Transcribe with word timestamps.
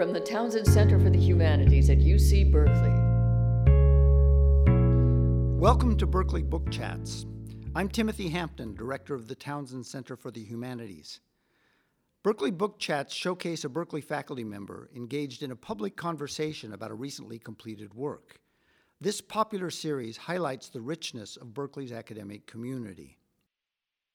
from 0.00 0.14
the 0.14 0.20
Townsend 0.20 0.66
Center 0.66 0.98
for 0.98 1.10
the 1.10 1.18
Humanities 1.18 1.90
at 1.90 1.98
UC 1.98 2.50
Berkeley. 2.50 2.88
Welcome 5.60 5.98
to 5.98 6.06
Berkeley 6.06 6.42
Book 6.42 6.70
Chats. 6.70 7.26
I'm 7.74 7.86
Timothy 7.86 8.30
Hampton, 8.30 8.74
director 8.74 9.14
of 9.14 9.28
the 9.28 9.34
Townsend 9.34 9.84
Center 9.84 10.16
for 10.16 10.30
the 10.30 10.42
Humanities. 10.42 11.20
Berkeley 12.22 12.50
Book 12.50 12.78
Chats 12.78 13.12
showcase 13.12 13.64
a 13.64 13.68
Berkeley 13.68 14.00
faculty 14.00 14.42
member 14.42 14.88
engaged 14.96 15.42
in 15.42 15.50
a 15.50 15.56
public 15.56 15.96
conversation 15.96 16.72
about 16.72 16.90
a 16.90 16.94
recently 16.94 17.38
completed 17.38 17.92
work. 17.92 18.40
This 19.02 19.20
popular 19.20 19.68
series 19.68 20.16
highlights 20.16 20.70
the 20.70 20.80
richness 20.80 21.36
of 21.36 21.52
Berkeley's 21.52 21.92
academic 21.92 22.46
community. 22.46 23.18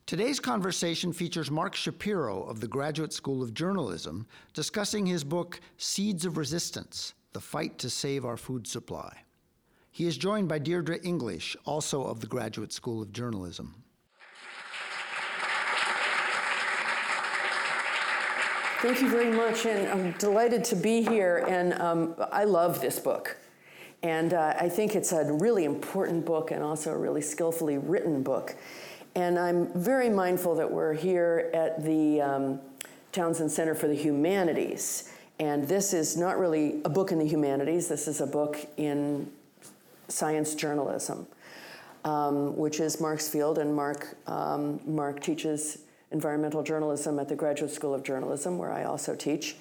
Today's 0.07 0.39
conversation 0.39 1.11
features 1.11 1.49
Mark 1.49 1.73
Schapiro 1.73 2.47
of 2.47 2.59
the 2.59 2.67
Graduate 2.67 3.11
School 3.11 3.41
of 3.41 3.55
Journalism 3.55 4.27
discussing 4.53 5.03
his 5.03 5.23
book, 5.23 5.59
Seeds 5.77 6.25
of 6.25 6.37
Resistance 6.37 7.15
The 7.33 7.39
Fight 7.39 7.79
to 7.79 7.89
Save 7.89 8.23
Our 8.23 8.37
Food 8.37 8.67
Supply. 8.67 9.11
He 9.89 10.05
is 10.05 10.15
joined 10.15 10.47
by 10.47 10.59
Deirdre 10.59 10.99
English, 11.03 11.57
also 11.65 12.03
of 12.03 12.19
the 12.19 12.27
Graduate 12.27 12.71
School 12.71 13.01
of 13.01 13.11
Journalism. 13.13 13.73
Thank 18.83 19.01
you 19.01 19.09
very 19.09 19.35
much, 19.35 19.65
and 19.65 19.87
I'm 19.87 20.11
delighted 20.19 20.63
to 20.65 20.75
be 20.75 21.01
here. 21.01 21.43
And 21.47 21.73
um, 21.81 22.13
I 22.31 22.43
love 22.43 22.79
this 22.79 22.99
book. 22.99 23.37
And 24.03 24.35
uh, 24.35 24.53
I 24.59 24.69
think 24.69 24.95
it's 24.95 25.13
a 25.13 25.33
really 25.33 25.65
important 25.65 26.25
book 26.25 26.51
and 26.51 26.61
also 26.61 26.91
a 26.91 26.97
really 26.97 27.23
skillfully 27.23 27.79
written 27.79 28.21
book. 28.21 28.55
And 29.15 29.39
I'm 29.39 29.67
very 29.73 30.09
mindful 30.09 30.55
that 30.55 30.69
we're 30.69 30.93
here 30.93 31.49
at 31.53 31.83
the 31.83 32.21
um, 32.21 32.59
Townsend 33.13 33.49
Center 33.49 33.73
for 33.73 33.87
the 33.87 33.95
Humanities. 33.95 35.11
And 35.39 35.67
this 35.67 35.93
is 35.93 36.17
not 36.17 36.37
really 36.37 36.81
a 36.83 36.89
book 36.89 37.11
in 37.11 37.19
the 37.19 37.27
humanities, 37.27 37.87
this 37.87 38.07
is 38.07 38.19
a 38.21 38.27
book 38.27 38.57
in 38.77 39.31
science 40.07 40.53
journalism, 40.53 41.27
um, 42.03 42.55
which 42.57 42.79
is 42.79 42.99
Mark's 42.99 43.27
field. 43.27 43.57
And 43.57 43.73
Mark, 43.73 44.17
um, 44.27 44.79
Mark 44.85 45.21
teaches 45.21 45.79
environmental 46.11 46.61
journalism 46.61 47.17
at 47.17 47.29
the 47.29 47.35
Graduate 47.35 47.71
School 47.71 47.93
of 47.93 48.03
Journalism, 48.03 48.57
where 48.57 48.71
I 48.71 48.83
also 48.83 49.15
teach. 49.15 49.55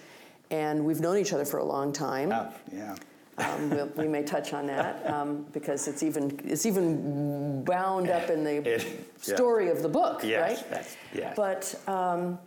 And 0.50 0.84
we've 0.84 1.00
known 1.00 1.16
each 1.16 1.32
other 1.32 1.44
for 1.44 1.58
a 1.58 1.64
long 1.64 1.92
time. 1.92 2.30
Yeah, 2.30 2.50
yeah. 2.72 2.96
Um, 3.38 3.70
we'll, 3.70 3.86
we 3.96 4.06
may 4.06 4.22
touch 4.22 4.52
on 4.52 4.66
that 4.68 5.04
um, 5.10 5.44
because 5.52 5.88
it's 5.88 6.02
even 6.02 6.38
it's 6.44 6.66
even 6.66 7.64
bound 7.64 8.08
up 8.08 8.30
in 8.30 8.44
the 8.44 8.56
It- 8.74 8.82
yeah. 9.26 9.34
story 9.36 9.70
of 9.70 9.82
the 9.82 9.88
book, 9.88 10.22
Yes, 10.22 10.62
right? 10.70 10.96
yes. 11.14 11.34
But 11.36 11.74
um, 11.88 12.38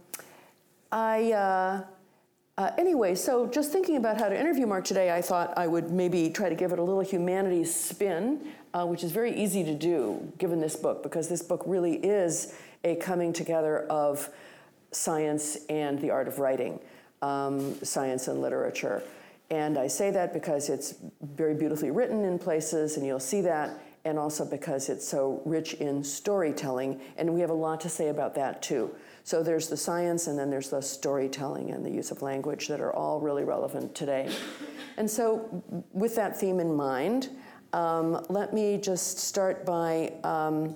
I 0.91 1.31
uh, 1.33 1.83
uh, 2.58 2.71
anyway, 2.77 3.15
so 3.15 3.47
just 3.47 3.71
thinking 3.71 3.97
about 3.97 4.17
how 4.19 4.30
to 4.30 4.39
interview 4.39 4.65
Mark 4.65 4.85
today, 4.85 5.11
I 5.11 5.21
thought 5.21 5.53
I 5.58 5.67
would 5.67 5.91
maybe 5.91 6.30
try 6.30 6.49
to 6.49 6.55
give 6.55 6.71
it 6.71 6.80
a 6.80 6.83
little 6.83 7.02
humanities 7.02 7.73
spin, 7.73 8.47
uh, 8.73 8.85
which 8.85 9.03
is 9.03 9.11
very 9.11 9.35
easy 9.35 9.63
to 9.63 9.73
do 9.75 10.31
given 10.38 10.59
this 10.59 10.75
book 10.75 11.03
because 11.03 11.27
this 11.27 11.41
book 11.41 11.63
really 11.65 11.95
is 11.97 12.55
a 12.83 12.95
coming 12.95 13.33
together 13.33 13.81
of 13.89 14.30
science 14.91 15.58
and 15.69 15.99
the 15.99 16.09
art 16.09 16.27
of 16.27 16.39
writing, 16.39 16.80
um, 17.21 17.75
science 17.83 18.27
and 18.27 18.41
literature. 18.41 19.03
And 19.49 19.77
I 19.77 19.87
say 19.87 20.11
that 20.11 20.33
because 20.33 20.69
it's 20.69 20.95
very 21.21 21.53
beautifully 21.53 21.91
written 21.91 22.25
in 22.25 22.37
places, 22.37 22.97
and 22.97 23.05
you'll 23.05 23.19
see 23.19 23.41
that, 23.41 23.79
and 24.03 24.19
also 24.19 24.45
because 24.45 24.89
it's 24.89 25.07
so 25.07 25.41
rich 25.45 25.75
in 25.75 26.03
storytelling, 26.03 26.99
and 27.17 27.33
we 27.33 27.39
have 27.39 27.49
a 27.49 27.53
lot 27.53 27.79
to 27.81 27.89
say 27.89 28.09
about 28.09 28.35
that 28.35 28.61
too. 28.61 28.93
So 29.23 29.43
there's 29.43 29.69
the 29.69 29.77
science, 29.77 30.27
and 30.27 30.37
then 30.37 30.49
there's 30.49 30.69
the 30.69 30.81
storytelling 30.81 31.71
and 31.71 31.85
the 31.85 31.89
use 31.89 32.11
of 32.11 32.21
language 32.21 32.67
that 32.67 32.81
are 32.81 32.93
all 32.93 33.19
really 33.19 33.45
relevant 33.45 33.95
today. 33.95 34.29
And 34.97 35.09
so, 35.09 35.63
with 35.93 36.15
that 36.15 36.39
theme 36.39 36.59
in 36.59 36.75
mind, 36.75 37.30
um, 37.73 38.25
let 38.30 38.53
me 38.53 38.77
just 38.77 39.19
start 39.19 39.65
by 39.65 40.13
um, 40.23 40.75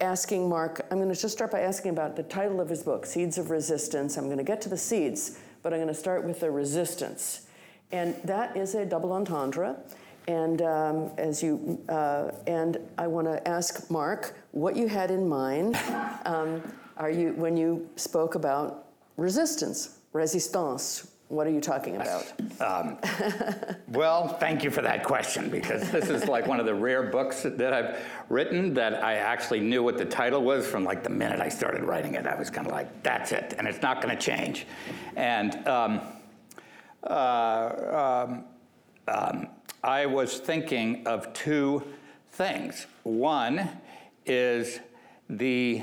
asking 0.00 0.48
Mark, 0.48 0.86
I'm 0.90 0.98
going 0.98 1.12
to 1.12 1.20
just 1.20 1.36
start 1.36 1.50
by 1.50 1.60
asking 1.60 1.92
about 1.92 2.16
the 2.16 2.22
title 2.22 2.60
of 2.60 2.68
his 2.68 2.82
book, 2.82 3.06
Seeds 3.06 3.38
of 3.38 3.50
Resistance. 3.50 4.16
I'm 4.16 4.26
going 4.26 4.38
to 4.38 4.44
get 4.44 4.60
to 4.62 4.68
the 4.68 4.78
seeds, 4.78 5.38
but 5.62 5.72
I'm 5.72 5.78
going 5.78 5.88
to 5.88 5.94
start 5.94 6.24
with 6.24 6.40
the 6.40 6.50
resistance. 6.50 7.46
And 7.92 8.14
that 8.24 8.56
is 8.56 8.74
a 8.74 8.84
double 8.84 9.12
entendre. 9.12 9.76
And 10.28 10.62
um, 10.62 11.10
as 11.18 11.42
you, 11.42 11.80
uh, 11.88 12.30
and 12.46 12.78
I 12.98 13.06
want 13.06 13.26
to 13.26 13.46
ask 13.48 13.90
Mark 13.90 14.34
what 14.52 14.76
you 14.76 14.86
had 14.86 15.10
in 15.10 15.28
mind. 15.28 15.76
Um, 16.24 16.62
are 16.96 17.10
you 17.10 17.32
when 17.32 17.56
you 17.56 17.88
spoke 17.96 18.34
about 18.34 18.86
resistance, 19.16 19.98
resistance? 20.12 21.10
What 21.28 21.46
are 21.46 21.50
you 21.50 21.60
talking 21.60 21.96
about? 21.96 22.32
Well, 23.88 24.28
thank 24.28 24.62
you 24.62 24.70
for 24.70 24.82
that 24.82 25.02
question 25.02 25.48
because 25.48 25.90
this 25.90 26.10
is 26.10 26.28
like 26.28 26.46
one 26.46 26.60
of 26.60 26.66
the 26.66 26.74
rare 26.74 27.04
books 27.04 27.42
that 27.42 27.72
I've 27.72 27.98
written 28.28 28.74
that 28.74 29.02
I 29.02 29.14
actually 29.14 29.60
knew 29.60 29.82
what 29.82 29.98
the 29.98 30.04
title 30.04 30.42
was 30.42 30.66
from 30.66 30.84
like 30.84 31.02
the 31.02 31.10
minute 31.10 31.40
I 31.40 31.48
started 31.48 31.82
writing 31.82 32.14
it. 32.14 32.26
I 32.26 32.36
was 32.36 32.50
kind 32.50 32.66
of 32.66 32.72
like, 32.72 33.02
that's 33.02 33.32
it, 33.32 33.54
and 33.58 33.66
it's 33.66 33.82
not 33.82 34.02
going 34.02 34.16
to 34.16 34.20
change. 34.20 34.66
And 35.16 35.66
um, 35.66 36.00
uh, 37.04 38.26
um, 38.26 38.44
um, 39.08 39.48
I 39.82 40.06
was 40.06 40.38
thinking 40.38 41.06
of 41.06 41.32
two 41.32 41.82
things. 42.32 42.86
One 43.02 43.68
is 44.26 44.80
the 45.28 45.82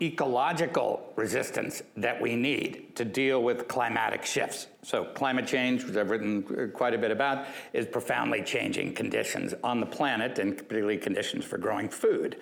ecological 0.00 1.12
resistance 1.14 1.82
that 1.96 2.20
we 2.20 2.34
need 2.34 2.96
to 2.96 3.04
deal 3.04 3.42
with 3.42 3.68
climatic 3.68 4.24
shifts. 4.24 4.66
So, 4.82 5.04
climate 5.04 5.46
change, 5.46 5.84
which 5.84 5.96
I've 5.96 6.10
written 6.10 6.72
quite 6.74 6.94
a 6.94 6.98
bit 6.98 7.12
about, 7.12 7.46
is 7.72 7.86
profoundly 7.86 8.42
changing 8.42 8.94
conditions 8.94 9.54
on 9.62 9.78
the 9.78 9.86
planet 9.86 10.38
and 10.38 10.56
particularly 10.56 10.98
conditions 10.98 11.44
for 11.44 11.56
growing 11.56 11.88
food. 11.88 12.36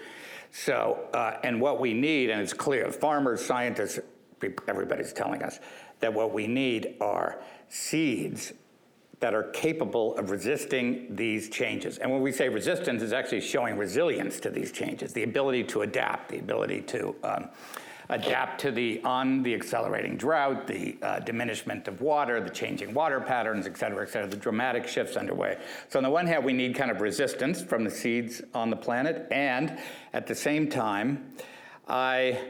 So, 0.53 1.09
uh, 1.12 1.38
and 1.44 1.60
what 1.60 1.81
we 1.81 1.92
need, 1.92 2.31
and 2.31 2.41
it's 2.41 2.54
clear, 2.54 2.91
farmers, 2.91 3.44
scientists, 3.44 4.00
everybody's 4.66 5.12
telling 5.12 5.42
us 5.42 5.60
that 6.00 6.12
what 6.12 6.32
we 6.32 6.46
need 6.46 6.96
are 7.00 7.40
seeds 7.68 8.52
that 9.20 9.34
are 9.34 9.44
capable 9.50 10.16
of 10.16 10.30
resisting 10.30 11.14
these 11.14 11.50
changes. 11.50 11.98
And 11.98 12.10
when 12.10 12.22
we 12.22 12.32
say 12.32 12.48
resistance, 12.48 13.02
it's 13.02 13.12
actually 13.12 13.42
showing 13.42 13.76
resilience 13.76 14.40
to 14.40 14.50
these 14.50 14.72
changes, 14.72 15.12
the 15.12 15.24
ability 15.24 15.64
to 15.64 15.82
adapt, 15.82 16.30
the 16.30 16.38
ability 16.38 16.80
to 16.82 17.14
um, 17.22 17.50
adapt 18.08 18.60
to 18.62 18.70
the 18.70 19.00
on 19.04 19.42
the 19.42 19.54
accelerating 19.54 20.16
drought, 20.16 20.66
the 20.66 20.96
uh, 21.02 21.20
diminishment 21.20 21.86
of 21.86 22.00
water, 22.00 22.40
the 22.40 22.50
changing 22.50 22.94
water 22.94 23.20
patterns, 23.20 23.66
et 23.66 23.76
cetera, 23.76 24.02
et 24.02 24.08
cetera, 24.08 24.26
the 24.26 24.36
dramatic 24.36 24.88
shifts 24.88 25.16
underway. 25.16 25.58
So 25.90 25.98
on 25.98 26.02
the 26.02 26.10
one 26.10 26.26
hand, 26.26 26.42
we 26.44 26.54
need 26.54 26.74
kind 26.74 26.90
of 26.90 27.02
resistance 27.02 27.62
from 27.62 27.84
the 27.84 27.90
seeds 27.90 28.40
on 28.54 28.70
the 28.70 28.76
planet, 28.76 29.28
and 29.30 29.78
at 30.14 30.26
the 30.26 30.34
same 30.34 30.68
time, 30.68 31.30
I 31.86 32.40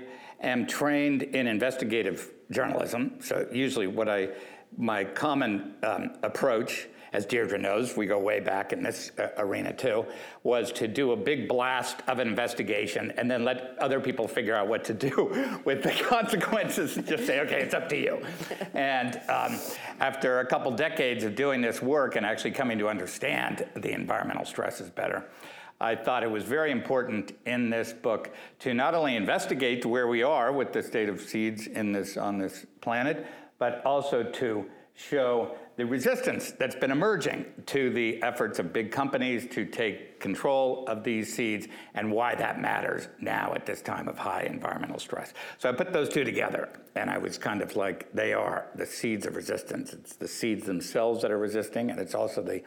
am 0.40 0.66
trained 0.66 1.24
in 1.24 1.46
investigative 1.46 2.30
journalism. 2.50 3.18
So 3.20 3.46
usually, 3.52 3.86
what 3.86 4.08
I 4.08 4.30
my 4.76 5.04
common 5.04 5.74
um, 5.82 6.12
approach, 6.22 6.88
as 7.12 7.26
Deirdre 7.26 7.58
knows, 7.58 7.96
we 7.96 8.06
go 8.06 8.20
way 8.20 8.38
back 8.38 8.72
in 8.72 8.82
this 8.82 9.10
uh, 9.18 9.28
arena 9.38 9.72
too, 9.72 10.06
was 10.44 10.70
to 10.72 10.86
do 10.86 11.10
a 11.10 11.16
big 11.16 11.48
blast 11.48 11.96
of 12.06 12.20
investigation 12.20 13.12
and 13.16 13.28
then 13.28 13.44
let 13.44 13.76
other 13.80 13.98
people 13.98 14.28
figure 14.28 14.54
out 14.54 14.68
what 14.68 14.84
to 14.84 14.94
do 14.94 15.60
with 15.64 15.82
the 15.82 15.90
consequences 15.90 16.96
and 16.96 17.06
just 17.06 17.26
say, 17.26 17.40
okay, 17.40 17.60
it's 17.60 17.74
up 17.74 17.88
to 17.88 17.96
you. 17.96 18.24
and 18.74 19.20
um, 19.28 19.58
after 19.98 20.40
a 20.40 20.46
couple 20.46 20.70
decades 20.70 21.24
of 21.24 21.34
doing 21.34 21.60
this 21.60 21.82
work 21.82 22.14
and 22.14 22.24
actually 22.24 22.52
coming 22.52 22.78
to 22.78 22.88
understand 22.88 23.66
the 23.74 23.90
environmental 23.90 24.44
stresses 24.44 24.88
better, 24.88 25.24
I 25.80 25.94
thought 25.96 26.22
it 26.22 26.30
was 26.30 26.44
very 26.44 26.70
important 26.70 27.32
in 27.46 27.70
this 27.70 27.92
book 27.92 28.34
to 28.60 28.74
not 28.74 28.94
only 28.94 29.16
investigate 29.16 29.86
where 29.86 30.08
we 30.08 30.22
are 30.22 30.52
with 30.52 30.72
the 30.72 30.82
state 30.82 31.08
of 31.08 31.20
seeds 31.20 31.66
in 31.66 31.92
this 31.92 32.16
on 32.16 32.38
this 32.38 32.66
planet, 32.80 33.26
but 33.58 33.82
also 33.84 34.22
to 34.22 34.66
show 34.94 35.56
the 35.76 35.86
resistance 35.86 36.52
that's 36.52 36.74
been 36.74 36.90
emerging 36.90 37.46
to 37.64 37.88
the 37.90 38.22
efforts 38.22 38.58
of 38.58 38.70
big 38.70 38.92
companies 38.92 39.46
to 39.46 39.64
take 39.64 40.20
control 40.20 40.84
of 40.86 41.02
these 41.02 41.34
seeds 41.34 41.68
and 41.94 42.12
why 42.12 42.34
that 42.34 42.60
matters 42.60 43.08
now 43.18 43.54
at 43.54 43.64
this 43.64 43.80
time 43.80 44.06
of 44.08 44.18
high 44.18 44.42
environmental 44.42 44.98
stress. 44.98 45.32
So 45.56 45.70
I 45.70 45.72
put 45.72 45.94
those 45.94 46.10
two 46.10 46.24
together 46.24 46.68
and 46.96 47.08
I 47.08 47.16
was 47.16 47.38
kind 47.38 47.62
of 47.62 47.76
like, 47.76 48.12
they 48.12 48.34
are 48.34 48.66
the 48.74 48.84
seeds 48.84 49.24
of 49.24 49.36
resistance. 49.36 49.94
It's 49.94 50.16
the 50.16 50.28
seeds 50.28 50.66
themselves 50.66 51.22
that 51.22 51.30
are 51.30 51.38
resisting, 51.38 51.90
and 51.90 51.98
it's 51.98 52.14
also 52.14 52.42
the 52.42 52.62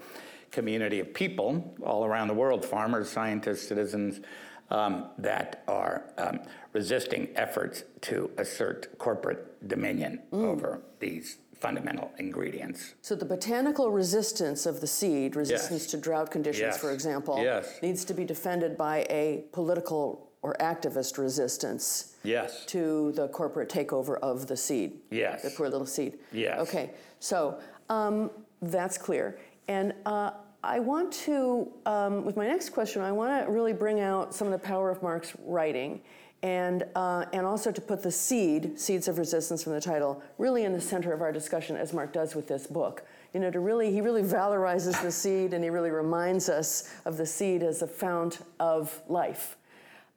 community 0.57 1.00
of 1.01 1.13
people 1.13 1.75
all 1.83 2.05
around 2.05 2.29
the 2.29 2.33
world 2.33 2.63
farmers, 2.63 3.09
scientists, 3.09 3.67
citizens. 3.67 4.21
Um, 4.69 5.09
that 5.19 5.63
are 5.67 6.05
um, 6.17 6.39
resisting 6.71 7.27
efforts 7.35 7.83
to 8.01 8.31
assert 8.38 8.97
corporate 8.97 9.67
dominion 9.67 10.19
over 10.31 10.81
these 11.00 11.38
fundamental 11.59 12.09
ingredients. 12.17 12.95
So 13.01 13.13
the 13.13 13.25
botanical 13.25 13.91
resistance 13.91 14.65
of 14.65 14.79
the 14.81 14.88
seed, 14.88 15.35
resistance 15.35 15.83
Yes. 15.83 15.91
to 15.91 15.97
drought 15.97 16.31
conditions, 16.31 16.73
Yes. 16.73 16.77
for 16.79 16.91
example, 16.91 17.38
Yes. 17.44 17.77
needs 17.83 18.03
to 18.05 18.13
be 18.15 18.23
defended 18.25 18.75
by 18.77 19.05
a 19.11 19.44
political 19.51 20.31
or 20.41 20.55
activist 20.59 21.17
resistance 21.19 22.15
Yes. 22.23 22.65
to 22.67 23.11
the 23.11 23.27
corporate 23.27 23.69
takeover 23.69 24.17
of 24.21 24.47
the 24.47 24.57
seed. 24.57 25.01
Yes. 25.11 25.44
The 25.44 25.51
poor 25.51 25.69
little 25.69 25.85
seed. 25.85 26.17
Yes. 26.31 26.57
Okay, 26.61 26.91
so 27.19 27.59
um, 27.89 28.31
that's 28.61 28.97
clear. 28.97 29.38
And 29.67 29.94
uh, 30.05 30.31
I 30.63 30.80
want 30.80 31.12
to, 31.25 31.69
um, 31.86 32.24
with 32.24 32.38
my 32.38 32.48
next 32.48 32.69
question, 32.69 33.01
I 33.01 33.12
want 33.12 33.45
to 33.45 33.51
really 33.51 33.74
bring 33.74 34.00
out 34.00 34.33
some 34.33 34.48
of 34.48 34.54
the 34.54 34.65
power 34.65 34.89
of 34.89 35.04
Mark's 35.04 35.33
writing. 35.44 36.01
And, 36.42 36.83
uh, 36.95 37.25
and 37.33 37.45
also 37.45 37.71
to 37.71 37.81
put 37.81 38.01
the 38.01 38.12
seed, 38.12 38.80
Seeds 38.80 39.07
of 39.07 39.18
Resistance 39.18 39.63
from 39.63 39.74
the 39.74 39.81
title, 39.81 40.21
really 40.38 40.63
in 40.63 40.74
the 40.74 40.81
center 40.81 41.13
of 41.13 41.21
our 41.21 41.31
discussion, 41.31 41.75
as 41.75 41.94
Mark 41.94 42.12
does 42.13 42.36
with 42.36 42.48
this 42.48 42.68
book. 42.68 43.06
You 43.33 43.39
know, 43.39 43.51
to 43.51 43.60
really, 43.60 43.92
he 43.92 44.01
really 44.01 44.24
valorizes 44.24 45.01
the 45.01 45.12
seed 45.12 45.54
and 45.54 45.63
he 45.63 45.69
really 45.69 45.89
reminds 45.89 46.50
us 46.50 46.94
of 47.06 47.18
the 47.18 47.25
seed 47.25 47.63
as 47.63 47.81
a 47.81 47.88
fount 47.88 48.39
of 48.60 49.01
life 49.07 49.57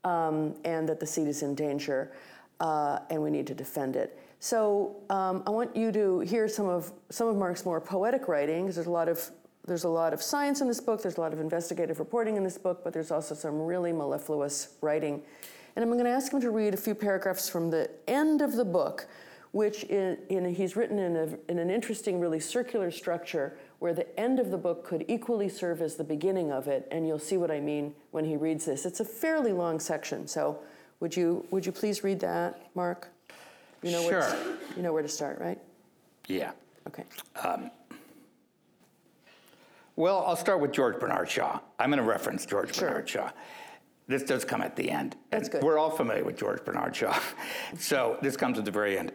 um, 0.05 0.55
and 0.65 0.89
that 0.89 1.01
the 1.01 1.07
seed 1.07 1.27
is 1.29 1.43
in 1.43 1.55
danger 1.55 2.13
uh, 2.61 3.01
and 3.11 3.23
we 3.23 3.31
need 3.31 3.47
to 3.49 3.55
defend 3.55 3.97
it. 3.97 4.19
So 4.39 4.97
um, 5.11 5.43
I 5.47 5.51
want 5.51 5.75
you 5.75 5.91
to 5.93 6.21
hear 6.21 6.47
some 6.47 6.67
of 6.67 6.93
some 7.09 7.27
of 7.27 7.37
Mark's 7.37 7.65
more 7.65 7.81
poetic 7.81 8.29
writing. 8.29 8.67
'cause 8.67 8.75
There's 8.75 8.87
a 8.87 8.91
lot 8.91 9.09
of 9.09 9.31
there's 9.67 9.85
a 9.85 9.89
lot 9.89 10.13
of 10.13 10.23
science 10.23 10.61
in 10.61 10.69
this 10.69 10.81
book. 10.81 11.03
There's 11.03 11.17
a 11.17 11.21
lot 11.21 11.33
of 11.33 11.41
investigative 11.41 11.99
reporting 11.99 12.37
in 12.37 12.45
this 12.45 12.59
book, 12.59 12.83
but 12.85 12.93
there's 12.93 13.11
also 13.11 13.35
some 13.35 13.61
really 13.61 13.93
mellifluous 13.93 14.77
writing. 14.81 15.23
And 15.75 15.83
I'm 15.83 15.91
going 15.91 16.05
to 16.05 16.11
ask 16.11 16.33
him 16.33 16.41
to 16.41 16.51
read 16.51 16.73
a 16.73 16.77
few 16.77 16.95
paragraphs 16.95 17.49
from 17.49 17.71
the 17.71 17.91
end 18.07 18.41
of 18.41 18.53
the 18.53 18.65
book, 18.65 19.07
which 19.53 19.85
in, 19.85 20.19
in, 20.29 20.55
he's 20.55 20.77
written 20.77 20.99
in, 20.99 21.17
a, 21.17 21.51
in 21.51 21.59
an 21.59 21.71
interesting, 21.71 22.21
really 22.21 22.41
circular 22.41 22.91
structure 22.91 23.59
where 23.79 23.93
the 23.93 24.19
end 24.19 24.39
of 24.39 24.51
the 24.51 24.57
book 24.57 24.85
could 24.87 25.05
equally 25.09 25.49
serve 25.49 25.83
as 25.83 25.97
the 25.97 26.05
beginning 26.05 26.51
of 26.51 26.67
it, 26.67 26.89
and 26.91 27.07
you'll 27.07 27.19
see 27.19 27.37
what 27.37 27.51
I 27.51 27.61
mean 27.61 27.95
when 28.11 28.25
he 28.25 28.37
reads 28.37 28.65
this. 28.65 28.87
It's 28.87 29.01
a 29.01 29.05
fairly 29.05 29.53
long 29.53 29.81
section, 29.81 30.27
so 30.27 30.59
would 31.01 31.15
you, 31.15 31.45
would 31.51 31.67
you 31.67 31.73
please 31.73 32.03
read 32.03 32.21
that, 32.21 32.71
Mark? 32.75 33.09
You 33.83 33.93
know 33.93 34.03
Where 34.05 34.23
Sure. 34.23 34.31
to, 34.31 34.59
you 34.77 34.83
know 34.83 34.93
where 34.95 35.03
to 35.03 35.09
start, 35.09 35.39
right? 35.39 35.59
Yeah. 36.27 36.53
Okay. 36.89 37.05
Um, 37.45 37.71
Well, 39.97 40.25
I'll 40.27 40.37
start 40.37 40.61
with 40.61 40.73
George 40.73 41.01
Bernard 41.01 41.29
Shaw. 41.29 41.59
I'm 41.79 41.91
going 41.91 42.03
to 42.03 42.09
reference 42.09 42.45
George 42.45 42.75
Sure. 42.75 42.89
Bernard 42.89 43.09
Shaw. 43.09 43.31
This 44.09 44.23
does 44.23 44.45
come 44.45 44.61
at 44.61 44.77
the 44.77 44.91
end. 44.91 45.17
That's 45.31 45.49
good. 45.49 45.63
We're 45.63 45.79
all 45.79 45.91
familiar 45.91 46.23
with 46.23 46.37
George 46.37 46.65
Bernard 46.65 46.95
Shaw. 46.95 47.19
so 47.79 48.19
this 48.21 48.37
comes 48.37 48.59
at 48.59 48.67
the 48.67 48.71
very 48.71 48.99
end. 48.99 49.13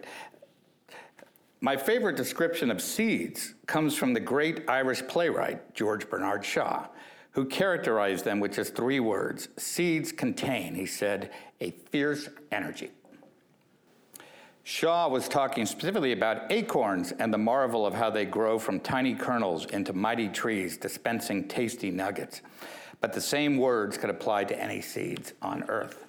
My 1.62 1.78
favorite 1.78 2.18
description 2.18 2.72
of 2.72 2.82
seeds 2.82 3.54
comes 3.68 3.96
from 3.96 4.14
the 4.14 4.20
great 4.20 4.68
Irish 4.68 5.04
playwright 5.08 5.76
George 5.76 6.10
Bernard 6.10 6.44
Shaw, 6.44 6.88
who 7.32 7.46
characterized 7.46 8.26
them 8.26 8.40
with 8.40 8.54
just 8.54 8.76
three 8.76 9.00
words. 9.00 9.50
Seeds 9.58 10.12
contain, 10.12 10.74
he 10.74 10.88
said, 10.88 11.32
a 11.62 11.70
fierce 11.92 12.28
energy. 12.52 12.90
Shaw 14.64 15.08
was 15.08 15.28
talking 15.28 15.66
specifically 15.66 16.12
about 16.12 16.52
acorns 16.52 17.12
and 17.14 17.34
the 17.34 17.38
marvel 17.38 17.86
of 17.86 17.96
how 17.96 18.10
they 18.10 18.26
grow 18.26 18.60
from 18.60 18.80
tiny 18.80 19.16
kernels 19.16 19.66
into 19.66 19.92
mighty 19.94 20.28
trees, 20.30 20.78
dispensing 20.78 21.48
tasty 21.48 21.90
nuggets. 21.90 22.42
But 23.00 23.14
the 23.14 23.22
same 23.22 23.58
words 23.58 23.98
could 23.98 24.12
apply 24.12 24.44
to 24.46 24.60
any 24.60 24.82
seeds 24.82 25.34
on 25.42 25.64
earth. 25.64 26.06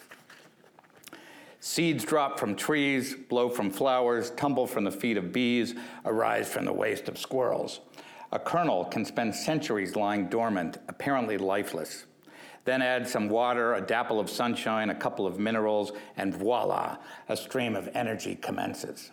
Seeds 1.61 2.05
drop 2.05 2.39
from 2.39 2.55
trees, 2.55 3.15
blow 3.15 3.49
from 3.49 3.71
flowers, 3.71 4.31
tumble 4.33 4.67
from 4.67 4.85
the 4.85 4.91
feet 4.91 5.17
of 5.17 5.33
bees, 5.33 5.75
arise 6.05 6.49
from 6.49 6.65
the 6.67 6.73
waste 6.73 7.09
of 7.09 7.17
squirrels. 7.17 7.81
A 8.33 8.39
kernel 8.39 8.85
can 8.85 9.05
spend 9.05 9.35
centuries 9.35 9.97
lying 9.97 10.27
dormant, 10.27 10.79
apparently 10.89 11.39
lifeless. 11.39 12.05
Then 12.65 12.83
add 12.83 13.09
some 13.09 13.29
water, 13.29 13.75
a 13.75 13.81
dapple 13.81 14.21
of 14.21 14.31
sunshine, 14.31 14.91
a 14.91 14.95
couple 14.95 15.27
of 15.27 15.39
minerals, 15.39 15.93
and 16.17 16.35
voila, 16.35 16.99
a 17.29 17.37
stream 17.37 17.75
of 17.75 17.89
energy 17.95 18.37
commences. 18.37 19.11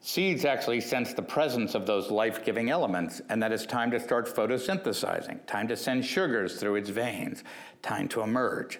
Seeds 0.00 0.44
actually 0.44 0.80
sense 0.80 1.14
the 1.14 1.22
presence 1.22 1.74
of 1.74 1.86
those 1.86 2.10
life 2.10 2.44
giving 2.44 2.70
elements, 2.70 3.22
and 3.28 3.42
that 3.42 3.50
it's 3.50 3.66
time 3.66 3.90
to 3.90 3.98
start 3.98 4.28
photosynthesizing, 4.28 5.44
time 5.46 5.66
to 5.68 5.76
send 5.76 6.04
sugars 6.04 6.60
through 6.60 6.76
its 6.76 6.90
veins, 6.90 7.42
time 7.82 8.08
to 8.08 8.20
emerge. 8.20 8.78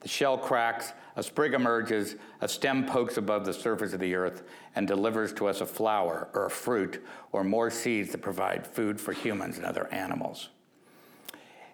The 0.00 0.08
shell 0.08 0.38
cracks, 0.38 0.92
a 1.16 1.22
sprig 1.22 1.54
emerges, 1.54 2.16
a 2.40 2.48
stem 2.48 2.86
pokes 2.86 3.16
above 3.16 3.44
the 3.44 3.52
surface 3.52 3.92
of 3.92 4.00
the 4.00 4.14
earth, 4.14 4.44
and 4.74 4.88
delivers 4.88 5.32
to 5.34 5.46
us 5.46 5.60
a 5.60 5.66
flower 5.66 6.28
or 6.32 6.46
a 6.46 6.50
fruit 6.50 7.04
or 7.32 7.44
more 7.44 7.70
seeds 7.70 8.12
that 8.12 8.22
provide 8.22 8.66
food 8.66 9.00
for 9.00 9.12
humans 9.12 9.58
and 9.58 9.66
other 9.66 9.88
animals. 9.92 10.50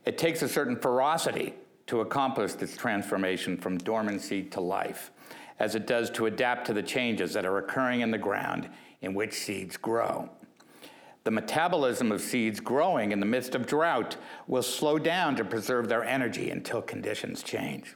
It 0.05 0.19
takes 0.19 0.43
a 0.43 0.49
certain 0.49 0.77
ferocity 0.77 1.55
to 1.87 2.01
accomplish 2.01 2.55
this 2.55 2.77
transformation 2.77 3.57
from 3.57 3.79
dormancy 3.79 4.43
to 4.45 4.61
life, 4.61 5.11
as 5.59 5.75
it 5.75 5.87
does 5.87 6.11
to 6.11 6.27
adapt 6.27 6.67
to 6.67 6.73
the 6.73 6.83
changes 6.83 7.33
that 7.35 7.47
are 7.47 7.59
occurring 7.59 8.01
in 8.01 8.11
the 8.11 8.19
ground 8.19 8.69
in 9.01 9.15
which 9.15 9.33
seeds 9.33 9.77
grow. 9.77 10.31
The 11.25 11.31
metabolism 11.31 12.11
of 12.11 12.21
seeds 12.21 12.59
growing 12.59 13.13
in 13.13 13.21
the 13.21 13.27
midst 13.27 13.55
of 13.55 13.67
drought 13.67 14.17
will 14.49 14.63
slow 14.63 14.99
down 14.99 15.37
to 15.37 15.45
preserve 15.45 15.89
their 15.89 16.03
energy 16.03 16.51
until 16.51 16.83
conditions 16.83 17.45
change. 17.45 17.95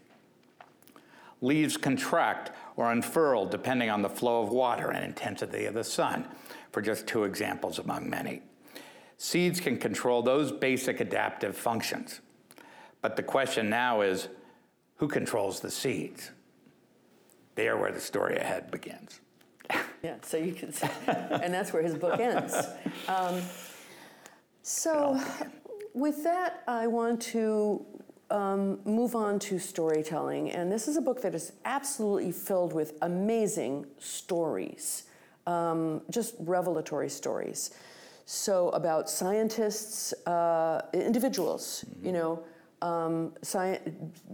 Leaves 1.40 1.76
contract 1.76 2.52
or 2.76 2.92
unfurl 2.92 3.46
depending 3.46 3.90
on 3.90 4.02
the 4.02 4.08
flow 4.08 4.42
of 4.42 4.50
water 4.50 4.90
and 4.90 5.04
intensity 5.04 5.66
of 5.66 5.74
the 5.74 5.82
sun, 5.84 6.26
for 6.70 6.80
just 6.80 7.06
two 7.06 7.24
examples 7.24 7.78
among 7.78 8.08
many. 8.08 8.42
Seeds 9.18 9.60
can 9.60 9.78
control 9.78 10.22
those 10.22 10.52
basic 10.52 11.00
adaptive 11.00 11.56
functions. 11.56 12.20
But 13.00 13.16
the 13.16 13.22
question 13.22 13.70
now 13.70 14.02
is 14.02 14.28
who 14.96 15.08
controls 15.08 15.60
the 15.60 15.70
seeds? 15.70 16.30
There 17.54 17.76
where 17.76 17.92
the 17.92 18.00
story 18.00 18.36
ahead 18.36 18.70
begins. 18.70 19.20
Yeah, 20.02 20.16
so 20.22 20.36
you 20.36 20.52
can, 20.52 20.72
see, 20.72 20.86
and 21.06 21.52
that's 21.52 21.72
where 21.72 21.82
his 21.82 21.94
book 21.96 22.20
ends. 22.20 22.54
Um, 23.08 23.40
so, 24.62 25.20
with 25.94 26.22
that, 26.22 26.62
I 26.68 26.86
want 26.86 27.20
to 27.22 27.84
um, 28.30 28.78
move 28.84 29.14
on 29.14 29.38
to 29.40 29.58
storytelling. 29.58 30.50
And 30.52 30.70
this 30.70 30.88
is 30.88 30.96
a 30.96 31.00
book 31.00 31.22
that 31.22 31.34
is 31.34 31.52
absolutely 31.64 32.32
filled 32.32 32.72
with 32.72 32.98
amazing 33.02 33.86
stories, 33.98 35.04
um, 35.46 36.02
just 36.10 36.34
revelatory 36.40 37.08
stories. 37.08 37.70
So, 38.28 38.70
about 38.70 39.08
scientists, 39.08 40.12
uh, 40.26 40.82
individuals, 40.92 41.84
you 42.02 42.10
know, 42.10 42.42
um, 42.82 43.32
sci- 43.42 43.78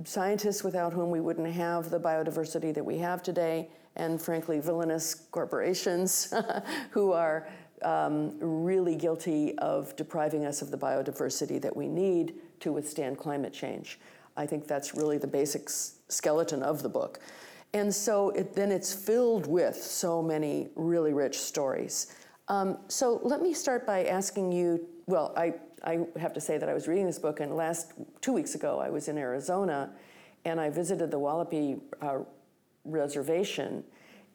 scientists 0.04 0.64
without 0.64 0.94
whom 0.94 1.10
we 1.10 1.20
wouldn't 1.20 1.52
have 1.52 1.90
the 1.90 2.00
biodiversity 2.00 2.72
that 2.72 2.82
we 2.82 2.96
have 2.98 3.22
today, 3.22 3.68
and 3.96 4.20
frankly, 4.20 4.60
villainous 4.60 5.14
corporations 5.14 6.32
who 6.90 7.12
are 7.12 7.46
um, 7.82 8.32
really 8.40 8.96
guilty 8.96 9.58
of 9.58 9.94
depriving 9.94 10.46
us 10.46 10.62
of 10.62 10.70
the 10.70 10.78
biodiversity 10.78 11.60
that 11.60 11.76
we 11.76 11.86
need 11.86 12.36
to 12.60 12.72
withstand 12.72 13.18
climate 13.18 13.52
change. 13.52 14.00
I 14.38 14.46
think 14.46 14.66
that's 14.66 14.94
really 14.94 15.18
the 15.18 15.26
basic 15.26 15.64
s- 15.64 15.96
skeleton 16.08 16.62
of 16.62 16.82
the 16.82 16.88
book. 16.88 17.20
And 17.74 17.94
so 17.94 18.30
it, 18.30 18.54
then 18.54 18.70
it's 18.72 18.94
filled 18.94 19.46
with 19.46 19.76
so 19.76 20.22
many 20.22 20.70
really 20.76 21.12
rich 21.12 21.38
stories. 21.38 22.14
Um, 22.52 22.76
so 22.88 23.18
let 23.22 23.40
me 23.40 23.54
start 23.54 23.86
by 23.86 24.04
asking 24.04 24.52
you 24.52 24.86
well, 25.06 25.32
I, 25.38 25.54
I 25.84 26.00
have 26.20 26.34
to 26.34 26.40
say 26.40 26.58
that 26.58 26.68
I 26.68 26.74
was 26.74 26.86
reading 26.86 27.06
this 27.06 27.18
book, 27.18 27.40
and 27.40 27.56
last 27.56 27.92
two 28.20 28.34
weeks 28.34 28.54
ago 28.54 28.78
I 28.78 28.90
was 28.90 29.08
in 29.08 29.16
Arizona 29.16 29.90
and 30.44 30.60
I 30.60 30.68
visited 30.68 31.10
the 31.10 31.18
Hualapai 31.18 31.80
uh, 32.02 32.18
Reservation, 32.84 33.82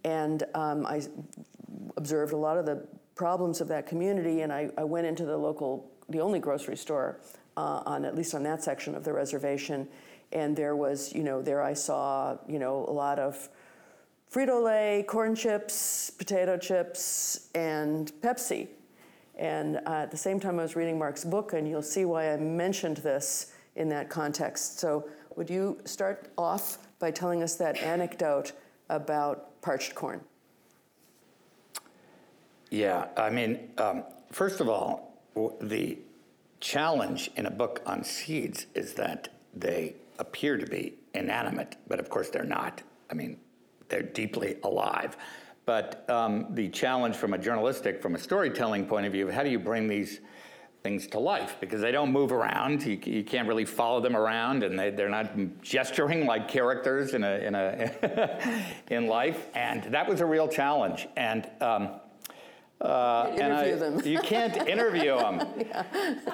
and 0.04 0.44
um, 0.56 0.86
I 0.88 1.02
observed 1.96 2.34
a 2.34 2.38
lot 2.38 2.58
of 2.58 2.66
the 2.66 2.88
problems 3.14 3.62
of 3.62 3.68
that 3.68 3.86
community, 3.86 4.42
and 4.42 4.52
I, 4.52 4.72
I 4.78 4.84
went 4.84 5.06
into 5.06 5.26
the 5.26 5.38
local, 5.38 5.92
the 6.10 6.22
only 6.22 6.40
grocery 6.40 6.78
store 6.78 7.20
uh, 7.56 7.84
on 7.86 8.04
at 8.04 8.16
least 8.16 8.34
on 8.34 8.42
that 8.44 8.64
section 8.64 8.96
of 8.96 9.04
the 9.04 9.14
reservation, 9.14 9.88
and 10.32 10.56
there 10.56 10.76
was, 10.76 11.14
you 11.14 11.24
know, 11.24 11.42
there 11.42 11.62
I 11.62 11.74
saw, 11.74 12.38
you 12.48 12.58
know, 12.58 12.86
a 12.88 12.92
lot 12.92 13.20
of 13.20 13.48
Frito-Lay, 14.32 15.06
corn 15.08 15.36
chips, 15.36 16.10
potato 16.10 16.58
chips, 16.58 17.50
and 17.56 18.12
Pepsi. 18.22 18.68
And 19.36 19.78
uh, 19.86 20.04
at 20.04 20.12
the 20.12 20.18
same 20.18 20.40
time, 20.40 20.60
I 20.60 20.64
was 20.64 20.76
reading 20.76 20.98
Mark's 20.98 21.24
book, 21.24 21.54
and 21.54 21.68
you'll 21.68 21.82
see 21.82 22.06
why 22.06 22.34
I 22.34 22.38
mentioned 22.38 22.98
this 22.98 23.54
in 23.76 23.88
that 23.90 24.10
context. 24.10 24.80
So, 24.80 25.08
would 25.36 25.50
you 25.50 25.80
start 25.86 26.32
off 26.38 26.80
by 27.00 27.12
telling 27.12 27.44
us 27.44 27.56
that 27.56 27.78
anecdote 27.78 28.54
about 28.90 29.62
parched 29.62 29.94
corn? 29.94 30.22
Yeah, 32.70 33.08
I 33.16 33.30
mean, 33.30 33.70
um, 33.78 34.04
first 34.32 34.60
of 34.60 34.68
all, 34.68 35.14
the 35.62 36.00
challenge 36.60 37.30
in 37.36 37.46
a 37.46 37.52
book 37.52 37.82
on 37.86 38.04
seeds 38.04 38.66
is 38.74 38.94
that 38.96 39.30
they 39.54 39.96
appear 40.20 40.58
to 40.58 40.66
be 40.66 40.96
inanimate, 41.14 41.76
but 41.88 42.00
of 42.00 42.10
course 42.10 42.30
they're 42.30 42.44
not. 42.44 42.82
I 43.10 43.14
mean, 43.14 43.38
they're 43.90 44.02
deeply 44.02 44.58
alive. 44.64 45.18
But 45.66 46.10
um, 46.10 46.48
the 46.52 46.70
challenge 46.70 47.18
from 47.18 47.34
a 47.34 47.38
journalistic, 47.38 48.02
from 48.02 48.16
a 48.16 48.20
storytelling 48.20 48.86
point 48.86 49.06
of 49.06 49.12
view, 49.12 49.30
how 49.30 49.44
do 49.44 49.50
you 49.50 49.60
bring 49.60 49.88
these 49.88 50.22
things 50.82 51.08
to 51.08 51.20
life? 51.20 51.58
Because 51.60 51.82
they 51.82 51.92
don't 51.92 52.12
move 52.14 52.32
around. 52.32 52.86
You, 52.86 52.98
you 53.04 53.24
can't 53.24 53.48
really 53.50 53.66
follow 53.66 54.00
them 54.00 54.16
around, 54.16 54.64
and 54.64 54.80
they, 54.80 54.92
they're 54.92 55.10
not 55.10 55.62
gesturing 55.62 56.26
like 56.26 56.48
characters 56.48 57.14
in, 57.14 57.24
a, 57.26 57.32
in, 57.40 57.56
a 57.56 58.64
in 58.90 59.08
life. 59.08 59.48
And 59.56 59.84
that 59.94 60.08
was 60.08 60.22
a 60.22 60.26
real 60.26 60.48
challenge. 60.48 61.10
And 61.18 61.50
um, 61.60 62.00
uh, 62.80 63.34
and 63.38 63.54
I, 63.54 63.72
them. 63.74 64.02
you 64.06 64.20
can't 64.20 64.56
interview 64.68 65.18
them. 65.18 65.42
yeah. 65.60 65.84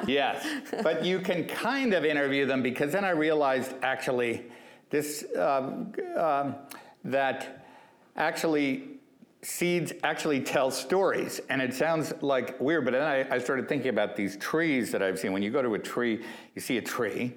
Yes, 0.06 0.48
but 0.84 1.06
you 1.06 1.20
can 1.20 1.48
kind 1.48 1.94
of 1.94 2.04
interview 2.04 2.46
them 2.46 2.62
because 2.62 2.92
then 2.92 3.06
I 3.06 3.12
realized 3.12 3.74
actually 3.82 4.46
this 4.90 5.26
um, 5.38 5.94
um, 6.18 6.56
that 7.04 7.66
actually 8.16 8.94
seeds 9.42 9.92
actually 10.04 10.40
tell 10.40 10.72
stories. 10.72 11.42
And 11.50 11.62
it 11.62 11.74
sounds 11.74 12.14
like 12.22 12.60
weird, 12.60 12.86
but 12.86 12.92
then 12.92 13.04
I, 13.04 13.36
I, 13.36 13.40
started 13.40 13.68
thinking 13.68 13.90
about 13.90 14.16
these 14.16 14.38
trees 14.38 14.92
that 14.92 15.04
I've 15.04 15.20
seen. 15.20 15.34
When 15.34 15.44
you 15.44 15.52
go 15.52 15.62
to 15.62 15.74
a 15.74 15.80
tree, 15.80 16.24
you 16.56 16.62
see 16.62 16.78
a 16.78 16.82
tree, 16.82 17.34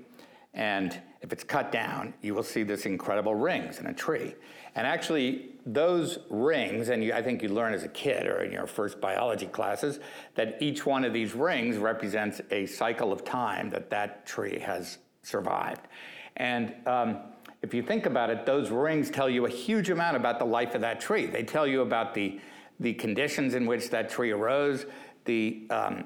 and 0.54 1.00
if 1.20 1.32
it's 1.32 1.42
cut 1.44 1.72
down, 1.72 2.14
you 2.22 2.34
will 2.34 2.42
see 2.44 2.62
this 2.62 2.86
incredible 2.86 3.34
rings 3.34 3.80
in 3.80 3.86
a 3.86 3.92
tree. 3.92 4.34
And 4.76 4.86
actually, 4.86 5.50
those 5.64 6.18
rings, 6.30 6.90
and 6.90 7.02
you, 7.02 7.12
I 7.12 7.22
think 7.22 7.42
you 7.42 7.48
learn 7.48 7.74
as 7.74 7.82
a 7.82 7.88
kid 7.88 8.26
or 8.26 8.42
in 8.42 8.52
your 8.52 8.66
first 8.66 9.00
biology 9.00 9.46
classes, 9.46 9.98
that 10.34 10.56
each 10.60 10.86
one 10.86 11.04
of 11.04 11.12
these 11.12 11.34
rings 11.34 11.76
represents 11.76 12.40
a 12.50 12.66
cycle 12.66 13.12
of 13.12 13.24
time 13.24 13.70
that 13.70 13.90
that 13.90 14.26
tree 14.26 14.58
has 14.60 14.98
survived. 15.22 15.88
And 16.36 16.74
um, 16.86 17.18
if 17.62 17.74
you 17.74 17.82
think 17.82 18.06
about 18.06 18.30
it, 18.30 18.46
those 18.46 18.70
rings 18.70 19.10
tell 19.10 19.28
you 19.28 19.46
a 19.46 19.50
huge 19.50 19.90
amount 19.90 20.16
about 20.16 20.38
the 20.38 20.44
life 20.44 20.74
of 20.74 20.80
that 20.82 21.00
tree. 21.00 21.26
They 21.26 21.42
tell 21.42 21.66
you 21.66 21.80
about 21.80 22.14
the, 22.14 22.40
the 22.80 22.94
conditions 22.94 23.54
in 23.54 23.66
which 23.66 23.90
that 23.90 24.10
tree 24.10 24.30
arose, 24.30 24.86
the, 25.24 25.66
um, 25.70 26.04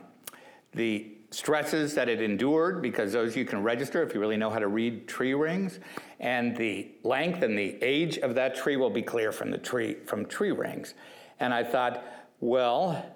the 0.72 1.12
stresses 1.30 1.94
that 1.94 2.08
it 2.08 2.20
endured, 2.20 2.82
because 2.82 3.12
those 3.12 3.36
you 3.36 3.44
can 3.44 3.62
register 3.62 4.02
if 4.02 4.14
you 4.14 4.20
really 4.20 4.36
know 4.36 4.50
how 4.50 4.58
to 4.58 4.68
read 4.68 5.06
tree 5.06 5.34
rings, 5.34 5.80
and 6.18 6.56
the 6.56 6.90
length 7.02 7.42
and 7.42 7.56
the 7.56 7.78
age 7.82 8.18
of 8.18 8.34
that 8.34 8.54
tree 8.54 8.76
will 8.76 8.90
be 8.90 9.02
clear 9.02 9.32
from 9.32 9.50
the 9.50 9.58
tree 9.58 9.96
from 10.06 10.26
tree 10.26 10.52
rings. 10.52 10.94
And 11.38 11.54
I 11.54 11.64
thought, 11.64 12.04
well, 12.40 13.14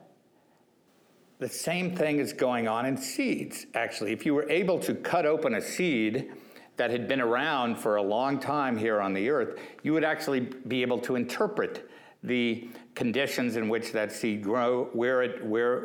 the 1.38 1.48
same 1.48 1.96
thing 1.96 2.18
is 2.20 2.32
going 2.32 2.68
on 2.68 2.86
in 2.86 2.96
seeds, 2.96 3.66
actually. 3.74 4.12
If 4.12 4.24
you 4.24 4.34
were 4.34 4.48
able 4.48 4.78
to 4.80 4.94
cut 4.94 5.26
open 5.26 5.54
a 5.54 5.60
seed 5.60 6.32
that 6.76 6.90
had 6.90 7.06
been 7.06 7.20
around 7.20 7.76
for 7.76 7.96
a 7.96 8.02
long 8.02 8.38
time 8.38 8.76
here 8.76 9.00
on 9.00 9.14
the 9.14 9.30
earth, 9.30 9.58
you 9.82 9.92
would 9.92 10.04
actually 10.04 10.40
be 10.40 10.82
able 10.82 10.98
to 10.98 11.16
interpret 11.16 11.88
the 12.24 12.68
conditions 12.94 13.56
in 13.56 13.68
which 13.68 13.92
that 13.92 14.10
seed 14.10 14.42
grew, 14.42 14.88
where 14.94 15.22
it, 15.22 15.44
where, 15.44 15.80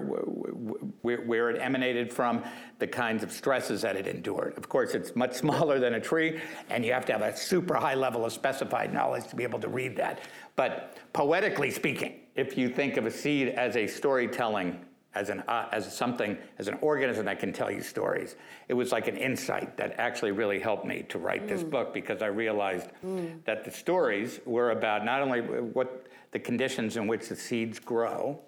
where, 1.01 1.21
where, 1.21 1.49
it 1.49 1.61
emanated 1.61 2.11
from, 2.13 2.41
the 2.79 2.87
kinds 2.87 3.23
of 3.23 3.31
stresses 3.31 3.81
that 3.81 3.97
it 3.97 4.07
endured. 4.07 4.57
Of 4.57 4.69
course, 4.69 4.95
it's 4.95 5.15
much 5.15 5.33
smaller 5.43 5.79
than 5.79 5.95
a 5.95 5.99
tree, 5.99 6.39
and 6.69 6.85
you 6.85 6.93
have 6.93 7.05
to 7.07 7.11
have 7.11 7.21
a 7.21 7.35
super 7.35 7.75
high 7.75 7.95
level 7.95 8.25
of 8.25 8.31
specified 8.31 8.93
knowledge 8.93 9.27
to 9.27 9.35
be 9.35 9.43
able 9.43 9.59
to 9.59 9.67
read 9.67 9.97
that. 9.97 10.21
But 10.55 10.97
poetically 11.11 11.71
speaking, 11.71 12.21
if 12.35 12.57
you 12.57 12.69
think 12.69 12.95
of 12.95 13.05
a 13.05 13.11
seed 13.11 13.49
as 13.49 13.75
a 13.75 13.85
storytelling 13.85 14.79
as, 15.15 15.29
an, 15.29 15.41
uh, 15.47 15.67
as 15.71 15.95
something, 15.95 16.37
as 16.59 16.67
an 16.67 16.77
organism 16.81 17.25
that 17.25 17.39
can 17.39 17.51
tell 17.51 17.71
you 17.71 17.81
stories. 17.81 18.35
It 18.67 18.73
was 18.73 18.91
like 18.91 19.07
an 19.07 19.17
insight 19.17 19.77
that 19.77 19.95
actually 19.97 20.31
really 20.31 20.59
helped 20.59 20.85
me 20.85 21.03
to 21.09 21.17
write 21.17 21.45
mm. 21.45 21.49
this 21.49 21.63
book 21.63 21.93
because 21.93 22.21
I 22.21 22.27
realized 22.27 22.89
mm. 23.03 23.43
that 23.45 23.65
the 23.65 23.71
stories 23.71 24.39
were 24.45 24.71
about 24.71 25.05
not 25.05 25.21
only 25.21 25.41
what 25.41 26.07
the 26.31 26.39
conditions 26.39 26.95
in 26.95 27.07
which 27.07 27.27
the 27.27 27.35
seeds 27.35 27.79
grow, 27.79 28.39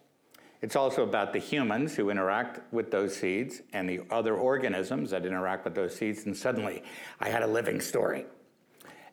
it's 0.61 0.75
also 0.75 1.01
about 1.03 1.33
the 1.33 1.39
humans 1.39 1.95
who 1.95 2.11
interact 2.11 2.59
with 2.71 2.91
those 2.91 3.15
seeds 3.15 3.61
and 3.73 3.89
the 3.89 4.01
other 4.11 4.35
organisms 4.35 5.09
that 5.09 5.25
interact 5.25 5.65
with 5.65 5.73
those 5.73 5.95
seeds. 5.95 6.25
And 6.25 6.37
suddenly 6.37 6.83
I 7.19 7.29
had 7.29 7.41
a 7.41 7.47
living 7.47 7.81
story. 7.81 8.25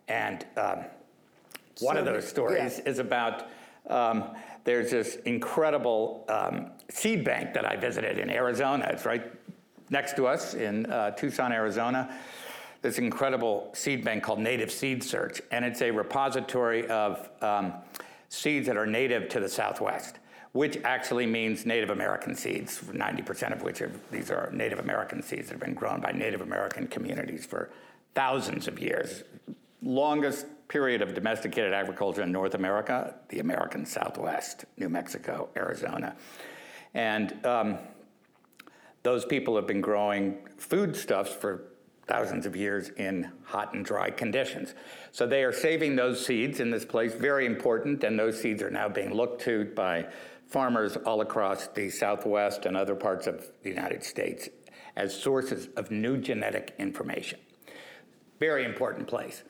And 0.08 0.44
um, 0.58 0.84
one 1.80 1.96
so, 1.96 2.00
of 2.00 2.04
those 2.04 2.28
stories 2.28 2.78
yeah. 2.78 2.90
is 2.90 2.98
about 2.98 3.48
um, 3.86 4.34
there's 4.64 4.90
this 4.90 5.16
incredible 5.24 6.26
um, 6.28 6.72
seed 6.90 7.24
bank 7.24 7.54
that 7.54 7.64
I 7.64 7.76
visited 7.76 8.18
in 8.18 8.30
Arizona. 8.30 8.88
It's 8.92 9.04
right 9.04 9.24
next 9.90 10.16
to 10.16 10.26
us 10.26 10.54
in 10.54 10.86
uh, 10.86 11.10
Tucson, 11.12 11.52
Arizona. 11.52 12.14
This 12.80 12.98
incredible 12.98 13.70
seed 13.72 14.04
bank 14.04 14.22
called 14.22 14.38
Native 14.38 14.70
Seed 14.70 15.02
Search, 15.02 15.42
and 15.50 15.64
it's 15.64 15.82
a 15.82 15.90
repository 15.90 16.88
of 16.88 17.28
um, 17.42 17.72
seeds 18.28 18.66
that 18.66 18.76
are 18.76 18.86
native 18.86 19.28
to 19.30 19.40
the 19.40 19.48
Southwest, 19.48 20.18
which 20.52 20.78
actually 20.84 21.26
means 21.26 21.66
Native 21.66 21.90
American 21.90 22.34
seeds, 22.34 22.80
90% 22.80 23.52
of 23.52 23.62
which 23.62 23.82
are, 23.82 23.90
these 24.12 24.30
are 24.30 24.50
Native 24.52 24.78
American 24.78 25.22
seeds 25.22 25.48
that 25.48 25.54
have 25.54 25.60
been 25.60 25.74
grown 25.74 26.00
by 26.00 26.12
Native 26.12 26.40
American 26.40 26.86
communities 26.86 27.44
for 27.44 27.70
thousands 28.14 28.68
of 28.68 28.78
years. 28.78 29.24
Longest 29.82 30.46
period 30.68 31.02
of 31.02 31.14
domesticated 31.14 31.72
agriculture 31.72 32.22
in 32.22 32.30
North 32.30 32.54
America, 32.54 33.14
the 33.28 33.40
American 33.40 33.86
Southwest, 33.86 34.66
New 34.76 34.88
Mexico, 34.88 35.48
Arizona. 35.56 36.14
And 36.94 37.44
um, 37.44 37.78
those 39.02 39.24
people 39.24 39.56
have 39.56 39.66
been 39.66 39.80
growing 39.80 40.38
foodstuffs 40.56 41.32
for 41.32 41.64
thousands 42.06 42.46
of 42.46 42.56
years 42.56 42.88
in 42.96 43.30
hot 43.44 43.74
and 43.74 43.84
dry 43.84 44.10
conditions. 44.10 44.74
So 45.12 45.26
they 45.26 45.44
are 45.44 45.52
saving 45.52 45.96
those 45.96 46.24
seeds 46.24 46.58
in 46.58 46.70
this 46.70 46.84
place, 46.84 47.14
very 47.14 47.44
important, 47.44 48.02
and 48.02 48.18
those 48.18 48.40
seeds 48.40 48.62
are 48.62 48.70
now 48.70 48.88
being 48.88 49.14
looked 49.14 49.42
to 49.42 49.66
by 49.76 50.06
farmers 50.46 50.96
all 50.96 51.20
across 51.20 51.68
the 51.68 51.90
Southwest 51.90 52.64
and 52.64 52.76
other 52.76 52.94
parts 52.94 53.26
of 53.26 53.46
the 53.62 53.68
United 53.68 54.02
States 54.02 54.48
as 54.96 55.14
sources 55.14 55.68
of 55.76 55.90
new 55.90 56.16
genetic 56.16 56.74
information. 56.78 57.38
Very 58.40 58.64
important 58.64 59.06
place 59.06 59.42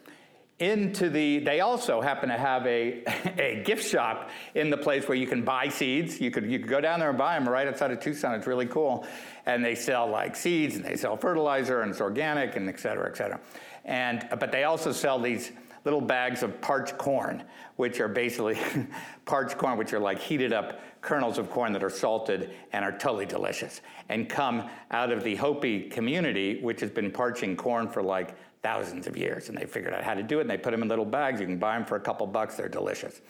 into 0.58 1.08
the 1.08 1.38
they 1.38 1.60
also 1.60 2.00
happen 2.00 2.28
to 2.28 2.36
have 2.36 2.66
a, 2.66 3.04
a 3.38 3.62
gift 3.64 3.88
shop 3.88 4.30
in 4.54 4.70
the 4.70 4.76
place 4.76 5.06
where 5.06 5.16
you 5.16 5.26
can 5.26 5.42
buy 5.42 5.68
seeds. 5.68 6.20
You 6.20 6.30
could 6.30 6.50
you 6.50 6.58
could 6.58 6.68
go 6.68 6.80
down 6.80 7.00
there 7.00 7.10
and 7.10 7.18
buy 7.18 7.38
them 7.38 7.48
right 7.48 7.68
outside 7.68 7.90
of 7.90 8.00
tucson. 8.00 8.34
It's 8.34 8.46
really 8.46 8.66
cool. 8.66 9.06
And 9.46 9.64
they 9.64 9.74
sell 9.74 10.08
like 10.08 10.36
seeds 10.36 10.76
and 10.76 10.84
they 10.84 10.96
sell 10.96 11.16
fertilizer 11.16 11.82
and 11.82 11.90
it's 11.90 12.00
organic 12.00 12.56
and 12.56 12.68
et 12.68 12.80
cetera 12.80 13.08
et 13.08 13.16
cetera. 13.16 13.40
And 13.84 14.28
but 14.38 14.52
they 14.52 14.64
also 14.64 14.92
sell 14.92 15.18
these 15.18 15.52
little 15.84 16.00
bags 16.00 16.42
of 16.42 16.60
parched 16.60 16.98
corn 16.98 17.44
which 17.76 18.00
are 18.00 18.08
basically 18.08 18.58
parched 19.24 19.56
corn 19.56 19.78
which 19.78 19.92
are 19.92 20.00
like 20.00 20.18
heated 20.18 20.52
up 20.52 20.80
kernels 21.00 21.38
of 21.38 21.48
corn 21.50 21.72
that 21.72 21.84
are 21.84 21.90
salted 21.90 22.50
and 22.72 22.84
are 22.84 22.90
totally 22.98 23.24
delicious 23.24 23.80
and 24.08 24.28
come 24.28 24.68
out 24.90 25.12
of 25.12 25.22
the 25.22 25.36
hopi 25.36 25.88
community 25.88 26.60
which 26.60 26.80
has 26.80 26.90
been 26.90 27.10
parching 27.10 27.56
corn 27.56 27.88
for 27.88 28.02
like 28.02 28.34
thousands 28.62 29.06
of 29.06 29.16
years. 29.16 29.48
And 29.48 29.56
they 29.56 29.66
figured 29.66 29.94
out 29.94 30.02
how 30.02 30.14
to 30.14 30.22
do 30.22 30.38
it, 30.38 30.42
and 30.42 30.50
they 30.50 30.58
put 30.58 30.72
them 30.72 30.82
in 30.82 30.88
little 30.88 31.04
bags. 31.04 31.40
You 31.40 31.46
can 31.46 31.58
buy 31.58 31.76
them 31.76 31.86
for 31.86 31.96
a 31.96 32.00
couple 32.00 32.26
bucks, 32.26 32.56
they're 32.56 32.68
delicious. 32.68 33.20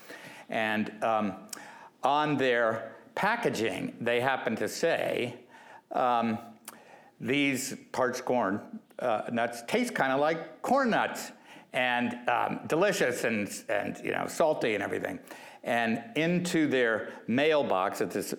And 0.49 0.93
um, 1.03 1.35
on 2.03 2.37
their 2.37 2.93
packaging, 3.15 3.97
they 4.01 4.21
happen 4.21 4.57
to 4.57 4.69
say, 4.69 5.37
um, 5.93 6.39
these 7.21 7.77
parched 7.93 8.25
corn 8.25 8.61
uh, 9.01 9.23
nuts 9.33 9.63
taste 9.67 9.95
kind 9.95 10.13
of 10.13 10.21
like 10.21 10.63
corn 10.63 10.91
nuts 10.91 11.33
and 11.73 12.17
um, 12.29 12.61
delicious 12.67 13.25
and, 13.25 13.51
and 13.69 14.01
you 14.05 14.13
know 14.13 14.27
salty 14.27 14.75
and 14.75 14.83
everything. 14.83 15.19
And 15.65 16.03
into 16.17 16.69
their 16.69 17.13
mailbox 17.27 18.01
at 18.01 18.11
this 18.11 18.35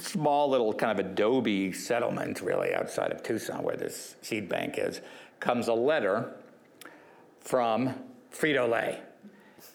small 0.00 0.50
little 0.50 0.72
kind 0.72 0.98
of 0.98 1.06
adobe 1.06 1.72
settlement, 1.72 2.40
really 2.40 2.74
outside 2.74 3.12
of 3.12 3.22
Tucson, 3.22 3.62
where 3.62 3.76
this 3.76 4.16
seed 4.22 4.48
bank 4.48 4.74
is, 4.78 5.00
comes 5.42 5.66
a 5.66 5.74
letter 5.74 6.32
from 7.40 7.94
Frito 8.32 8.70
Lay. 8.70 9.00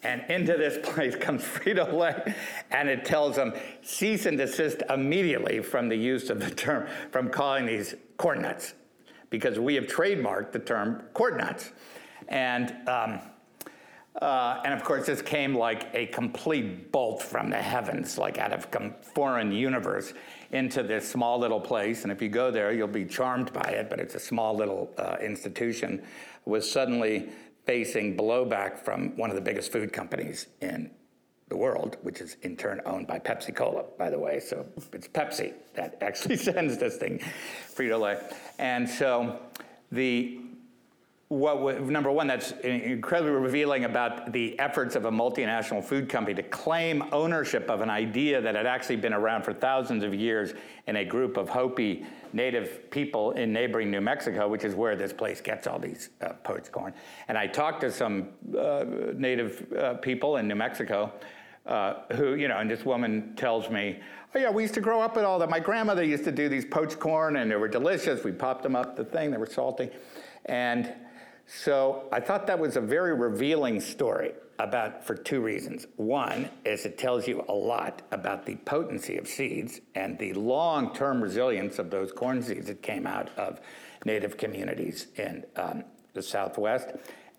And 0.02 0.24
into 0.30 0.54
this 0.54 0.78
place 0.94 1.16
comes 1.16 1.44
Frito 1.44 1.94
Lay, 1.94 2.34
and 2.72 2.90
it 2.90 3.06
tells 3.06 3.36
them 3.36 3.54
cease 3.84 4.26
and 4.26 4.38
desist 4.38 4.82
immediately 4.90 5.62
from 5.62 5.90
the 5.90 5.96
use 5.96 6.30
of 6.30 6.40
the 6.40 6.50
term, 6.50 6.88
from 7.12 7.30
calling 7.30 7.66
these 7.66 7.96
corn 8.16 8.42
nuts, 8.42 8.74
because 9.30 9.60
we 9.60 9.76
have 9.76 9.86
trademarked 9.86 10.54
the 10.54 10.60
term 10.60 11.04
corn 11.14 11.38
nuts. 11.38 11.72
And, 12.30 12.74
um, 12.88 13.20
uh, 14.22 14.62
and 14.64 14.74
of 14.74 14.84
course, 14.84 15.06
this 15.06 15.22
came 15.22 15.54
like 15.54 15.90
a 15.94 16.08
complete 16.08 16.92
bolt 16.94 17.22
from 17.22 17.50
the 17.50 17.58
heavens, 17.62 18.18
like 18.18 18.38
out 18.38 18.54
of 18.54 18.68
a 18.74 18.92
foreign 19.14 19.52
universe 19.52 20.14
into 20.52 20.84
this 20.84 21.10
small 21.10 21.40
little 21.40 21.60
place. 21.60 22.04
And 22.04 22.12
if 22.12 22.22
you 22.22 22.30
go 22.30 22.52
there, 22.52 22.72
you'll 22.72 22.88
be 22.88 23.06
charmed 23.06 23.52
by 23.54 23.70
it, 23.70 23.90
but 23.90 24.00
it's 24.00 24.16
a 24.16 24.20
small 24.20 24.56
little 24.56 24.94
uh, 24.98 25.18
institution, 25.22 26.04
was 26.46 26.70
suddenly 26.70 27.30
facing 27.66 28.16
blowback 28.16 28.80
from 28.80 29.16
one 29.18 29.30
of 29.30 29.36
the 29.36 29.42
biggest 29.42 29.72
food 29.72 29.92
companies 29.92 30.48
in 30.62 30.90
the 31.50 31.58
world, 31.58 31.98
which 32.02 32.22
is 32.22 32.38
in 32.42 32.56
turn 32.56 32.82
owned 32.86 33.08
by 33.08 33.20
Pepsi 33.20 33.56
Cola, 33.56 33.84
by 33.98 34.10
the 34.10 34.20
way. 34.20 34.40
So 34.40 34.66
it's 34.94 35.08
Pepsi 35.08 35.54
that 35.76 35.98
actually 36.02 36.36
sends 36.38 36.78
this 36.78 36.98
thing, 36.98 37.20
Frito 37.74 38.00
Lay. 38.00 38.20
And 38.60 38.90
so 38.90 39.40
the 39.92 40.40
what 41.30 41.82
number 41.82 42.10
one 42.10 42.26
that's 42.26 42.52
incredibly 42.64 43.34
revealing 43.34 43.84
about 43.84 44.32
the 44.32 44.58
efforts 44.60 44.96
of 44.96 45.04
a 45.04 45.12
multinational 45.12 45.84
food 45.84 46.08
company 46.08 46.34
to 46.34 46.44
claim 46.44 47.04
ownership 47.12 47.70
of 47.70 47.82
an 47.82 47.90
idea 47.90 48.40
that 48.40 48.56
had 48.56 48.66
actually 48.66 48.96
been 48.96 49.14
around 49.14 49.44
for 49.44 49.52
thousands 49.52 50.06
of 50.06 50.14
years 50.14 50.54
in 50.88 50.96
a 50.96 51.04
group 51.04 51.36
of 51.36 51.50
Hopi 51.50 52.06
native 52.32 52.90
people 52.92 53.32
in 53.32 53.52
neighboring 53.52 53.92
New 53.92 54.00
Mexico, 54.00 54.48
which 54.48 54.64
is 54.64 54.74
where 54.74 54.96
this 54.96 55.12
place 55.12 55.42
gets 55.42 55.68
all 55.68 55.80
these 55.80 56.12
uh, 56.22 56.30
parched 56.44 56.72
corn. 56.72 56.94
And 57.28 57.38
I 57.38 57.46
talked 57.48 57.82
to 57.82 57.92
some 57.92 58.30
uh, 58.58 58.86
native 59.14 59.66
uh, 59.74 59.96
people 59.96 60.38
in 60.38 60.48
New 60.48 60.56
Mexico 60.56 61.12
uh, 61.66 61.96
who, 62.14 62.36
you 62.36 62.48
know, 62.48 62.60
and 62.60 62.72
this 62.72 62.86
woman 62.86 63.34
tells 63.36 63.70
me, 63.70 64.00
oh 64.34 64.40
yeah, 64.40 64.50
we 64.50 64.62
used 64.62 64.76
to 64.76 64.82
grow 64.82 65.02
up 65.02 65.18
with 65.18 65.26
all 65.26 65.40
that. 65.40 65.50
My 65.50 65.60
grandmother 65.60 66.04
used 66.04 66.24
to 66.24 66.32
do 66.32 66.48
these 66.48 66.64
parched 66.64 67.00
corn 67.00 67.36
and 67.36 67.52
they 67.52 67.58
were 67.58 67.68
delicious. 67.68 68.24
We 68.24 68.32
popped 68.32 68.64
them 68.64 68.78
up 68.78 68.96
the 68.96 69.04
thing, 69.04 69.32
they 69.32 69.38
were 69.38 69.46
salty. 69.46 69.90
And 70.46 70.94
so 71.48 72.08
I 72.12 72.20
thought 72.20 72.46
that 72.48 72.60
was 72.60 72.76
a 72.76 72.82
very 72.82 73.16
revealing 73.16 73.80
story 73.80 74.34
about 74.60 75.06
for 75.06 75.16
two 75.16 75.42
reasons. 75.42 75.88
One 75.96 76.50
is 76.66 76.86
it 76.86 76.98
tells 76.98 77.28
you 77.28 77.46
a 77.48 77.54
lot 77.54 78.02
about 78.12 78.46
the 78.46 78.56
potency 78.56 79.18
of 79.18 79.28
seeds 79.28 79.82
and 79.96 80.18
the 80.20 80.34
long-term 80.34 81.22
resilience 81.22 81.80
of 81.80 81.90
those 81.90 82.12
corn 82.12 82.42
seeds 82.42 82.68
that 82.68 82.82
came 82.82 83.08
out 83.08 83.30
of 83.38 83.62
native 84.04 84.38
communities 84.38 85.08
in 85.16 85.46
um, 85.56 85.84
the 86.14 86.22
Southwest, 86.22 86.90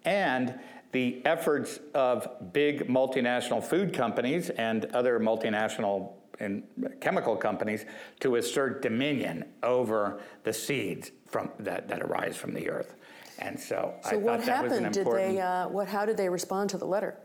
and 0.05 0.59
the 0.93 1.21
efforts 1.27 1.81
of 1.95 2.53
big 2.53 2.89
multinational 2.89 3.63
food 3.63 3.93
companies 3.93 4.51
and 4.51 4.87
other 4.87 5.19
multinational 5.21 6.13
and 6.41 6.63
chemical 7.01 7.37
companies 7.37 7.85
to 8.21 8.37
assert 8.37 8.81
dominion 8.81 9.45
over 9.63 10.21
the 10.45 10.53
seeds 10.53 11.11
from, 11.27 11.51
that, 11.59 11.89
that 11.89 12.01
arise 12.01 12.37
from 12.37 12.55
the 12.55 12.71
earth. 12.71 12.95
And 13.39 13.59
so, 13.59 13.95
I 14.05 14.11
So 14.11 14.11
thought 14.11 14.23
what 14.23 14.45
that 14.45 14.65
was 14.65 14.73
an 14.73 14.85
happened? 14.85 14.95
Did 14.95 15.07
they, 15.07 15.41
uh, 15.41 15.69
what, 15.69 15.89
how 15.89 16.05
did 16.05 16.17
they 16.17 16.29
respond 16.29 16.71
to 16.71 16.79
the 16.79 16.87
letter? 16.87 17.17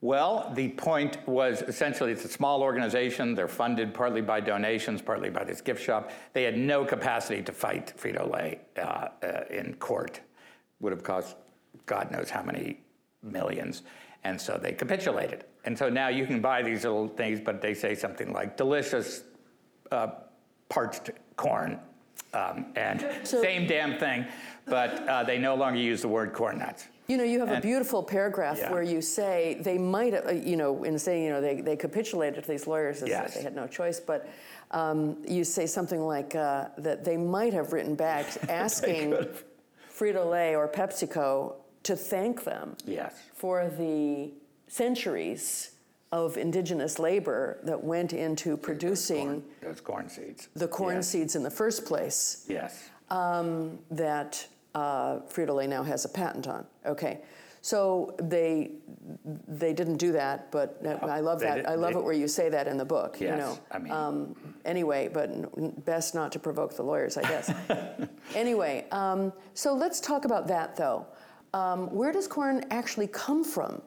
Well, 0.00 0.52
the 0.54 0.68
point 0.70 1.26
was 1.26 1.62
essentially 1.62 2.12
it's 2.12 2.24
a 2.24 2.28
small 2.28 2.62
organization. 2.62 3.34
They're 3.34 3.48
funded 3.48 3.92
partly 3.92 4.20
by 4.20 4.40
donations, 4.40 5.02
partly 5.02 5.28
by 5.28 5.42
this 5.42 5.60
gift 5.60 5.82
shop. 5.82 6.12
They 6.34 6.44
had 6.44 6.56
no 6.56 6.84
capacity 6.84 7.42
to 7.42 7.52
fight 7.52 7.92
Frito 7.96 8.32
Lay 8.32 8.60
uh, 8.76 9.08
uh, 9.22 9.40
in 9.50 9.74
court. 9.74 10.20
Would 10.80 10.92
have 10.92 11.02
cost 11.02 11.36
God 11.86 12.10
knows 12.12 12.30
how 12.30 12.42
many 12.42 12.80
millions. 13.22 13.82
And 14.24 14.40
so 14.40 14.56
they 14.56 14.72
capitulated. 14.72 15.44
And 15.64 15.76
so 15.76 15.88
now 15.88 16.08
you 16.08 16.26
can 16.26 16.40
buy 16.40 16.62
these 16.62 16.84
little 16.84 17.08
things, 17.08 17.40
but 17.40 17.60
they 17.60 17.74
say 17.74 17.94
something 17.94 18.32
like 18.32 18.56
delicious 18.56 19.24
uh, 19.90 20.08
parched 20.68 21.10
corn. 21.36 21.80
Um, 22.34 22.66
and 22.76 23.04
So- 23.24 23.40
same 23.42 23.66
damn 23.66 23.98
thing, 23.98 24.26
but 24.66 25.06
uh, 25.08 25.22
they 25.24 25.38
no 25.38 25.54
longer 25.54 25.78
use 25.78 26.02
the 26.02 26.08
word 26.08 26.32
corn 26.32 26.58
nuts. 26.58 26.86
You 27.06 27.16
know, 27.16 27.24
you 27.24 27.40
have 27.40 27.50
a 27.50 27.60
beautiful 27.62 28.02
paragraph 28.02 28.58
Yeah. 28.60 28.70
where 28.70 28.82
you 28.82 29.00
say 29.00 29.56
they 29.62 29.78
might, 29.78 30.12
have, 30.12 30.26
uh, 30.26 30.32
you 30.32 30.56
know, 30.58 30.84
in 30.84 30.98
saying, 30.98 31.24
you 31.24 31.30
know, 31.30 31.40
they, 31.40 31.62
they 31.62 31.74
capitulated 31.74 32.44
to 32.44 32.50
these 32.50 32.66
lawyers 32.66 33.02
as 33.02 33.08
Yes. 33.08 33.34
they 33.34 33.42
had 33.42 33.56
no 33.56 33.66
choice, 33.66 33.98
but 33.98 34.28
um, 34.72 35.16
you 35.26 35.42
say 35.42 35.64
something 35.66 36.02
like 36.02 36.34
uh, 36.34 36.66
that 36.76 37.06
they 37.06 37.16
might 37.16 37.54
have 37.54 37.72
written 37.72 37.94
back 37.94 38.26
asking 38.50 39.14
Frito 39.90 40.28
Lay 40.30 40.54
or 40.54 40.68
PepsiCo 40.68 41.54
to 41.84 41.96
thank 41.96 42.44
them 42.44 42.76
Yes. 42.84 43.14
for 43.32 43.68
the 43.78 44.30
centuries 44.66 45.70
of 46.12 46.36
indigenous 46.38 46.98
labor 46.98 47.58
that 47.64 47.82
went 47.84 48.12
into 48.12 48.56
producing 48.56 49.26
Corn, 49.26 49.44
those 49.62 49.80
corn 49.80 50.08
seeds. 50.08 50.48
the 50.54 50.68
corn 50.68 50.96
Yes. 50.96 51.08
seeds 51.08 51.36
in 51.36 51.42
the 51.42 51.50
first 51.50 51.84
place 51.84 52.44
Yes. 52.48 52.88
that 53.90 54.46
uh, 54.74 55.20
Frito-Lay 55.28 55.66
now 55.66 55.82
has 55.82 56.04
a 56.04 56.08
patent 56.08 56.46
on. 56.46 56.66
Okay, 56.86 57.20
so 57.62 58.14
they 58.22 58.72
they 59.48 59.72
didn't 59.72 59.96
do 59.96 60.12
that, 60.12 60.50
but 60.50 60.78
uh, 60.84 60.98
I 61.06 61.20
love 61.20 61.40
that. 61.40 61.56
did- 61.56 61.66
I 61.66 61.74
love 61.74 61.92
they- 61.94 61.98
it 61.98 62.04
where 62.04 62.12
you 62.14 62.28
say 62.28 62.48
that 62.50 62.66
in 62.68 62.76
the 62.76 62.84
book. 62.84 63.20
You 63.20 63.28
Yes, 63.28 63.38
know. 63.38 63.58
I 63.70 63.78
mean- 63.78 63.92
Um, 63.92 64.36
anyway, 64.64 65.08
but 65.12 65.30
n- 65.30 65.72
best 65.84 66.14
not 66.14 66.30
to 66.32 66.38
provoke 66.38 66.74
the 66.76 66.82
lawyers, 66.82 67.16
I 67.16 67.22
guess. 67.22 67.50
anyway, 68.34 68.86
um, 68.92 69.32
so 69.54 69.74
let's 69.74 70.00
talk 70.00 70.24
about 70.24 70.46
that 70.48 70.76
though. 70.76 71.06
Um, 71.54 71.92
where 71.94 72.12
does 72.12 72.28
corn 72.28 72.64
actually 72.70 73.06
come 73.08 73.42
from? 73.44 73.80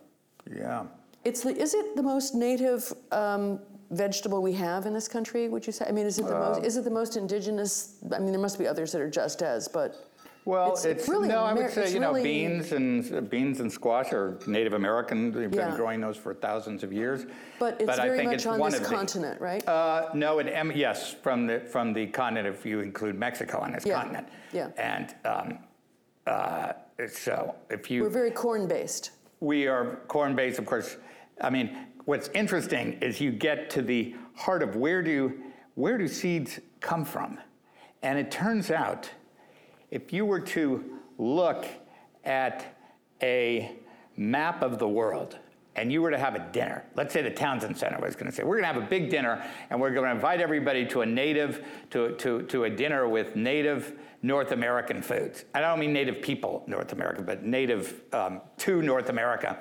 Yeah. 0.52 0.86
It's 1.24 1.42
the, 1.42 1.56
is 1.56 1.74
it 1.74 1.96
the 1.96 2.04
most 2.04 2.34
native 2.34 2.92
um, 3.12 3.60
vegetable 3.92 4.42
we 4.42 4.54
have 4.54 4.86
in 4.86 4.94
this 4.94 5.08
country? 5.08 5.48
Would 5.50 5.66
you 5.68 5.74
say? 5.74 5.86
I 5.88 5.92
mean, 5.92 6.06
is 6.08 6.18
it 6.20 6.26
the 6.28 6.34
most? 6.34 6.64
Is 6.66 6.78
it 6.78 6.84
the 6.84 6.90
most 6.90 7.16
indigenous? 7.18 7.96
I 8.14 8.20
mean, 8.20 8.32
there 8.32 8.42
must 8.42 8.58
be 8.58 8.68
others 8.68 8.92
that 8.94 9.02
are 9.02 9.10
just 9.10 9.44
as, 9.44 9.68
but 9.68 10.08
Well, 10.46 10.72
It's 10.74 10.86
it's, 10.86 11.08
really 11.08 11.28
no. 11.28 11.44
I 11.44 11.54
would 11.54 11.70
say 11.70 11.94
you 11.94 12.00
know 12.00 12.08
really- 12.14 12.24
beans 12.24 12.72
and 12.72 13.30
beans 13.30 13.60
and 13.60 13.72
squash 13.72 14.12
are 14.12 14.40
Native 14.48 14.74
American. 14.74 15.32
They've 15.32 15.54
Yeah. 15.54 15.68
been 15.68 15.76
growing 15.76 16.02
those 16.02 16.18
for 16.18 16.34
thousands 16.34 16.82
of 16.84 16.92
years. 16.92 17.28
but 17.60 17.80
it's 17.80 17.88
I 18.00 18.08
very 18.08 18.18
think 18.18 18.30
much 18.32 18.36
it's 18.38 18.46
on 18.48 18.58
one 18.60 18.72
this 18.72 18.80
of 18.82 18.90
the- 18.90 18.96
continent, 18.96 19.40
right? 19.40 19.64
Uh, 19.68 20.10
no, 20.16 20.40
it, 20.40 20.48
em- 20.48 20.72
yes, 20.74 21.14
from 21.22 21.46
the 21.46 21.60
from 21.60 21.94
the 21.94 22.08
continent. 22.08 22.48
If 22.48 22.66
you 22.66 22.80
include 22.80 23.20
Mexico 23.20 23.60
on 23.60 23.72
this 23.74 23.86
Yeah, 23.86 23.94
continent. 24.02 24.28
yeah. 24.52 24.70
And 24.78 25.14
um, 25.26 25.60
uh, 26.26 26.74
so 27.08 27.54
if 27.70 27.92
you 27.92 28.02
We're 28.02 28.10
very 28.10 28.32
corn-based. 28.32 29.12
we 29.42 29.68
are 29.68 29.98
corn 30.08 30.34
based, 30.36 30.58
of 30.58 30.66
course. 30.66 30.98
I 31.42 31.50
mean, 31.50 31.76
what's 32.06 32.30
interesting 32.30 32.94
is 33.02 33.20
you 33.20 33.32
get 33.32 33.70
to 33.72 33.82
the 33.82 34.16
heart 34.36 34.64
of 34.64 34.76
where 34.76 35.02
do 35.02 35.40
where 35.76 35.98
do 35.98 36.08
seeds 36.08 36.60
come 36.80 37.06
from, 37.06 37.40
and 38.04 38.20
it 38.20 38.30
turns 38.30 38.72
out, 38.72 39.10
if 39.90 40.12
you 40.12 40.26
were 40.26 40.40
to 40.40 41.00
look 41.18 41.66
at 42.24 42.78
a 43.24 43.72
map 44.18 44.62
of 44.62 44.80
the 44.80 44.88
world 44.88 45.38
and 45.76 45.92
you 45.92 46.02
were 46.02 46.12
to 46.12 46.18
have 46.18 46.36
a 46.36 46.50
dinner, 46.52 46.84
let's 46.96 47.14
say 47.14 47.22
the 47.22 47.32
Townsend 47.32 47.78
Center 47.78 48.00
was 48.00 48.16
going 48.16 48.30
to 48.30 48.36
say, 48.36 48.44
we're 48.44 48.60
going 48.60 48.68
to 48.68 48.74
have 48.74 48.84
a 48.84 48.88
big 48.88 49.10
dinner 49.10 49.44
and 49.70 49.80
we're 49.80 49.92
going 49.92 50.06
to 50.06 50.12
invite 50.12 50.42
everybody 50.42 50.86
to 50.88 51.02
a 51.02 51.06
native, 51.06 51.66
to, 51.92 52.14
to, 52.16 52.42
to 52.44 52.66
a 52.66 52.70
dinner 52.70 53.08
with 53.08 53.36
native 53.36 53.98
North 54.22 54.52
American 54.52 55.02
foods. 55.02 55.46
I 55.54 55.62
don't 55.62 55.80
mean 55.80 55.94
native 55.94 56.22
people, 56.22 56.64
North 56.68 56.92
America, 56.92 57.22
but 57.22 57.44
native 57.44 58.02
um, 58.12 58.42
to 58.58 58.82
North 58.82 59.10
America. 59.10 59.60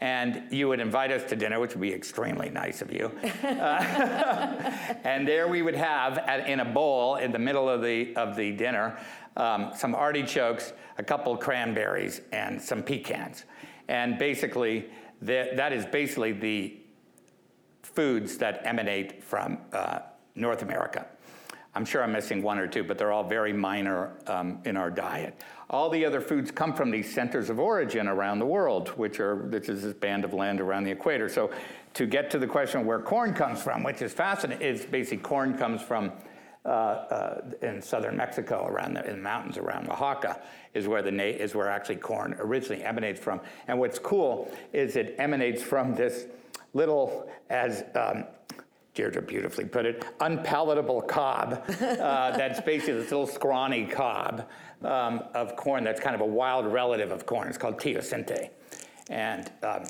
And 0.00 0.44
you 0.52 0.68
would 0.68 0.78
invite 0.78 1.10
us 1.10 1.24
to 1.30 1.36
dinner, 1.36 1.58
which 1.58 1.74
would 1.74 1.80
be 1.80 1.92
extremely 1.92 2.50
nice 2.50 2.82
of 2.82 2.92
you. 2.92 3.10
and 3.42 5.26
there 5.26 5.48
we 5.48 5.62
would 5.62 5.74
have, 5.74 6.18
at, 6.18 6.48
in 6.48 6.60
a 6.60 6.64
bowl 6.64 7.16
in 7.16 7.32
the 7.32 7.38
middle 7.38 7.68
of 7.68 7.82
the, 7.82 8.14
of 8.14 8.36
the 8.36 8.52
dinner, 8.52 8.96
um, 9.36 9.72
some 9.74 9.94
artichokes, 9.94 10.72
a 10.98 11.02
couple 11.02 11.36
cranberries, 11.36 12.20
and 12.32 12.62
some 12.62 12.82
pecans. 12.82 13.44
And 13.88 14.18
basically, 14.18 14.86
the, 15.20 15.50
that 15.56 15.72
is 15.72 15.84
basically 15.86 16.32
the 16.32 16.76
foods 17.82 18.38
that 18.38 18.64
emanate 18.64 19.24
from 19.24 19.58
uh, 19.72 20.00
North 20.34 20.62
America. 20.62 21.06
I'm 21.78 21.84
sure 21.84 22.02
I'm 22.02 22.10
missing 22.10 22.42
one 22.42 22.58
or 22.58 22.66
two, 22.66 22.82
but 22.82 22.98
they're 22.98 23.12
all 23.12 23.22
very 23.22 23.52
minor 23.52 24.10
um, 24.26 24.58
in 24.64 24.76
our 24.76 24.90
diet. 24.90 25.40
All 25.70 25.88
the 25.88 26.04
other 26.04 26.20
foods 26.20 26.50
come 26.50 26.74
from 26.74 26.90
these 26.90 27.08
centers 27.08 27.50
of 27.50 27.60
origin 27.60 28.08
around 28.08 28.40
the 28.40 28.46
world, 28.46 28.88
which 28.98 29.20
are 29.20 29.44
this 29.44 29.68
is 29.68 29.84
this 29.84 29.94
band 29.94 30.24
of 30.24 30.34
land 30.34 30.60
around 30.60 30.82
the 30.82 30.90
equator. 30.90 31.28
So, 31.28 31.52
to 31.94 32.04
get 32.04 32.32
to 32.32 32.40
the 32.40 32.48
question 32.48 32.80
of 32.80 32.86
where 32.86 32.98
corn 32.98 33.32
comes 33.32 33.62
from, 33.62 33.84
which 33.84 34.02
is 34.02 34.12
fascinating, 34.12 34.66
is 34.66 34.86
basically 34.86 35.18
corn 35.18 35.56
comes 35.56 35.80
from 35.80 36.10
uh, 36.64 36.68
uh, 36.68 37.40
in 37.62 37.80
southern 37.80 38.16
Mexico, 38.16 38.66
around 38.66 38.94
the, 38.94 39.08
in 39.08 39.18
the 39.18 39.22
mountains 39.22 39.56
around 39.56 39.88
Oaxaca, 39.88 40.42
is 40.74 40.88
where 40.88 41.00
the 41.00 41.12
is 41.40 41.54
where 41.54 41.68
actually 41.68 41.94
corn 41.94 42.34
originally 42.40 42.82
emanates 42.82 43.20
from. 43.20 43.40
And 43.68 43.78
what's 43.78 44.00
cool 44.00 44.50
is 44.72 44.96
it 44.96 45.14
emanates 45.18 45.62
from 45.62 45.94
this 45.94 46.26
little, 46.74 47.30
as 47.50 47.84
um, 47.94 48.24
Deirdre 48.98 49.22
beautifully 49.22 49.64
put 49.64 49.86
it, 49.86 50.04
unpalatable 50.18 51.02
cob. 51.02 51.62
Uh, 51.80 52.36
that's 52.36 52.60
basically 52.60 52.94
this 52.94 53.12
little 53.12 53.28
scrawny 53.28 53.86
cob 53.86 54.48
um, 54.82 55.22
of 55.34 55.54
corn 55.54 55.84
that's 55.84 56.00
kind 56.00 56.16
of 56.16 56.20
a 56.20 56.26
wild 56.26 56.66
relative 56.66 57.12
of 57.12 57.24
corn. 57.24 57.46
It's 57.46 57.56
called 57.56 57.78
teosinte. 57.78 58.50
And 59.08 59.52
um, 59.62 59.84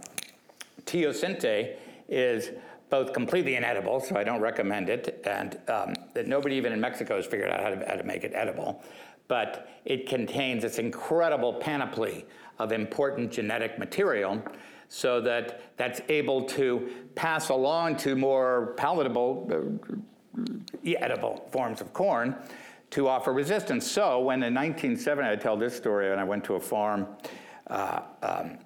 teosinte 0.85 1.77
is 2.07 2.51
both 2.90 3.14
completely 3.14 3.57
inedible, 3.57 3.99
so 4.01 4.14
I 4.14 4.25
don't 4.25 4.42
recommend 4.42 4.90
it, 4.90 5.23
and 5.27 5.59
um, 5.68 5.94
that 6.12 6.27
nobody 6.27 6.57
even 6.57 6.75
in 6.75 6.81
Mexico 6.81 7.16
has 7.16 7.25
figured 7.25 7.51
out 7.51 7.61
how 7.61 7.71
to, 7.71 7.88
how 7.88 7.94
to 7.94 8.05
make 8.05 8.25
it 8.25 8.33
edible. 8.35 8.83
But 9.27 9.71
it 9.87 10.07
contains 10.07 10.64
this 10.64 10.79
incredible 10.79 11.55
panoply 11.55 12.27
of 12.59 12.73
important 12.73 13.33
genetic 13.33 13.79
material 13.79 14.42
so 14.88 15.20
that 15.20 15.77
that's 15.77 16.01
able 16.09 16.42
to 16.42 16.88
pass 17.14 17.51
along 17.51 17.96
to 17.96 18.16
more 18.16 18.74
palatable, 18.77 19.79
uh, 20.37 20.94
edible 20.98 21.48
forms 21.53 21.81
of 21.81 21.92
corn 21.92 22.37
to 22.90 23.09
offer 23.09 23.33
resistance. 23.33 23.90
So 23.90 24.20
when 24.20 24.42
in 24.42 24.55
1970, 24.55 25.31
I 25.31 25.37
tell 25.37 25.57
this 25.57 25.77
story, 25.77 26.11
and 26.11 26.20
I 26.20 26.24
went 26.24 26.44
to 26.44 26.55
a 26.55 26.61
farm. 26.61 27.07
Uh, 27.66 28.01
um, 28.22 28.59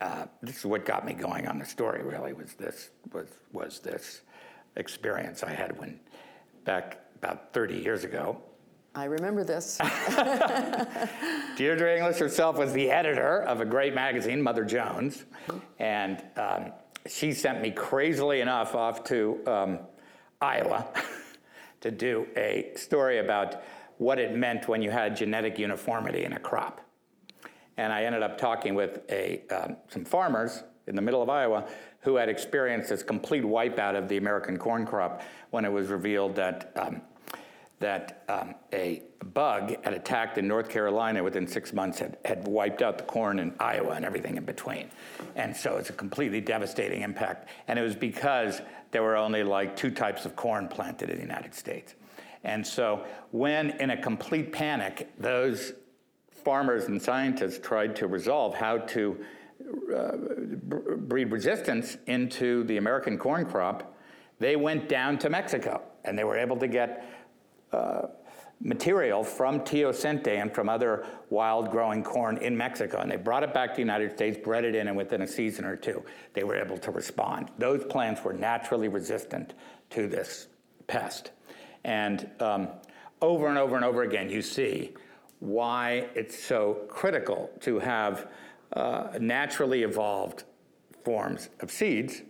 uh, 0.00 0.24
this 0.42 0.58
is 0.58 0.64
what 0.64 0.84
got 0.84 1.04
me 1.04 1.12
going 1.12 1.46
on 1.46 1.58
the 1.58 1.64
story. 1.64 2.02
Really, 2.02 2.32
was 2.32 2.54
this 2.54 2.90
was 3.12 3.28
was 3.52 3.80
this 3.80 4.22
experience 4.76 5.42
I 5.42 5.52
had 5.52 5.78
when 5.78 6.00
back 6.64 6.98
about 7.16 7.52
30 7.52 7.76
years 7.76 8.04
ago. 8.04 8.40
I 8.94 9.04
remember 9.04 9.44
this. 9.44 9.78
Deirdre 11.56 11.96
English 11.96 12.18
herself 12.18 12.56
was 12.56 12.72
the 12.72 12.90
editor 12.90 13.42
of 13.42 13.60
a 13.60 13.64
great 13.64 13.94
magazine, 13.94 14.42
Mother 14.42 14.64
Jones, 14.64 15.24
and 15.78 16.22
um, 16.36 16.72
she 17.06 17.32
sent 17.32 17.62
me 17.62 17.70
crazily 17.70 18.40
enough 18.40 18.74
off 18.74 19.04
to 19.04 19.40
um, 19.46 19.78
Iowa 20.40 20.88
to 21.80 21.90
do 21.90 22.26
a 22.36 22.72
story 22.76 23.18
about 23.18 23.62
what 23.98 24.18
it 24.18 24.34
meant 24.34 24.66
when 24.66 24.82
you 24.82 24.90
had 24.90 25.14
genetic 25.16 25.58
uniformity 25.58 26.24
in 26.24 26.32
a 26.32 26.40
crop. 26.40 26.80
And 27.76 27.92
I 27.92 28.04
ended 28.04 28.22
up 28.22 28.38
talking 28.38 28.74
with 28.74 29.00
a, 29.08 29.42
um, 29.50 29.76
some 29.88 30.04
farmers 30.04 30.64
in 30.86 30.96
the 30.96 31.02
middle 31.02 31.22
of 31.22 31.30
Iowa 31.30 31.66
who 32.00 32.16
had 32.16 32.28
experienced 32.28 32.88
this 32.88 33.02
complete 33.02 33.44
wipeout 33.44 33.94
of 33.94 34.08
the 34.08 34.16
American 34.16 34.56
corn 34.56 34.84
crop 34.84 35.22
when 35.50 35.64
it 35.64 35.72
was 35.72 35.88
revealed 35.88 36.34
that 36.36 36.72
um, 36.76 37.02
that 37.80 38.24
um, 38.28 38.54
a 38.72 39.02
bug 39.32 39.74
had 39.82 39.94
attacked 39.94 40.38
in 40.38 40.46
North 40.46 40.68
Carolina 40.68 41.24
within 41.24 41.46
six 41.46 41.72
months, 41.72 41.98
had, 41.98 42.18
had 42.24 42.46
wiped 42.46 42.82
out 42.82 42.98
the 42.98 43.04
corn 43.04 43.38
in 43.38 43.54
Iowa 43.58 43.92
and 43.92 44.04
everything 44.04 44.36
in 44.36 44.44
between. 44.44 44.90
And 45.34 45.56
so 45.56 45.76
it's 45.78 45.88
a 45.90 45.94
completely 45.94 46.42
devastating 46.42 47.00
impact. 47.02 47.48
And 47.68 47.78
it 47.78 47.82
was 47.82 47.96
because 47.96 48.60
there 48.90 49.02
were 49.02 49.16
only 49.16 49.42
like 49.42 49.76
two 49.76 49.90
types 49.90 50.26
of 50.26 50.36
corn 50.36 50.68
planted 50.68 51.08
in 51.08 51.16
the 51.16 51.22
United 51.22 51.54
States. 51.54 51.94
And 52.44 52.66
so 52.66 53.04
when, 53.30 53.70
in 53.80 53.90
a 53.90 53.96
complete 53.96 54.52
panic, 54.52 55.10
those 55.18 55.72
farmers 56.44 56.84
and 56.84 57.00
scientists 57.00 57.58
tried 57.58 57.96
to 57.96 58.06
resolve 58.06 58.54
how 58.54 58.78
to 58.78 59.24
uh, 59.94 60.12
breed 60.96 61.30
resistance 61.30 61.96
into 62.06 62.64
the 62.64 62.76
American 62.76 63.18
corn 63.18 63.46
crop, 63.46 63.96
they 64.38 64.56
went 64.56 64.88
down 64.88 65.18
to 65.18 65.30
Mexico 65.30 65.82
and 66.04 66.18
they 66.18 66.24
were 66.24 66.36
able 66.36 66.56
to 66.56 66.66
get 66.66 67.19
material 68.62 69.24
from 69.24 69.60
teosinte 69.60 70.28
and 70.28 70.54
from 70.54 70.68
other 70.68 71.06
wild 71.30 71.70
growing 71.70 72.04
corn 72.04 72.36
in 72.38 72.56
Mexico. 72.56 72.98
And 72.98 73.10
they 73.10 73.16
brought 73.16 73.42
it 73.42 73.54
back 73.54 73.70
to 73.70 73.76
the 73.76 73.80
United 73.80 74.12
States, 74.12 74.38
bred 74.42 74.64
it 74.64 74.74
in, 74.74 74.88
and 74.88 74.96
within 74.96 75.22
a 75.22 75.26
season 75.26 75.64
or 75.64 75.76
two, 75.76 76.04
they 76.34 76.44
were 76.44 76.56
able 76.56 76.76
to 76.78 76.90
respond. 76.90 77.50
Those 77.58 77.82
plants 77.84 78.22
were 78.22 78.34
naturally 78.34 78.88
resistant 78.88 79.54
to 79.90 80.06
this 80.06 80.48
pest. 80.86 81.30
And 81.84 82.28
um, 82.40 82.68
over 83.22 83.48
and 83.48 83.56
over 83.56 83.76
and 83.76 83.84
over 83.84 84.02
again, 84.02 84.28
you 84.28 84.42
see 84.42 84.92
why 85.38 86.08
it's 86.14 86.38
so 86.38 86.84
critical 86.88 87.50
to 87.60 87.78
have 87.78 88.28
uh, 88.74 89.08
naturally 89.18 89.84
evolved 89.84 90.44
forms 91.02 91.48
of 91.60 91.70
seeds 91.70 92.22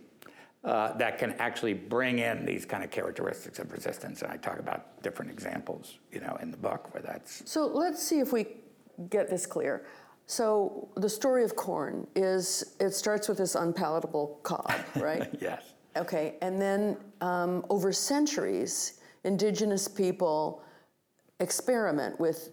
uh, 0.63 0.93
that 0.93 1.17
can 1.17 1.33
actually 1.33 1.73
bring 1.73 2.19
in 2.19 2.45
these 2.45 2.65
kind 2.65 2.83
of 2.83 2.91
characteristics 2.91 3.57
of 3.59 3.71
resistance. 3.71 4.21
And 4.21 4.31
I 4.31 4.37
talk 4.37 4.59
about 4.59 5.01
different 5.01 5.31
examples, 5.31 5.97
you 6.11 6.19
know, 6.19 6.37
in 6.41 6.51
the 6.51 6.57
book 6.57 6.93
where 6.93 7.01
that's. 7.01 7.41
So 7.49 7.65
let's 7.65 8.01
see 8.01 8.19
if 8.19 8.31
we 8.31 8.45
get 9.09 9.29
this 9.29 9.45
clear. 9.45 9.85
So 10.27 10.87
the 10.95 11.09
story 11.09 11.43
of 11.43 11.55
corn 11.55 12.07
is 12.15 12.75
it 12.79 12.91
starts 12.91 13.27
with 13.27 13.39
this 13.39 13.55
unpalatable 13.55 14.39
cob, 14.43 14.71
right? 14.95 15.29
yes. 15.41 15.73
Okay, 15.97 16.35
and 16.41 16.61
then 16.61 16.95
um, 17.19 17.65
over 17.69 17.91
centuries, 17.91 19.01
indigenous 19.25 19.87
people 19.87 20.63
experiment 21.41 22.17
with 22.19 22.51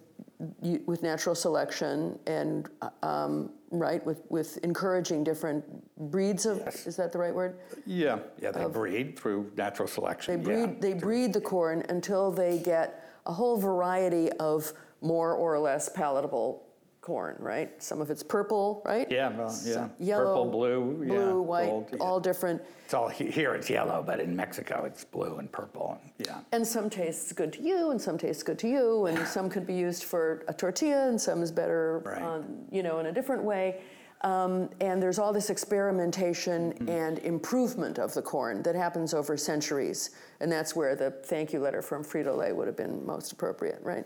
with 0.61 1.03
natural 1.03 1.35
selection 1.35 2.17
and 2.25 2.69
um, 3.03 3.51
right 3.71 4.03
with 4.05 4.21
with 4.29 4.57
encouraging 4.63 5.23
different 5.23 5.63
breeds 6.09 6.45
of 6.45 6.59
Yes. 6.59 6.87
is 6.87 6.95
that 6.95 7.11
the 7.11 7.17
right 7.19 7.35
word 7.35 7.59
Yeah, 7.85 8.19
yeah, 8.41 8.51
they 8.51 8.65
breed 8.65 9.19
through 9.19 9.51
natural 9.57 9.87
selection. 9.87 10.37
they 10.37 10.41
breed 10.43 10.69
yeah. 10.69 10.79
they 10.79 10.93
breed 10.93 11.33
the 11.33 11.41
corn 11.41 11.83
until 11.89 12.31
they 12.31 12.57
get 12.59 13.05
a 13.25 13.33
whole 13.33 13.57
variety 13.57 14.31
of 14.33 14.71
more 15.01 15.33
or 15.33 15.59
less 15.59 15.89
palatable 15.89 16.63
corn 17.09 17.35
right 17.39 17.81
some 17.81 18.01
of 18.01 18.11
it's 18.11 18.21
purple 18.21 18.83
right 18.85 19.07
Yeah, 19.09 19.29
well, 19.29 19.51
yeah. 19.65 19.87
Yellow 19.99 20.45
Purple, 20.45 20.51
blue, 20.51 21.03
yeah, 21.07 21.07
blue 21.15 21.41
white 21.41 21.65
gold, 21.65 21.89
yeah. 21.91 21.97
all 21.99 22.19
different 22.19 22.61
It's 22.85 22.93
all 22.93 23.07
here. 23.09 23.55
It's 23.55 23.67
yellow, 23.67 24.03
but 24.05 24.19
in 24.19 24.35
Mexico 24.35 24.83
it's 24.85 25.03
blue 25.05 25.37
and 25.39 25.51
purple. 25.51 25.97
And, 25.99 26.27
yeah. 26.27 26.39
And 26.51 26.65
some 26.75 26.87
tastes 26.87 27.31
good 27.33 27.51
to 27.53 27.61
you, 27.63 27.89
and 27.89 27.99
some 27.99 28.17
tastes 28.19 28.43
good 28.43 28.59
to 28.59 28.67
you, 28.67 29.07
and 29.07 29.27
some 29.35 29.49
could 29.49 29.65
be 29.65 29.73
used 29.73 30.03
for 30.03 30.43
a 30.47 30.53
tortilla, 30.53 31.07
and 31.09 31.19
some 31.19 31.41
is 31.41 31.51
better, 31.51 31.99
Right. 32.05 32.21
on, 32.21 32.65
you 32.71 32.83
know, 32.83 32.99
in 32.99 33.07
a 33.07 33.11
different 33.11 33.43
way. 33.43 33.81
Um, 34.21 34.69
and 34.81 35.01
there's 35.01 35.17
all 35.17 35.33
this 35.33 35.49
experimentation 35.49 36.61
Mm-hmm. 36.73 36.89
and 36.89 37.19
improvement 37.19 37.97
of 37.99 38.13
the 38.13 38.21
corn 38.21 38.61
that 38.63 38.75
happens 38.75 39.13
over 39.15 39.35
centuries, 39.37 40.11
and 40.41 40.51
that's 40.51 40.75
where 40.75 40.95
the 40.95 41.09
thank 41.31 41.53
you 41.53 41.59
letter 41.59 41.81
from 41.81 42.03
Frito 42.03 42.37
Lay 42.37 42.51
would 42.53 42.67
have 42.67 42.77
been 42.77 43.03
most 43.05 43.31
appropriate, 43.31 43.79
right? 43.83 44.05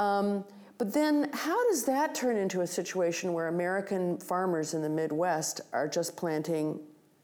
Um, 0.00 0.44
but 0.82 0.92
then, 0.92 1.30
how 1.32 1.64
does 1.68 1.84
that 1.84 2.12
turn 2.12 2.36
into 2.36 2.62
a 2.62 2.66
situation 2.66 3.32
where 3.32 3.46
American 3.46 4.18
farmers 4.18 4.74
in 4.74 4.82
the 4.82 4.88
Midwest 4.88 5.60
are 5.72 5.86
just 5.86 6.16
planting, 6.16 6.80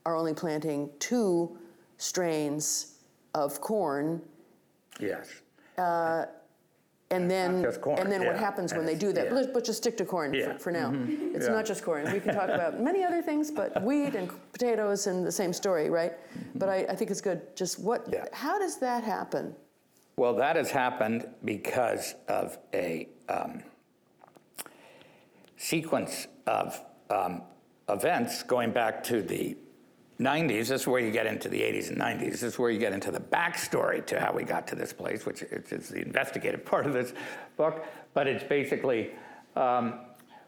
are 0.07 0.15
only 0.15 0.33
planting 0.33 0.89
two 1.01 1.59
strains 1.97 2.95
of 3.35 3.61
corn 3.61 4.23
Yes. 5.01 5.29
Uh, 5.77 6.27
and 7.11 7.29
then, 7.29 7.65
and 7.65 8.13
then 8.13 8.25
what 8.25 8.37
yeah. 8.37 8.39
happens 8.39 8.73
when 8.75 8.87
they 8.87 8.95
do 8.95 9.13
that? 9.13 9.27
it's- 9.27 9.47
But 9.47 9.55
But 9.55 9.65
just 9.65 9.79
stick 9.79 9.97
to 9.97 10.05
corn 10.05 10.35
Yeah. 10.35 10.53
for, 10.53 10.59
for 10.61 10.71
now. 10.71 10.91
Mm-hmm. 10.93 11.35
It's 11.35 11.47
Yeah. 11.49 11.55
not 11.55 11.67
just 11.67 11.83
corn. 11.83 12.13
We 12.13 12.21
can 12.21 12.37
talk 12.37 12.51
about 12.51 12.81
many 12.81 13.03
other 13.03 13.23
things, 13.23 13.51
but 13.51 13.83
wheat 13.89 14.15
and 14.15 14.31
potatoes 14.53 15.09
and 15.09 15.27
the 15.27 15.33
same 15.33 15.53
story, 15.53 15.91
right? 15.91 16.13
Mm-hmm. 16.13 16.59
But 16.61 16.69
I, 16.69 16.77
I 16.91 16.95
think 16.95 17.11
it's 17.11 17.21
good. 17.21 17.57
Just 17.57 17.81
what? 17.81 18.07
Yeah. 18.13 18.27
How 18.33 18.57
does 18.57 18.79
that 18.79 19.03
happen? 19.03 19.57
Well, 20.17 20.35
that 20.37 20.55
has 20.55 20.71
happened 20.71 21.27
because 21.45 22.15
of 22.29 22.57
a 22.73 23.09
um, 23.29 23.63
sequence 25.57 26.27
of 26.47 26.81
um, 27.11 27.43
events 27.89 28.43
going 28.43 28.71
back 28.71 29.03
to 29.05 29.23
the 29.23 29.57
90s. 30.21 30.49
This 30.69 30.71
is 30.71 30.87
where 30.87 31.01
you 31.01 31.11
get 31.11 31.27
into 31.27 31.49
the 31.49 31.61
80s 31.61 31.91
and 31.91 31.99
90s. 31.99 32.31
This 32.31 32.43
is 32.43 32.59
where 32.59 32.71
you 32.71 32.79
get 32.79 32.93
into 32.93 33.11
the 33.11 33.21
backstory 33.21 34.05
to 34.07 34.19
how 34.19 34.33
we 34.33 34.43
got 34.43 34.67
to 34.69 34.75
this 34.75 34.93
place, 34.93 35.25
which 35.25 35.43
is 35.43 35.89
the 35.89 36.03
investigative 36.03 36.65
part 36.65 36.87
of 36.87 36.93
this 36.93 37.13
book. 37.57 37.85
But 38.15 38.27
it's 38.27 38.43
basically 38.43 39.13
um, 39.55 40.01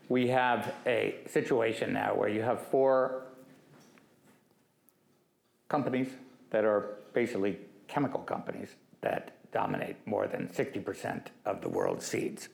we 0.08 0.26
have 0.28 0.74
a 0.86 1.18
situation 1.28 1.92
now 1.92 2.14
where 2.14 2.28
you 2.28 2.42
have 2.42 2.60
four 2.66 3.26
companies 5.68 6.08
that 6.50 6.64
are 6.64 6.98
basically 7.12 7.58
chemical 7.86 8.20
companies 8.20 8.74
that 9.02 9.36
dominate 9.52 9.96
more 10.06 10.26
than 10.26 10.48
60% 10.48 11.26
of 11.46 11.60
the 11.60 11.68
world's 11.68 12.04
seeds. 12.04 12.48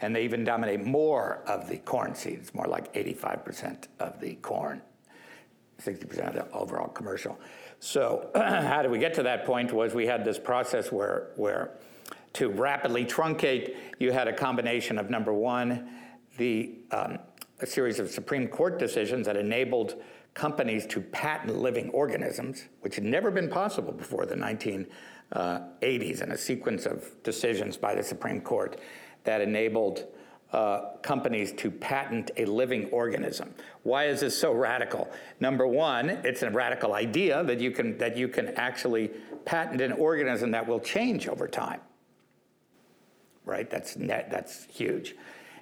And 0.00 0.14
they 0.14 0.24
even 0.24 0.44
dominate 0.44 0.84
more 0.84 1.42
of 1.46 1.68
the 1.68 1.78
corn 1.78 2.14
seeds, 2.14 2.54
more 2.54 2.66
like 2.66 2.92
85% 2.94 3.86
of 4.00 4.20
the 4.20 4.34
corn, 4.36 4.82
60% 5.82 6.28
of 6.28 6.34
the 6.34 6.50
overall 6.52 6.88
commercial. 6.88 7.38
So, 7.80 8.30
how 8.34 8.82
did 8.82 8.90
we 8.90 8.98
get 8.98 9.14
to 9.14 9.22
that 9.22 9.44
point? 9.44 9.72
Was 9.72 9.94
we 9.94 10.06
had 10.06 10.24
this 10.24 10.38
process 10.38 10.90
where, 10.90 11.30
where 11.36 11.78
to 12.34 12.48
rapidly 12.48 13.04
truncate, 13.04 13.76
you 13.98 14.10
had 14.12 14.28
a 14.28 14.32
combination 14.32 14.98
of 14.98 15.10
number 15.10 15.32
one, 15.32 15.88
the 16.36 16.78
um, 16.90 17.18
a 17.60 17.66
series 17.66 17.98
of 18.00 18.10
Supreme 18.10 18.48
Court 18.48 18.78
decisions 18.78 19.26
that 19.26 19.36
enabled 19.36 20.02
companies 20.34 20.86
to 20.86 21.00
patent 21.00 21.56
living 21.56 21.88
organisms, 21.90 22.64
which 22.80 22.96
had 22.96 23.04
never 23.04 23.30
been 23.30 23.48
possible 23.48 23.92
before 23.92 24.26
the 24.26 24.34
1980s, 24.34 26.20
and 26.20 26.32
a 26.32 26.38
sequence 26.38 26.86
of 26.86 27.10
decisions 27.22 27.76
by 27.76 27.94
the 27.94 28.02
Supreme 28.02 28.40
Court 28.40 28.78
that 29.24 29.40
enabled 29.40 30.06
uh, 30.52 30.92
companies 31.02 31.52
to 31.52 31.70
patent 31.70 32.30
a 32.36 32.44
living 32.44 32.86
organism. 32.90 33.52
Why 33.82 34.04
is 34.06 34.20
this 34.20 34.38
so 34.38 34.52
radical? 34.52 35.10
Number 35.40 35.66
one, 35.66 36.08
it's 36.10 36.42
a 36.42 36.50
radical 36.50 36.94
idea 36.94 37.42
that 37.44 37.60
you 37.60 37.72
can 37.72 37.98
that 37.98 38.16
you 38.16 38.28
can 38.28 38.48
actually 38.50 39.10
patent 39.44 39.80
an 39.80 39.92
organism 39.92 40.52
that 40.52 40.66
will 40.66 40.80
change 40.80 41.26
over 41.28 41.48
time 41.48 41.80
right? 43.44 43.70
That's 43.70 43.96
net, 43.96 44.30
that's 44.30 44.64
huge. 44.64 45.14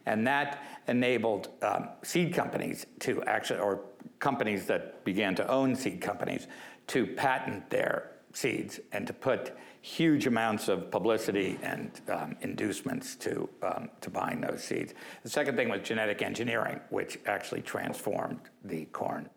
And 0.06 0.26
that 0.26 0.62
enabled 0.88 1.48
um, 1.62 1.88
seed 2.02 2.34
companies 2.34 2.86
to 3.00 3.22
actually, 3.24 3.60
or 3.60 3.82
companies 4.18 4.66
that 4.66 5.04
began 5.04 5.34
to 5.36 5.48
own 5.48 5.76
seed 5.76 6.00
companies, 6.00 6.46
to 6.88 7.06
patent 7.06 7.68
their 7.70 8.12
seeds 8.32 8.80
and 8.92 9.06
to 9.06 9.12
put 9.12 9.52
huge 9.82 10.26
amounts 10.28 10.68
of 10.68 10.90
publicity 10.92 11.58
and 11.62 11.90
um, 12.08 12.36
inducements 12.40 13.16
to, 13.16 13.48
um, 13.64 13.90
to 14.00 14.08
buying 14.10 14.40
those 14.40 14.62
seeds. 14.62 14.94
The 15.24 15.28
second 15.28 15.56
thing 15.56 15.68
was 15.68 15.80
genetic 15.82 16.22
engineering, 16.22 16.80
which 16.90 17.18
actually 17.26 17.62
transformed 17.62 18.38
the 18.64 18.84
corn 18.86 19.28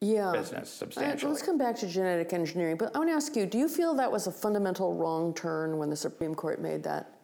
Yeah. 0.00 0.30
business 0.32 0.52
All 0.52 0.60
right, 0.60 0.66
substantially. 0.94 1.32
let's 1.32 1.42
come 1.44 1.58
back 1.58 1.74
to 1.78 1.88
genetic 1.88 2.32
engineering. 2.32 2.76
But 2.76 2.94
I 2.94 2.98
want 2.98 3.10
to 3.10 3.14
ask 3.14 3.34
you: 3.34 3.44
Do 3.44 3.58
you 3.58 3.68
feel 3.68 3.92
that 3.94 4.10
was 4.10 4.28
a 4.28 4.32
fundamental 4.32 4.94
wrong 4.94 5.34
turn 5.34 5.78
when 5.78 5.90
the 5.90 5.96
Supreme 5.96 6.34
Court 6.34 6.60
made 6.60 6.84
that 6.84 7.18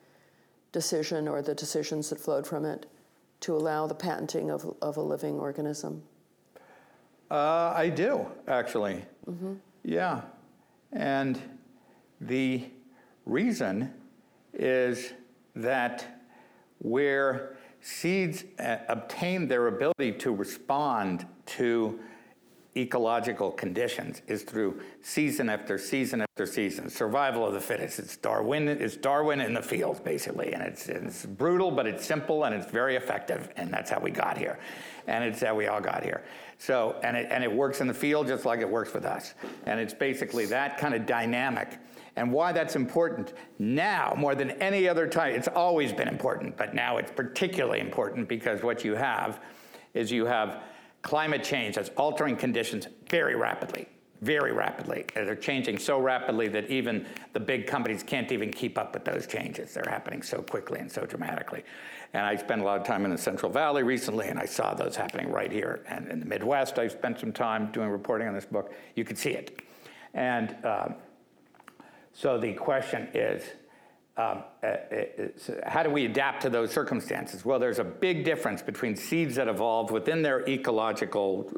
decision, 0.73 1.29
or 1.29 1.41
the 1.43 1.55
decisions 1.55 2.11
that 2.11 2.19
flowed 2.19 2.45
from 2.45 2.65
it, 2.65 2.87
to 3.41 3.55
allow 3.55 3.87
the 3.87 3.95
patenting 3.95 4.51
of, 4.51 4.75
of 4.83 4.97
a 4.97 5.01
living 5.01 5.39
organism? 5.39 6.03
Uh, 7.31 7.73
I 7.77 7.89
do, 7.89 8.27
actually. 8.49 9.05
Yeah. 9.85 10.23
And 10.93 11.41
the 12.27 12.65
reason 13.27 13.93
is 14.53 15.13
that 15.55 16.23
where 16.79 17.57
seeds 17.81 18.45
uh, 18.59 18.79
obtain 18.89 19.47
their 19.47 19.69
ability 19.69 20.13
to 20.13 20.35
respond 20.35 21.27
to 21.47 21.99
ecological 22.77 23.53
conditions 23.53 24.23
is 24.27 24.43
through 24.43 24.81
season 25.01 25.49
after 25.49 25.79
season 25.79 26.21
after 26.21 26.45
season. 26.45 26.91
Survival 26.91 27.47
of 27.47 27.53
the 27.53 27.61
fittest. 27.61 27.99
It's 27.99 28.17
Darwin. 28.17 28.67
It's 28.67 28.97
Darwin 28.97 29.41
in 29.41 29.55
the 29.55 29.63
field, 29.63 30.03
basically, 30.03 30.53
and 30.53 30.63
it's, 30.63 30.89
it's 30.89 31.25
brutal, 31.25 31.71
but 31.71 31.87
it's 31.87 32.05
simple 32.05 32.45
and 32.45 32.55
it's 32.55 32.71
very 32.71 32.97
effective, 32.97 33.51
and 33.57 33.73
that's 33.73 33.91
how 33.91 34.01
we 34.01 34.11
got 34.11 34.37
here, 34.37 34.59
and 35.07 35.23
it's 35.23 35.41
how 35.41 35.55
we 35.55 35.69
all 35.69 35.81
got 35.81 36.03
here. 36.03 36.25
So, 36.59 36.99
and 37.05 37.17
it, 37.17 37.29
and 37.31 37.45
it 37.45 37.53
works 37.53 37.81
in 37.81 37.87
the 37.87 37.95
field 37.95 38.27
just 38.27 38.45
like 38.45 38.61
it 38.61 38.69
works 38.69 38.93
with 38.93 39.05
us, 39.05 39.35
and 39.67 39.79
it's 39.79 39.95
basically 39.95 40.47
that 40.47 40.79
kind 40.79 40.95
of 40.95 41.07
dynamic. 41.07 41.79
And 42.17 42.33
why 42.33 42.53
that's 42.53 42.77
important 42.77 43.33
now 43.59 44.15
more 44.17 44.35
than 44.35 44.53
any 44.53 44.89
other 44.89 45.09
time. 45.09 45.35
It's 45.35 45.49
always 45.49 45.93
been 45.93 46.09
important, 46.09 46.57
but 46.57 46.75
now 46.75 46.97
it's 46.99 47.11
particularly 47.11 47.81
important 47.81 48.29
because 48.29 48.63
what 48.63 48.85
you 48.85 48.95
have 48.95 49.41
is 49.95 50.11
you 50.13 50.25
have 50.27 50.63
climate 51.03 51.43
change 51.43 51.75
that's 51.75 51.91
altering 51.91 52.37
conditions 52.37 52.87
very 53.11 53.35
rapidly, 53.35 53.89
very 54.23 54.53
rapidly. 54.53 55.05
They're 55.15 55.35
changing 55.35 55.79
so 55.79 56.01
rapidly 56.01 56.49
that 56.49 56.71
even 56.71 57.05
the 57.33 57.41
big 57.41 57.67
companies 57.67 58.03
can't 58.03 58.31
even 58.33 58.51
keep 58.53 58.79
up 58.79 58.95
with 58.95 59.05
those 59.05 59.27
changes. 59.27 59.75
They're 59.75 59.85
happening 59.89 60.23
so 60.23 60.41
quickly 60.41 60.81
and 60.81 60.91
so 60.91 61.05
dramatically. 61.05 61.65
And 62.15 62.25
I 62.25 62.37
spent 62.37 62.61
a 62.61 62.65
lot 62.65 62.81
of 62.81 62.87
time 62.87 63.05
in 63.05 63.11
the 63.11 63.19
Central 63.19 63.51
Valley 63.51 63.83
recently, 63.83 64.29
and 64.29 64.39
I 64.39 64.47
saw 64.47 64.73
those 64.73 64.95
happening 64.95 65.31
right 65.31 65.51
here. 65.51 65.85
And 65.89 66.09
in 66.09 66.21
the 66.21 66.27
Midwest, 66.27 66.79
I 66.79 66.87
spent 66.87 67.19
some 67.19 67.33
time 67.33 67.73
doing 67.73 67.91
reporting 67.91 68.29
on 68.29 68.35
this 68.35 68.47
book. 68.47 68.73
You 68.95 69.05
could 69.05 69.19
see 69.19 69.31
it. 69.31 69.63
And 70.15 70.57
uh, 70.65 70.91
so 72.15 72.39
the 72.39 72.53
question 72.55 73.09
is, 73.13 73.43
um, 74.17 74.45
uh, 74.63 74.67
uh, 74.67 74.77
how 75.67 75.83
do 75.83 75.91
we 75.91 76.05
adapt 76.05 76.43
to 76.43 76.49
those 76.49 76.71
circumstances? 76.71 77.45
Well, 77.45 77.59
there's 77.59 77.81
a 77.81 77.85
big 77.85 78.25
difference 78.25 78.63
between 78.63 78.95
seeds 78.95 79.35
that 79.35 79.49
evolve 79.49 79.91
within 79.91 80.23
their 80.23 80.49
ecological 80.49 81.51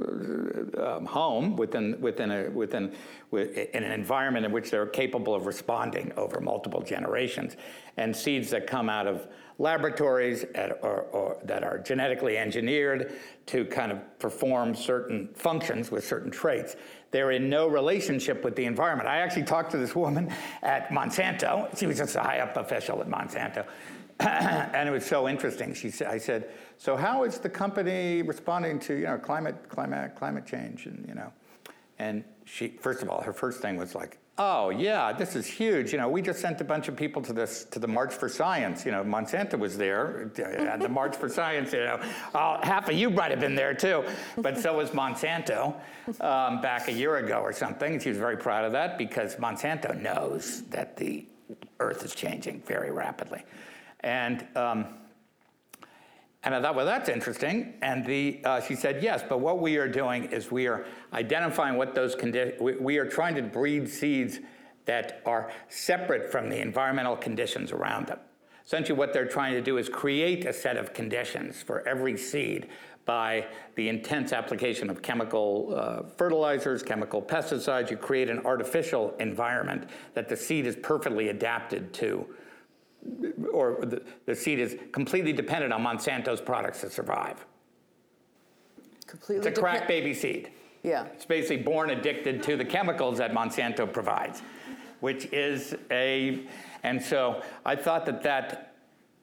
uh, 0.79 0.97
um, 0.97 1.05
home, 1.05 1.57
within, 1.57 2.01
within, 2.01 2.31
a, 2.31 2.49
within 2.49 2.95
in 3.33 3.85
an 3.85 3.93
environment 3.93 4.47
in 4.47 4.53
which 4.53 4.71
they're 4.71 4.87
capable 4.87 5.35
of 5.35 5.45
responding 5.45 6.13
over 6.17 6.41
multiple 6.41 6.81
generations, 6.81 7.59
and 7.99 8.17
seeds 8.17 8.49
that 8.51 8.67
come 8.67 8.89
out 8.89 9.07
of 9.07 9.29
laboratories 9.59 10.45
at, 10.55 10.79
or, 10.83 11.03
or 11.13 11.39
that 11.45 11.63
are 11.63 11.79
genetically 11.79 12.39
engineered 12.39 13.13
to 13.47 13.67
kind 13.67 13.93
of 13.93 14.19
perform 14.19 14.75
certain 14.75 15.29
functions 15.35 15.91
with 15.91 16.07
certain 16.07 16.31
traits. 16.31 16.77
They're 17.17 17.31
in 17.31 17.49
no 17.49 17.67
relationship 17.67 18.45
with 18.45 18.57
the 18.57 18.67
environment. 18.67 19.09
I 19.09 19.21
actually 19.21 19.45
talked 19.45 19.71
to 19.71 19.79
this 19.79 19.97
woman 19.97 20.31
at 20.63 20.91
Monsanto. 20.91 21.75
She 21.75 21.87
was 21.87 21.97
just 21.97 22.15
a 22.15 22.21
high 22.21 22.41
up 22.41 22.59
official 22.59 23.01
at 23.01 23.09
Monsanto. 23.09 23.67
and 24.21 24.87
it 24.87 24.93
was 24.93 25.07
so 25.07 25.27
interesting. 25.27 25.73
She 25.73 25.89
said, 25.89 26.09
I 26.09 26.19
said, 26.19 26.51
so 26.77 26.95
how 26.95 27.25
is 27.25 27.39
the 27.39 27.49
company 27.49 28.21
responding 28.21 28.79
to, 28.81 28.95
you 28.95 29.05
know, 29.05 29.17
climate, 29.17 29.67
climate, 29.71 30.15
climate 30.15 30.45
change 30.45 30.85
and, 30.85 31.09
you 31.09 31.15
know, 31.15 31.33
and 31.99 32.23
she, 32.45 32.77
first 32.83 33.03
of 33.03 33.09
all, 33.09 33.23
her 33.23 33.33
first 33.33 33.63
thing 33.63 33.79
was 33.79 33.95
like, 33.95 34.19
oh 34.39 34.71
yeah, 34.71 35.13
this 35.13 35.35
is 35.37 35.47
huge. 35.47 35.93
You 35.93 35.99
know, 35.99 36.09
we 36.09 36.23
just 36.23 36.41
sent 36.41 36.61
a 36.61 36.65
bunch 36.65 36.89
of 36.89 36.97
people 36.97 37.23
to 37.23 37.33
this 37.33 37.65
to 37.67 37.79
the 37.79 37.89
March 37.89 38.13
for 38.13 38.29
Science. 38.29 38.85
You 38.85 38.93
know, 38.93 39.03
Monsanto 39.03 39.59
was 39.59 39.77
there 39.77 40.31
at 40.39 40.81
the 40.81 40.89
March 40.89 41.17
for 41.17 41.29
Science. 41.29 41.73
You 41.73 41.81
know, 41.81 42.01
oh, 42.35 42.59
half 42.63 42.89
of 42.89 42.95
you 42.95 43.11
might 43.11 43.31
have 43.31 43.41
been 43.41 43.55
there 43.55 43.75
too, 43.75 44.05
but 44.39 44.59
so 44.59 44.77
was 44.77 44.91
Monsanto 44.91 45.75
um, 46.21 46.61
back 46.61 46.89
a 46.89 46.93
year 46.93 47.17
ago 47.17 47.41
or 47.41 47.53
something. 47.53 47.99
She 47.99 48.09
was 48.09 48.19
very 48.19 48.37
proud 48.37 48.65
of 48.65 48.73
that 48.73 48.99
because 48.99 49.37
Monsanto 49.37 50.01
knows 50.01 50.63
that 50.71 50.97
the 50.97 51.25
Earth 51.81 52.05
is 52.05 52.15
changing 52.15 52.63
very 52.67 52.91
rapidly, 52.91 53.43
and. 54.01 54.47
Um, 54.57 54.87
and 56.47 56.55
I 56.55 56.63
thought, 56.63 56.77
well, 56.77 56.87
that's 56.87 57.09
interesting. 57.09 57.75
And 57.83 58.07
the, 58.07 58.41
uh, 58.45 58.61
she 58.61 58.77
said, 58.77 59.03
yes, 59.03 59.25
but 59.29 59.41
what 59.41 59.61
we 59.61 59.79
are 59.79 59.89
doing 59.89 60.27
is 60.27 60.51
we 60.53 60.69
are 60.69 60.87
identifying 61.13 61.77
what 61.77 61.95
those 61.95 62.15
conditions, 62.15 62.61
we, 62.61 62.77
we, 62.77 62.99
are 62.99 63.05
trying 63.05 63.35
to 63.35 63.43
breed 63.43 63.89
seeds 63.89 64.39
that 64.85 65.23
are 65.27 65.51
separate 65.69 66.31
from 66.31 66.49
the 66.49 66.61
environmental 66.61 67.17
conditions 67.17 67.73
around 67.73 68.07
them. 68.07 68.21
Essentially, 68.65 68.97
what 68.97 69.13
they're 69.13 69.27
trying 69.27 69.55
to 69.55 69.61
do 69.61 69.77
is 69.79 69.89
create 69.89 70.45
a 70.45 70.53
set 70.53 70.77
of 70.77 70.95
conditions 70.95 71.63
for 71.63 71.87
every 71.87 72.17
seed 72.17 72.69
by 73.05 73.47
the 73.77 73.89
intense 73.89 74.33
application 74.33 74.91
of 74.91 75.03
chemical 75.03 75.73
uh, 75.77 76.03
fertilizers, 76.17 76.83
chemical 76.83 77.23
pesticides. 77.23 77.91
You 77.91 77.97
create 77.97 78.29
an 78.29 78.45
artificial 78.45 79.15
environment 79.19 79.89
that 80.15 80.29
the 80.29 80.37
seed 80.37 80.67
is 80.67 80.77
perfectly 80.77 81.29
adapted 81.29 81.93
to 81.95 82.27
or 83.53 83.79
the, 83.83 84.03
the 84.27 84.35
seed 84.35 84.59
is 84.59 84.77
completely 84.93 85.33
dependent 85.33 85.73
on 85.73 85.83
Monsanto's 85.83 86.41
products 86.41 86.81
to 86.83 86.91
survive. 86.91 87.45
Completely 89.07 89.49
it's 89.49 89.59
a 89.59 89.61
crack 89.61 89.87
baby 89.87 90.15
seed. 90.15 90.51
Yeah. 90.83 91.05
It's 91.15 91.25
basically 91.25 91.63
born 91.63 91.91
addicted 91.91 92.43
to 92.45 92.57
the 92.57 92.65
chemicals 92.65 93.19
that 93.19 93.33
Monsanto 93.33 93.93
provides, 93.93 94.43
which 95.01 95.27
is 95.33 95.75
a, 95.91 96.47
and 96.83 97.03
so 97.03 97.43
I 97.65 97.75
thought 97.75 98.07
that 98.07 98.23
that 98.23 98.76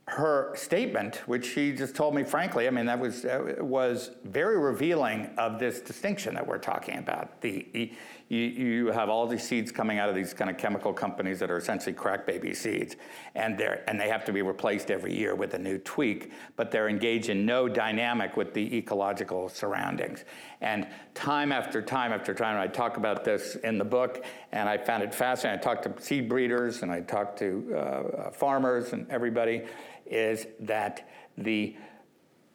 her 0.05 0.53
statement, 0.55 1.21
which 1.27 1.53
she 1.53 1.71
just 1.71 1.95
told 1.95 2.13
me 2.13 2.23
frankly, 2.23 2.67
I 2.67 2.71
mean, 2.71 2.85
that 2.87 2.99
was, 2.99 3.23
uh, 3.23 3.55
was 3.59 4.11
very 4.25 4.59
revealing 4.59 5.29
of 5.37 5.59
this 5.59 5.79
distinction 5.79 6.33
that 6.35 6.45
we're 6.45 6.57
talking 6.57 6.97
about. 6.97 7.39
The, 7.41 7.89
you, 8.27 8.37
you 8.37 8.87
have 8.87 9.09
all 9.09 9.27
these 9.27 9.43
seeds 9.43 9.71
coming 9.71 9.99
out 9.99 10.09
of 10.09 10.15
these 10.15 10.33
kind 10.33 10.49
of 10.49 10.57
chemical 10.57 10.91
companies 10.91 11.39
that 11.39 11.49
are 11.49 11.57
essentially 11.57 11.93
crack 11.93 12.25
baby 12.25 12.53
seeds, 12.53 12.97
and, 13.35 13.57
they're, 13.57 13.83
and 13.87 13.99
they 13.99 14.09
have 14.09 14.25
to 14.25 14.33
be 14.33 14.41
replaced 14.41 14.91
every 14.91 15.15
year 15.15 15.35
with 15.35 15.53
a 15.53 15.59
new 15.59 15.77
tweak, 15.77 16.31
but 16.57 16.69
they're 16.69 16.89
engaged 16.89 17.29
in 17.29 17.45
no 17.45 17.69
dynamic 17.69 18.35
with 18.35 18.53
the 18.53 18.75
ecological 18.75 19.47
surroundings. 19.47 20.25
And 20.63 20.87
time 21.13 21.51
after 21.51 21.81
time 21.81 22.13
after 22.13 22.33
time, 22.33 22.57
I 22.57 22.67
talk 22.67 22.95
about 22.95 23.25
this 23.25 23.55
in 23.57 23.77
the 23.77 23.83
book, 23.83 24.23
and 24.53 24.69
I 24.69 24.77
found 24.77 25.03
it 25.03 25.13
fascinating. 25.13 25.59
I 25.59 25.61
talked 25.61 25.83
to 25.83 26.01
seed 26.01 26.29
breeders, 26.29 26.81
and 26.81 26.91
I 26.91 27.01
talked 27.01 27.37
to 27.39 27.75
uh, 27.75 28.31
farmers 28.31 28.93
and 28.93 29.05
everybody, 29.11 29.63
is 30.05 30.47
that 30.61 31.09
the, 31.37 31.75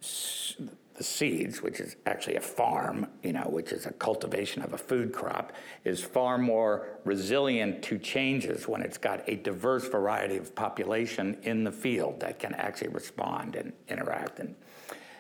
the 0.01 1.05
seeds, 1.05 1.62
which 1.62 1.81
is 1.81 1.97
actually 2.07 2.37
a 2.37 2.40
farm, 2.40 3.07
you 3.23 3.35
know, 3.35 3.42
which 3.42 3.73
is 3.73 3.85
a 3.85 3.92
cultivation 3.92 4.62
of 4.62 4.73
a 4.73 4.79
food 4.79 5.12
crop, 5.12 5.53
is 5.85 6.03
far 6.03 6.38
more 6.38 6.87
resilient 7.05 7.83
to 7.83 7.99
changes 7.99 8.66
when 8.66 8.81
it's 8.81 8.99
got 8.99 9.23
a 9.29 9.37
diverse 9.37 9.87
variety 9.87 10.38
of 10.38 10.55
population 10.55 11.37
in 11.42 11.62
the 11.62 11.73
field 11.73 12.21
that 12.21 12.38
can 12.38 12.55
actually 12.55 12.88
respond 12.88 13.55
and 13.55 13.75
interact 13.87 14.38
and 14.38 14.55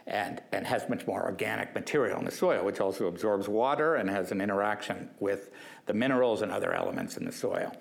and, 0.08 0.40
and 0.52 0.66
has 0.66 0.88
much 0.88 1.06
more 1.06 1.22
organic 1.24 1.74
material 1.74 2.18
in 2.18 2.24
the 2.24 2.30
soil, 2.30 2.64
which 2.64 2.80
also 2.80 3.06
absorbs 3.06 3.46
water 3.46 3.96
and 3.96 4.08
has 4.08 4.32
an 4.32 4.40
interaction 4.40 5.08
with 5.20 5.50
the 5.86 5.92
minerals 5.92 6.42
and 6.42 6.50
other 6.50 6.72
elements 6.72 7.16
in 7.16 7.24
the 7.24 7.32
soil. 7.32 7.76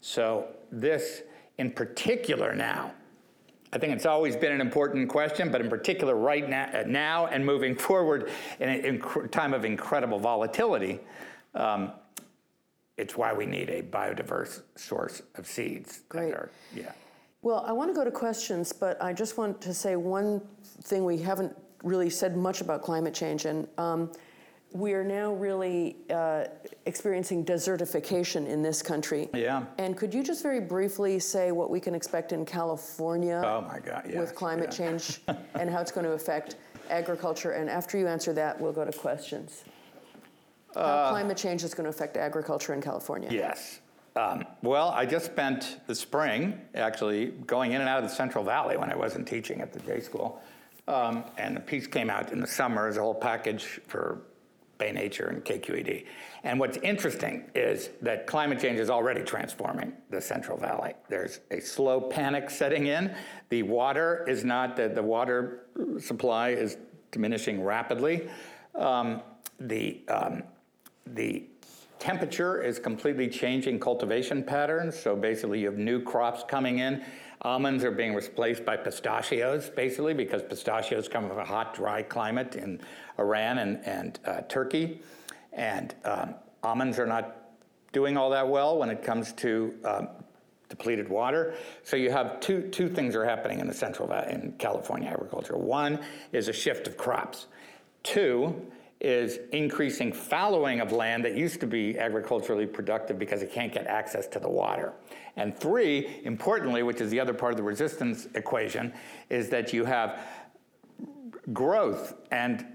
So 0.00 0.48
this, 0.70 1.22
in 1.58 1.70
particular 1.70 2.54
now, 2.54 2.92
I 3.72 3.78
think 3.78 3.94
it's 3.94 4.06
always 4.06 4.36
been 4.36 4.52
an 4.52 4.60
important 4.60 5.08
question, 5.08 5.50
but 5.50 5.60
in 5.60 5.70
particular 5.70 6.14
right 6.14 6.48
now, 6.48 6.68
uh, 6.74 6.84
now 6.86 7.26
and 7.26 7.44
moving 7.44 7.74
forward 7.76 8.30
in 8.58 8.68
a 8.68 9.28
time 9.28 9.54
of 9.54 9.64
incredible 9.64 10.18
volatility, 10.18 11.00
um, 11.54 11.92
it's 12.98 13.16
why 13.16 13.32
we 13.32 13.46
need 13.46 13.70
a 13.70 13.82
biodiverse 13.82 14.60
source 14.76 15.22
of 15.36 15.46
seeds. 15.46 16.02
Great. 16.10 16.34
Are, 16.34 16.50
yeah. 16.74 16.92
Well, 17.40 17.64
I 17.66 17.72
want 17.72 17.88
to 17.88 17.94
go 17.94 18.04
to 18.04 18.10
questions, 18.10 18.70
but 18.70 19.02
I 19.02 19.14
just 19.14 19.38
want 19.38 19.62
to 19.62 19.72
say 19.72 19.96
one 19.96 20.42
thing 20.82 21.06
we 21.06 21.16
haven't 21.16 21.56
really 21.82 22.10
said 22.10 22.36
much 22.36 22.60
about 22.60 22.82
climate 22.82 23.14
change, 23.14 23.44
and 23.44 23.66
um, 23.78 24.10
we 24.72 24.92
are 24.92 25.02
now 25.02 25.32
really 25.32 25.96
uh, 26.10 26.44
experiencing 26.86 27.44
desertification 27.44 28.46
in 28.46 28.62
this 28.62 28.82
country. 28.82 29.28
Yeah. 29.34 29.64
And 29.78 29.96
could 29.96 30.14
you 30.14 30.22
just 30.22 30.42
very 30.42 30.60
briefly 30.60 31.18
say 31.18 31.50
what 31.50 31.70
we 31.70 31.80
can 31.80 31.94
expect 31.94 32.32
in 32.32 32.44
California 32.44 33.42
oh 33.44 33.62
my 33.62 33.80
God, 33.80 34.04
yes, 34.06 34.16
with 34.16 34.34
climate 34.34 34.68
yeah. 34.70 34.90
change 34.90 35.20
and 35.54 35.68
how 35.68 35.80
it's 35.80 35.90
going 35.90 36.06
to 36.06 36.12
affect 36.12 36.56
agriculture? 36.88 37.52
And 37.52 37.68
after 37.68 37.98
you 37.98 38.06
answer 38.06 38.32
that, 38.34 38.60
we'll 38.60 38.72
go 38.72 38.84
to 38.84 38.96
questions. 38.96 39.64
How 40.74 40.80
uh, 40.80 41.10
climate 41.10 41.36
change 41.36 41.64
is 41.64 41.74
going 41.74 41.84
to 41.84 41.90
affect 41.90 42.16
agriculture 42.16 42.72
in 42.72 42.80
California? 42.80 43.28
Yes. 43.32 43.80
Um, 44.14 44.44
well, 44.62 44.90
I 44.90 45.06
just 45.06 45.26
spent 45.26 45.80
the 45.86 45.94
spring 45.94 46.60
actually 46.74 47.26
going 47.46 47.72
in 47.72 47.80
and 47.80 47.88
out 47.88 48.02
of 48.02 48.08
the 48.08 48.14
Central 48.14 48.44
Valley 48.44 48.76
when 48.76 48.90
I 48.90 48.96
wasn't 48.96 49.26
teaching 49.26 49.60
at 49.60 49.72
the 49.72 49.80
J 49.80 50.00
School. 50.00 50.40
Um, 50.88 51.24
and 51.38 51.56
the 51.56 51.60
piece 51.60 51.86
came 51.86 52.10
out 52.10 52.32
in 52.32 52.40
the 52.40 52.46
summer 52.46 52.88
as 52.88 52.96
a 52.96 53.00
whole 53.00 53.14
package 53.14 53.80
for 53.86 54.22
Bay 54.78 54.92
Nature 54.92 55.28
and 55.28 55.44
KQED. 55.44 56.06
And 56.42 56.58
what's 56.58 56.78
interesting 56.78 57.44
is 57.54 57.90
that 58.00 58.26
climate 58.26 58.58
change 58.58 58.80
is 58.80 58.88
already 58.88 59.22
transforming 59.22 59.92
the 60.08 60.20
Central 60.20 60.56
Valley. 60.56 60.94
There's 61.08 61.40
a 61.50 61.60
slow 61.60 62.00
panic 62.00 62.48
setting 62.48 62.86
in. 62.86 63.14
The 63.50 63.62
water 63.62 64.24
is 64.26 64.42
not, 64.42 64.76
the, 64.76 64.88
the 64.88 65.02
water 65.02 65.66
supply 66.00 66.50
is 66.50 66.78
diminishing 67.12 67.62
rapidly. 67.62 68.28
Um, 68.74 69.20
the, 69.60 70.00
um, 70.08 70.44
the 71.06 71.44
temperature 71.98 72.62
is 72.62 72.78
completely 72.78 73.28
changing 73.28 73.78
cultivation 73.78 74.42
patterns. 74.42 74.98
So 74.98 75.14
basically, 75.14 75.60
you 75.60 75.66
have 75.66 75.78
new 75.78 76.02
crops 76.02 76.42
coming 76.48 76.78
in. 76.78 77.04
Almonds 77.42 77.84
are 77.84 77.90
being 77.90 78.14
replaced 78.14 78.66
by 78.66 78.76
pistachios, 78.76 79.70
basically, 79.70 80.12
because 80.12 80.42
pistachios 80.42 81.08
come 81.08 81.26
from 81.26 81.38
a 81.38 81.44
hot, 81.44 81.74
dry 81.74 82.02
climate 82.02 82.54
in 82.54 82.80
Iran 83.18 83.58
and, 83.58 83.84
and 83.86 84.18
uh, 84.26 84.42
Turkey. 84.42 85.00
And 85.52 85.94
um, 86.04 86.34
almonds 86.62 86.98
are 86.98 87.06
not 87.06 87.36
doing 87.92 88.16
all 88.16 88.30
that 88.30 88.46
well 88.46 88.78
when 88.78 88.90
it 88.90 89.02
comes 89.02 89.32
to 89.34 89.74
um, 89.84 90.08
depleted 90.68 91.08
water. 91.08 91.54
So 91.82 91.96
you 91.96 92.10
have 92.10 92.40
two, 92.40 92.68
two 92.68 92.88
things 92.88 93.16
are 93.16 93.24
happening 93.24 93.60
in 93.60 93.66
the 93.66 93.74
Central 93.74 94.12
in 94.12 94.54
California 94.58 95.08
agriculture. 95.08 95.56
One 95.56 95.98
is 96.32 96.48
a 96.48 96.52
shift 96.52 96.86
of 96.86 96.98
crops. 96.98 97.46
Two 98.02 98.70
is 99.00 99.38
increasing 99.52 100.12
fallowing 100.12 100.80
of 100.80 100.92
land 100.92 101.24
that 101.24 101.34
used 101.34 101.58
to 101.60 101.66
be 101.66 101.98
agriculturally 101.98 102.66
productive 102.66 103.18
because 103.18 103.40
it 103.42 103.50
can't 103.50 103.72
get 103.72 103.86
access 103.86 104.26
to 104.28 104.38
the 104.38 104.48
water. 104.48 104.92
And 105.36 105.56
three, 105.56 106.20
importantly, 106.24 106.82
which 106.82 107.00
is 107.00 107.10
the 107.10 107.20
other 107.20 107.34
part 107.34 107.52
of 107.52 107.56
the 107.56 107.62
resistance 107.62 108.28
equation, 108.34 108.92
is 109.28 109.48
that 109.50 109.72
you 109.72 109.84
have 109.84 110.20
growth 111.52 112.14
and 112.30 112.66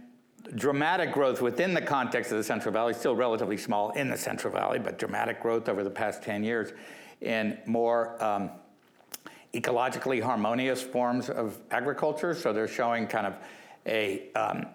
dramatic 0.55 1.11
growth 1.11 1.41
within 1.41 1.73
the 1.73 1.81
context 1.81 2.31
of 2.31 2.37
the 2.37 2.43
Central 2.43 2.71
Valley, 2.71 2.93
still 2.93 3.15
relatively 3.15 3.57
small 3.57 3.91
in 3.91 4.09
the 4.09 4.17
Central 4.17 4.53
Valley, 4.53 4.79
but 4.79 4.97
dramatic 4.99 5.41
growth 5.41 5.67
over 5.69 5.83
the 5.83 5.89
past 5.89 6.23
10 6.23 6.43
years 6.43 6.71
in 7.21 7.57
more 7.65 8.21
um, 8.23 8.51
ecologically 9.53 10.21
harmonious 10.21 10.81
forms 10.81 11.29
of 11.29 11.57
agriculture. 11.71 12.35
So 12.35 12.53
they're 12.53 12.67
showing 12.67 13.07
kind 13.07 13.27
of 13.27 13.35
a 13.85 14.31
um, 14.33 14.67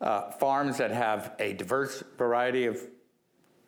uh, 0.00 0.30
farms 0.32 0.78
that 0.78 0.90
have 0.90 1.32
a 1.38 1.52
diverse 1.52 2.02
variety 2.16 2.66
of 2.66 2.80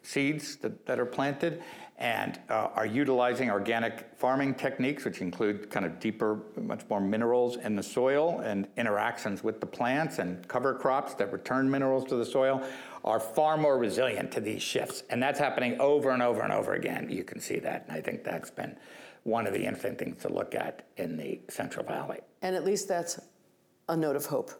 seeds 0.02 0.56
that, 0.56 0.86
that 0.86 0.98
are 0.98 1.06
planted 1.06 1.62
and 2.02 2.40
uh, 2.50 2.68
are 2.74 2.84
utilizing 2.84 3.48
organic 3.48 4.10
farming 4.16 4.56
techniques, 4.56 5.04
which 5.04 5.20
include 5.20 5.70
kind 5.70 5.86
of 5.86 6.00
deeper, 6.00 6.40
much 6.60 6.82
more 6.90 7.00
minerals 7.00 7.56
in 7.58 7.76
the 7.76 7.82
soil 7.82 8.40
and 8.40 8.66
interactions 8.76 9.44
with 9.44 9.60
the 9.60 9.66
plants 9.66 10.18
and 10.18 10.46
cover 10.48 10.74
crops 10.74 11.14
that 11.14 11.32
return 11.32 11.70
minerals 11.70 12.04
to 12.04 12.16
the 12.16 12.26
soil, 12.26 12.60
are 13.04 13.20
far 13.20 13.56
more 13.56 13.78
resilient 13.78 14.32
to 14.32 14.40
these 14.40 14.60
shifts. 14.60 15.04
And 15.10 15.22
that's 15.22 15.38
happening 15.38 15.80
over 15.80 16.10
and 16.10 16.22
over 16.22 16.42
and 16.42 16.52
over 16.52 16.74
again. 16.74 17.08
You 17.08 17.22
can 17.22 17.40
see 17.40 17.60
that. 17.60 17.84
And 17.86 17.96
I 17.96 18.00
think 18.00 18.24
that's 18.24 18.50
been 18.50 18.76
one 19.22 19.46
of 19.46 19.52
the 19.52 19.64
interesting 19.64 19.94
things 19.94 20.22
to 20.22 20.28
look 20.28 20.56
at 20.56 20.84
in 20.96 21.16
the 21.16 21.40
Central 21.48 21.86
Valley. 21.86 22.18
And 22.42 22.56
at 22.56 22.64
least 22.64 22.88
that's 22.88 23.20
a 23.88 23.96
note 23.96 24.16
of 24.16 24.26
hope. 24.26 24.50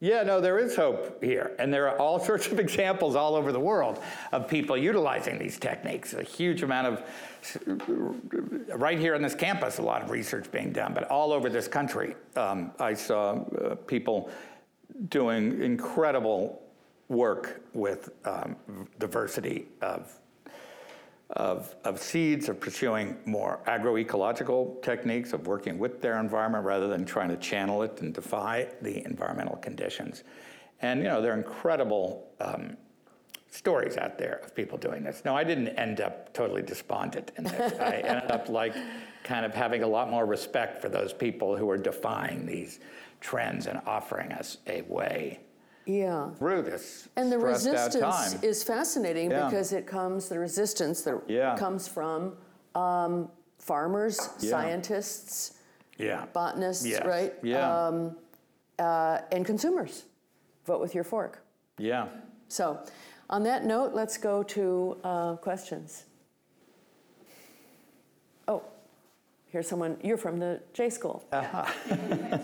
Yeah, 0.00 0.22
no, 0.22 0.40
there 0.40 0.58
is 0.58 0.76
hope 0.76 1.22
here. 1.22 1.52
And 1.58 1.72
there 1.72 1.88
are 1.88 1.98
all 1.98 2.18
sorts 2.24 2.46
of 2.48 2.60
examples 2.60 3.16
all 3.16 3.34
over 3.34 3.52
the 3.52 3.60
world 3.60 4.02
of 4.32 4.48
people 4.48 4.76
utilizing 4.76 5.38
these 5.38 5.58
techniques. 5.58 6.14
A 6.14 6.22
huge 6.22 6.62
amount 6.62 6.86
of, 6.86 7.02
right 8.74 8.98
here 8.98 9.14
on 9.14 9.22
this 9.22 9.34
campus, 9.34 9.78
a 9.78 9.82
lot 9.82 10.02
of 10.02 10.10
research 10.10 10.50
being 10.50 10.72
done, 10.72 10.92
but 10.94 11.04
all 11.04 11.32
over 11.32 11.48
this 11.48 11.68
country, 11.68 12.16
um, 12.36 12.72
I 12.78 12.94
saw 12.94 13.32
uh, 13.32 13.74
people 13.74 14.30
doing 15.08 15.62
incredible 15.62 16.62
work 17.08 17.62
with 17.72 18.10
um, 18.24 18.56
diversity 18.98 19.66
of 19.82 20.18
of, 21.34 21.74
of 21.84 22.00
seeds, 22.00 22.48
of 22.48 22.60
pursuing 22.60 23.16
more 23.24 23.60
agroecological 23.66 24.80
techniques, 24.82 25.32
of 25.32 25.46
working 25.46 25.78
with 25.78 26.00
their 26.00 26.20
environment 26.20 26.64
rather 26.64 26.86
than 26.86 27.04
trying 27.04 27.28
to 27.28 27.36
channel 27.36 27.82
it 27.82 28.00
and 28.00 28.14
defy 28.14 28.68
the 28.82 29.04
environmental 29.04 29.56
conditions. 29.56 30.22
And, 30.80 31.00
you 31.00 31.06
know, 31.06 31.20
there 31.20 31.32
are 31.32 31.36
incredible 31.36 32.28
um, 32.40 32.76
stories 33.50 33.96
out 33.96 34.16
there 34.18 34.40
of 34.44 34.54
people 34.54 34.78
doing 34.78 35.02
this. 35.02 35.22
No, 35.24 35.36
I 35.36 35.44
didn't 35.44 35.68
end 35.68 36.00
up 36.00 36.32
totally 36.34 36.62
despondent 36.62 37.32
in 37.36 37.44
this. 37.44 37.72
I 37.80 37.96
ended 37.96 38.30
up 38.30 38.48
like 38.48 38.74
kind 39.24 39.44
of 39.44 39.54
having 39.54 39.82
a 39.82 39.88
lot 39.88 40.10
more 40.10 40.26
respect 40.26 40.80
for 40.80 40.88
those 40.88 41.12
people 41.12 41.56
who 41.56 41.68
are 41.70 41.78
defying 41.78 42.46
these 42.46 42.78
trends 43.20 43.66
and 43.66 43.80
offering 43.86 44.32
us 44.32 44.58
a 44.66 44.82
way 44.82 45.40
yeah. 45.86 46.30
through 46.38 46.62
this 46.62 47.08
And 47.16 47.30
the 47.30 47.38
resistance 47.38 48.42
is 48.42 48.62
fascinating 48.62 49.30
Yeah. 49.30 49.46
because 49.48 49.72
it 49.72 49.86
comes, 49.86 50.28
the 50.28 50.38
resistance 50.38 51.02
that 51.02 51.20
Yeah. 51.28 51.56
comes 51.56 51.86
from 51.88 52.36
um, 52.74 53.30
farmers, 53.58 54.18
scientists, 54.38 55.54
yeah. 55.98 56.26
botanists, 56.32 56.84
Yes. 56.86 57.04
right? 57.06 57.32
Yeah. 57.42 58.00
Uh, 58.78 59.20
and 59.30 59.46
consumers. 59.46 60.04
Vote 60.66 60.80
with 60.80 60.94
your 60.94 61.04
fork. 61.04 61.42
yeah. 61.78 62.08
So, 62.48 62.78
on 63.30 63.42
that 63.44 63.64
note, 63.64 63.94
let's 63.94 64.16
go 64.18 64.42
to 64.42 64.96
uh, 65.04 65.36
questions. 65.36 66.04
Oh, 68.48 68.62
here's 69.46 69.66
someone, 69.68 69.96
you're 70.02 70.18
from 70.18 70.38
the 70.38 70.60
J 70.72 70.90
School. 70.90 71.24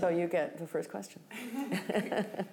so 0.01 0.09
you 0.09 0.27
get 0.27 0.57
the 0.59 0.67
first 0.67 0.91
question. 0.91 1.21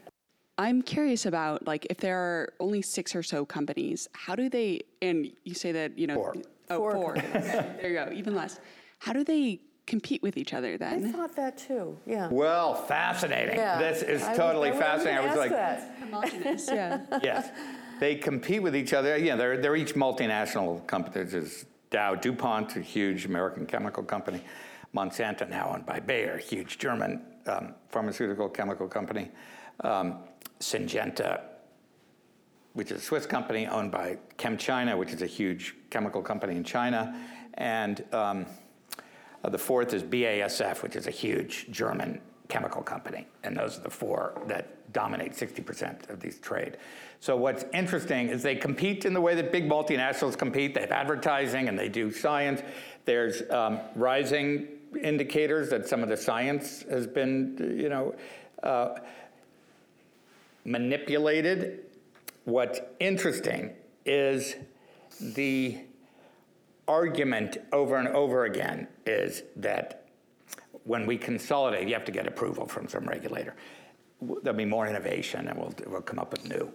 I'm 0.57 0.81
curious 0.81 1.25
about 1.25 1.67
like 1.67 1.85
if 1.89 1.97
there 1.97 2.17
are 2.17 2.53
only 2.59 2.81
six 2.81 3.15
or 3.15 3.23
so 3.23 3.45
companies, 3.45 4.07
how 4.13 4.35
do 4.35 4.49
they? 4.49 4.81
And 5.01 5.31
you 5.43 5.53
say 5.53 5.71
that 5.71 5.97
you 5.97 6.07
know, 6.07 6.15
Four. 6.15 6.35
oh, 6.71 6.77
Four 6.77 6.91
four. 6.93 7.15
there 7.33 7.89
you 7.89 7.93
go, 7.93 8.11
even 8.13 8.35
less. 8.35 8.59
How 8.99 9.13
do 9.13 9.23
they 9.23 9.59
compete 9.85 10.23
with 10.23 10.35
each 10.35 10.53
other 10.53 10.77
then? 10.77 11.05
I 11.05 11.11
thought 11.11 11.35
that 11.35 11.57
too, 11.57 11.97
yeah. 12.05 12.27
Well, 12.29 12.73
fascinating. 12.73 13.55
Yeah. 13.55 13.79
This 13.79 14.01
is 14.01 14.23
I 14.23 14.35
totally 14.35 14.69
I 14.69 14.71
was 14.71 14.79
gonna 14.79 14.91
fascinating. 14.91 15.19
I 15.19 15.21
was 15.21 15.31
ask 15.31 15.37
like, 15.37 15.51
that. 15.51 15.97
Homogenous, 15.99 16.67
yeah. 16.71 17.19
yes, 17.21 17.49
they 17.99 18.15
compete 18.15 18.63
with 18.63 18.75
each 18.75 18.93
other. 18.93 19.15
Yeah, 19.17 19.35
they're, 19.35 19.57
they're 19.57 19.75
each 19.75 19.93
multinational 19.93 20.85
companies. 20.87 21.31
There's 21.31 21.65
Dow 21.89 22.15
DuPont, 22.15 22.75
a 22.75 22.81
huge 22.81 23.25
American 23.25 23.65
chemical 23.65 24.03
company. 24.03 24.41
Monsanto, 24.95 25.47
now 25.47 25.71
owned 25.73 25.85
by 25.85 25.99
Bayer, 25.99 26.35
a 26.35 26.41
huge 26.41 26.79
German 26.79 27.21
um, 27.45 27.75
pharmaceutical 27.89 28.49
chemical 28.49 28.87
company. 28.87 29.29
Um, 29.81 30.19
Syngenta, 30.59 31.41
which 32.73 32.91
is 32.91 33.01
a 33.01 33.03
Swiss 33.03 33.25
company 33.25 33.67
owned 33.67 33.91
by 33.91 34.17
ChemChina, 34.37 34.97
which 34.97 35.11
is 35.11 35.21
a 35.21 35.27
huge 35.27 35.75
chemical 35.89 36.21
company 36.21 36.55
in 36.55 36.63
China. 36.63 37.19
And 37.55 38.03
um, 38.13 38.45
uh, 39.43 39.49
the 39.49 39.57
fourth 39.57 39.93
is 39.93 40.03
BASF, 40.03 40.83
which 40.83 40.95
is 40.95 41.07
a 41.07 41.11
huge 41.11 41.67
German 41.71 42.21
chemical 42.49 42.81
company. 42.81 43.27
And 43.43 43.57
those 43.57 43.77
are 43.77 43.81
the 43.81 43.89
four 43.89 44.41
that 44.47 44.93
dominate 44.93 45.33
60% 45.33 46.09
of 46.09 46.19
these 46.19 46.39
trade. 46.39 46.77
So 47.19 47.35
what's 47.35 47.65
interesting 47.73 48.29
is 48.29 48.41
they 48.41 48.55
compete 48.55 49.05
in 49.05 49.13
the 49.13 49.21
way 49.21 49.35
that 49.35 49.51
big 49.51 49.67
multinationals 49.67 50.37
compete. 50.37 50.73
They 50.73 50.81
have 50.81 50.91
advertising 50.91 51.67
and 51.67 51.77
they 51.77 51.89
do 51.89 52.11
science. 52.11 52.61
There's 53.05 53.41
um, 53.49 53.79
rising 53.95 54.67
indicators 55.01 55.69
that 55.69 55.87
some 55.87 56.03
of 56.03 56.09
the 56.09 56.17
science 56.17 56.83
has 56.89 57.07
been, 57.07 57.75
you 57.77 57.89
know, 57.89 58.15
uh, 58.63 58.95
manipulated. 60.67 61.85
What's 62.43 62.81
interesting 62.99 63.71
is 64.05 64.55
the 65.19 65.79
argument 66.87 67.57
over 67.71 67.95
and 67.95 68.09
over 68.09 68.45
again 68.45 68.87
is 69.05 69.43
that 69.55 70.05
when 70.83 71.05
we 71.05 71.17
consolidate, 71.17 71.87
you 71.87 71.93
have 71.93 72.05
to 72.05 72.11
get 72.11 72.27
approval 72.27 72.67
from 72.67 72.87
some 72.87 73.05
regulator. 73.05 73.55
There'll 74.43 74.57
be 74.57 74.65
more 74.65 74.87
innovation 74.87 75.47
and 75.47 75.57
we'll, 75.57 75.73
we'll 75.87 76.01
come 76.01 76.19
up 76.19 76.31
with 76.31 76.47
new 76.47 76.71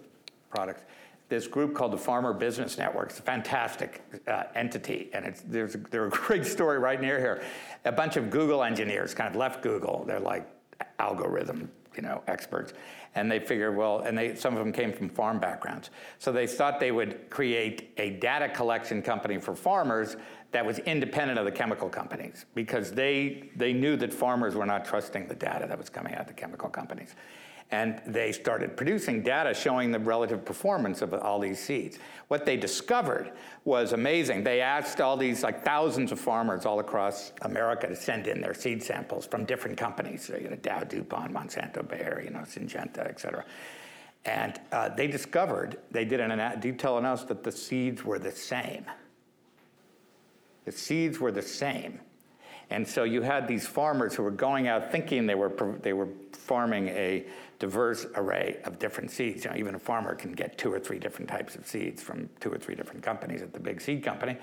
products. 0.49 0.83
This 1.29 1.47
group 1.47 1.73
called 1.73 1.93
the 1.93 1.97
Farmer 1.97 2.33
Business 2.33 2.77
Network 2.77 3.11
is 3.11 3.19
a 3.19 3.23
fantastic 3.23 4.03
uh, 4.27 4.43
entity, 4.55 5.09
and 5.13 5.25
it's, 5.25 5.41
there's 5.41 5.73
a, 5.73 5.77
there's 5.77 6.13
a 6.13 6.15
great 6.27 6.45
story 6.45 6.77
right 6.77 6.99
near 7.01 7.19
here. 7.19 7.43
A 7.85 7.91
bunch 7.91 8.17
of 8.17 8.29
Google 8.29 8.63
engineers 8.63 9.13
kind 9.13 9.29
of 9.29 9.35
left 9.35 9.63
Google. 9.63 10.03
They're 10.05 10.19
like 10.19 10.47
algorithm 10.99 11.71
you 11.95 12.01
know, 12.01 12.23
experts. 12.27 12.73
And 13.15 13.31
they 13.31 13.39
figured, 13.39 13.75
well, 13.75 13.99
and 13.99 14.17
they, 14.17 14.35
some 14.35 14.53
of 14.53 14.59
them 14.59 14.71
came 14.71 14.91
from 14.91 15.09
farm 15.09 15.39
backgrounds. 15.39 15.91
So 16.19 16.31
they 16.31 16.47
thought 16.47 16.79
they 16.79 16.91
would 16.91 17.29
create 17.29 17.93
a 17.97 18.11
data 18.11 18.49
collection 18.49 19.01
company 19.01 19.37
for 19.37 19.55
farmers 19.55 20.15
that 20.51 20.65
was 20.65 20.79
independent 20.79 21.37
of 21.39 21.45
the 21.45 21.51
chemical 21.51 21.89
companies 21.89 22.45
because 22.55 22.91
they, 22.91 23.49
they 23.55 23.73
knew 23.73 23.95
that 23.97 24.13
farmers 24.13 24.55
were 24.55 24.65
not 24.65 24.85
trusting 24.85 25.27
the 25.27 25.35
data 25.35 25.65
that 25.67 25.77
was 25.77 25.89
coming 25.89 26.13
out 26.13 26.21
of 26.21 26.27
the 26.27 26.33
chemical 26.33 26.69
companies. 26.69 27.15
And 27.73 27.99
they 28.05 28.31
started 28.31 28.77
producing 28.77 29.23
data 29.23 29.51
showing 29.51 29.91
the 29.91 29.97
relative 29.97 30.45
performance 30.45 31.01
of 31.01 31.11
all 31.11 31.39
these 31.39 31.59
seeds. 31.59 31.97
What 32.27 32.45
they 32.45 32.55
discovered 32.55 33.31
was 33.65 33.93
amazing. 33.93 34.43
They 34.43 34.61
asked 34.61 35.01
all 35.01 35.17
these, 35.17 35.41
like 35.41 35.63
thousands 35.63 36.11
of 36.11 36.19
farmers 36.19 36.67
all 36.67 36.79
across 36.79 37.31
America 37.41 37.87
to 37.87 37.95
send 37.95 38.27
in 38.27 38.41
their 38.41 38.53
seed 38.53 38.83
samples 38.83 39.25
from 39.25 39.43
different 39.45 39.75
companies, 39.75 40.23
so, 40.23 40.37
you 40.37 40.49
know, 40.51 40.55
Dow, 40.57 40.83
DuPont, 40.83 41.33
Monsanto, 41.33 41.81
Bayer, 41.87 42.21
you 42.23 42.29
know, 42.29 42.41
Syngenta, 42.41 43.07
et 43.07 43.19
cetera. 43.19 43.43
And 44.25 44.61
uh, 44.71 44.89
they 44.89 45.07
discovered, 45.07 45.79
they 45.89 46.05
did 46.05 46.19
an 46.19 46.59
detailed 46.59 46.99
analysis 46.99 47.27
that 47.29 47.43
the 47.43 47.51
seeds 47.51 48.05
were 48.05 48.19
the 48.19 48.31
same. 48.53 48.85
The 50.65 50.71
seeds 50.71 51.19
were 51.19 51.31
the 51.31 51.41
same. 51.41 51.99
And 52.69 52.87
so 52.87 53.03
you 53.03 53.21
had 53.23 53.47
these 53.47 53.65
farmers 53.67 54.15
who 54.15 54.23
were 54.23 54.31
going 54.31 54.67
out 54.67 54.91
thinking 54.91 55.25
they 55.25 55.35
were, 55.35 55.51
they 55.81 55.93
were 55.93 56.09
farming 56.31 56.87
a 56.89 57.25
diverse 57.63 58.05
array 58.15 58.59
of 58.65 58.77
different 58.77 59.09
seeds. 59.09 59.45
You 59.45 59.51
know, 59.51 59.55
even 59.55 59.73
a 59.73 59.79
farmer 59.79 60.15
can 60.15 60.33
get 60.33 60.57
two 60.57 60.69
or 60.73 60.81
three 60.81 60.99
different 60.99 61.29
types 61.29 61.55
of 61.55 61.65
seeds 61.65 62.03
from 62.03 62.29
two 62.41 62.51
or 62.51 62.57
three 62.57 62.75
different 62.75 63.01
companies 63.01 63.41
at 63.41 63.53
the 63.53 63.59
big 63.59 63.79
seed 63.79 64.03
company. 64.03 64.37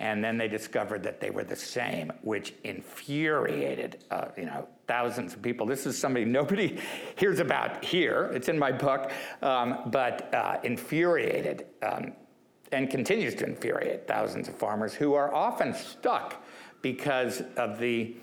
And 0.00 0.22
then 0.22 0.36
they 0.36 0.48
discovered 0.48 1.02
that 1.04 1.18
they 1.18 1.30
were 1.30 1.44
the 1.44 1.56
same, 1.56 2.12
which 2.20 2.52
infuriated, 2.64 4.04
uh, 4.10 4.26
you 4.36 4.44
know, 4.44 4.68
thousands 4.86 5.32
of 5.32 5.40
people. 5.40 5.64
This 5.64 5.86
is 5.86 5.98
somebody 5.98 6.26
nobody 6.26 6.78
hears 7.16 7.40
about 7.40 7.82
here. 7.82 8.30
It's 8.34 8.50
in 8.50 8.58
my 8.58 8.70
book, 8.70 9.12
um, 9.40 9.78
but 9.86 10.32
uh, 10.34 10.58
infuriated 10.62 11.68
um, 11.82 12.12
and 12.70 12.90
continues 12.90 13.34
to 13.36 13.46
infuriate 13.46 14.06
thousands 14.06 14.46
of 14.46 14.56
farmers 14.56 14.92
who 14.92 15.14
are 15.14 15.34
often 15.34 15.72
stuck 15.72 16.44
because 16.82 17.42
of 17.56 17.78
the 17.78 18.14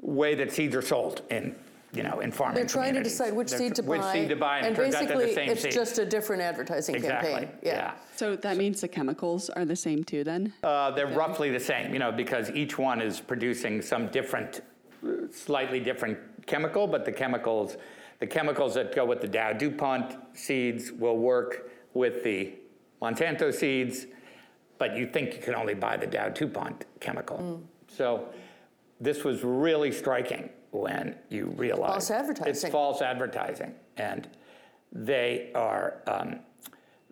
way 0.00 0.34
that 0.34 0.50
seeds 0.50 0.74
are 0.74 0.82
sold 0.82 1.22
in 1.30 1.54
you 1.94 2.02
know, 2.02 2.20
in 2.20 2.32
farming 2.32 2.56
They're 2.56 2.66
trying 2.66 2.94
to 2.94 3.02
decide 3.02 3.32
which 3.34 3.50
They're 3.50 3.58
seed 3.58 3.74
to 3.76 3.82
tr- 3.82 3.88
which 3.88 4.00
buy. 4.00 4.12
seed 4.12 4.28
to 4.28 4.36
buy, 4.36 4.58
and, 4.58 4.66
it 4.66 4.76
turns 4.76 4.94
out 4.94 5.06
they're 5.06 5.16
basically, 5.16 5.26
the 5.26 5.34
same 5.34 5.50
it's 5.50 5.62
seed. 5.62 5.72
just 5.72 5.98
a 5.98 6.04
different 6.04 6.42
advertising 6.42 6.94
exactly. 6.94 7.30
campaign. 7.30 7.48
Yeah. 7.62 7.94
So 8.16 8.36
that 8.36 8.56
means 8.56 8.80
the 8.80 8.88
chemicals 8.88 9.50
are 9.50 9.64
the 9.64 9.76
same 9.76 10.04
too 10.04 10.24
then? 10.24 10.52
Uh, 10.62 10.90
they're 10.90 11.06
roughly 11.06 11.50
the 11.50 11.60
same, 11.60 11.92
you 11.92 11.98
know, 11.98 12.12
because 12.12 12.50
each 12.50 12.78
one 12.78 13.00
is 13.00 13.20
producing 13.20 13.82
some 13.82 14.08
different, 14.08 14.62
slightly 15.32 15.80
different 15.80 16.18
chemical, 16.46 16.86
but 16.86 17.04
the 17.04 17.12
chemicals, 17.12 17.76
the 18.20 18.26
chemicals 18.26 18.74
that 18.74 18.94
go 18.94 19.04
with 19.04 19.20
the 19.20 19.28
Dow 19.28 19.52
DuPont 19.52 20.16
seeds 20.36 20.92
will 20.92 21.18
work 21.18 21.70
with 21.94 22.24
the 22.24 22.54
Monsanto 23.00 23.52
seeds, 23.52 24.06
but 24.78 24.96
you 24.96 25.06
think 25.06 25.34
you 25.34 25.40
can 25.40 25.54
only 25.54 25.74
buy 25.74 25.96
the 25.96 26.06
Dow 26.06 26.28
DuPont 26.28 26.84
chemical. 27.00 27.38
Mm. 27.38 27.62
So 27.94 28.28
this 29.00 29.24
was 29.24 29.44
really 29.44 29.92
striking 29.92 30.50
when 30.74 31.14
you 31.28 31.46
realize 31.56 31.90
False 31.90 32.10
advertising. 32.10 32.50
It's 32.50 32.68
false 32.68 33.00
advertising, 33.00 33.74
and 33.96 34.28
they 34.92 35.50
are. 35.54 36.02
Um, 36.06 36.40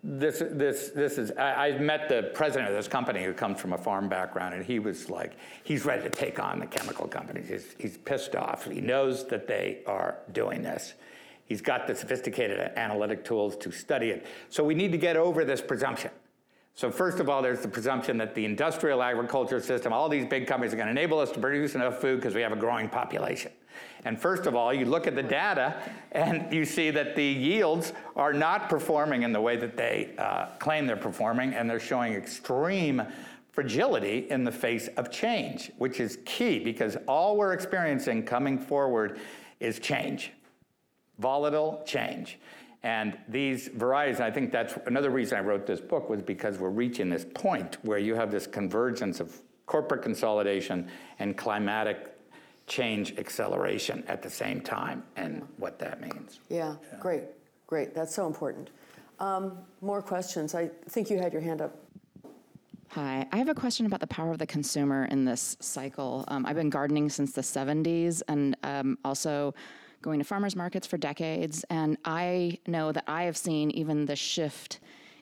this, 0.05 0.43
this, 0.51 0.89
this 0.89 1.17
is, 1.17 1.31
I, 1.31 1.69
I 1.69 1.77
met 1.77 2.09
the 2.09 2.31
president 2.33 2.69
of 2.69 2.75
this 2.75 2.89
company 2.89 3.23
who 3.23 3.31
comes 3.31 3.61
from 3.61 3.71
a 3.71 3.77
farm 3.77 4.09
background, 4.09 4.53
and 4.53 4.65
he 4.65 4.79
was 4.79 5.09
like, 5.09 5.37
he's 5.63 5.85
ready 5.85 6.03
to 6.03 6.09
take 6.09 6.39
on 6.39 6.59
the 6.59 6.65
chemical 6.65 7.07
companies. 7.07 7.47
He's, 7.47 7.75
he's 7.79 7.97
pissed 7.99 8.35
off. 8.35 8.65
He 8.65 8.81
knows 8.81 9.25
that 9.27 9.47
they 9.47 9.79
are 9.87 10.17
doing 10.33 10.61
this. 10.61 10.95
He's 11.45 11.61
got 11.61 11.87
the 11.87 11.95
sophisticated 11.95 12.59
analytic 12.75 13.23
tools 13.23 13.55
to 13.57 13.71
study 13.71 14.09
it. 14.09 14.25
So 14.49 14.61
we 14.61 14.75
need 14.75 14.91
to 14.91 14.97
get 14.97 15.15
over 15.15 15.45
this 15.45 15.61
presumption. 15.61 16.11
So 16.75 16.89
first 16.89 17.19
of 17.19 17.29
all, 17.29 17.41
there's 17.41 17.61
the 17.61 17.67
presumption 17.67 18.17
that 18.17 18.33
the 18.33 18.45
industrial 18.45 19.03
agriculture 19.03 19.59
system, 19.61 19.93
all 19.93 20.09
these 20.09 20.25
big 20.25 20.47
companies 20.47 20.73
are 20.73 20.77
going 20.77 20.87
to 20.87 20.91
enable 20.91 21.19
us 21.19 21.31
to 21.31 21.39
produce 21.39 21.75
enough 21.75 21.99
food 21.99 22.17
because 22.19 22.33
we 22.33 22.41
have 22.41 22.51
a 22.51 22.57
growing 22.57 22.89
population. 22.89 23.51
And 24.05 24.19
first 24.19 24.47
of 24.47 24.55
all, 24.55 24.73
you 24.73 24.85
look 24.85 25.05
at 25.05 25.15
the 25.15 25.23
data 25.23 25.75
and 26.11 26.51
you 26.51 26.65
see 26.65 26.89
that 26.89 27.15
the 27.15 27.23
yields 27.23 27.93
are 28.15 28.33
not 28.33 28.69
performing 28.69 29.21
in 29.21 29.31
the 29.31 29.39
way 29.39 29.55
that 29.55 29.77
they 29.77 30.13
uh, 30.17 30.47
claim 30.57 30.87
they're 30.87 30.97
performing, 30.97 31.53
and 31.53 31.69
they're 31.69 31.79
showing 31.79 32.13
extreme 32.13 33.03
fragility 33.51 34.27
in 34.31 34.43
the 34.43 34.51
face 34.51 34.87
of 34.97 35.11
change, 35.11 35.71
which 35.77 35.99
is 35.99 36.17
key 36.25 36.57
because 36.57 36.97
all 37.07 37.37
we're 37.37 37.53
experiencing 37.53 38.23
coming 38.23 38.57
forward 38.57 39.19
is 39.59 39.79
change, 39.79 40.31
volatile 41.19 41.83
change. 41.85 42.39
And 42.83 43.17
these 43.29 43.69
varieties, 43.69 44.19
I 44.19 44.29
think 44.29 44.51
that's 44.51 44.75
another 44.85 45.09
reason 45.09 45.37
I 45.37 45.41
wrote 45.41 45.65
this 45.65 45.79
book 45.79 46.09
was 46.09 46.21
because 46.21 46.57
we're 46.57 46.69
reaching 46.69 47.09
this 47.09 47.25
point 47.33 47.77
where 47.83 47.97
you 47.97 48.13
have 48.15 48.29
this 48.29 48.45
convergence 48.45 49.21
of 49.21 49.41
corporate 49.65 50.01
consolidation 50.01 50.89
and 51.19 51.37
climatic 51.37 52.13
change 52.67 53.17
acceleration 53.17 54.03
at 54.07 54.21
the 54.21 54.29
same 54.29 54.59
time 54.59 55.03
and 55.15 55.47
what 55.57 55.79
that 55.79 56.01
means. 56.01 56.41
Yeah, 56.49 56.75
great, 56.99 57.23
great. 57.67 57.95
That's 57.95 58.13
so 58.13 58.27
important. 58.27 58.69
Um, 59.19 59.57
more 59.81 60.01
questions. 60.01 60.53
I 60.53 60.69
think 60.89 61.09
you 61.09 61.17
had 61.17 61.31
your 61.31 61.41
hand 61.41 61.61
up. 61.61 61.77
Hi, 62.89 63.25
I 63.31 63.37
have 63.37 63.49
a 63.49 63.55
question 63.55 63.85
about 63.85 64.01
the 64.01 64.07
power 64.07 64.31
of 64.31 64.37
the 64.37 64.45
consumer 64.45 65.05
in 65.05 65.25
this 65.25 65.57
cycle. 65.61 66.25
Um, 66.27 66.45
I've 66.45 66.55
been 66.55 66.69
gardening 66.69 67.09
since 67.09 67.31
the 67.31 67.41
70s 67.41 68.21
and 68.27 68.55
um, 68.63 68.97
also 69.03 69.55
going 70.03 70.19
to 70.19 70.25
farmers 70.25 70.55
markets 70.55 70.85
for 70.85 70.97
decades. 70.97 71.65
And 71.71 71.97
I 72.05 72.59
know 72.67 72.91
that 72.91 73.05
I 73.07 73.23
have 73.23 73.37
seen 73.37 73.71
even 73.71 74.05
the 74.05 74.15
shift 74.15 74.79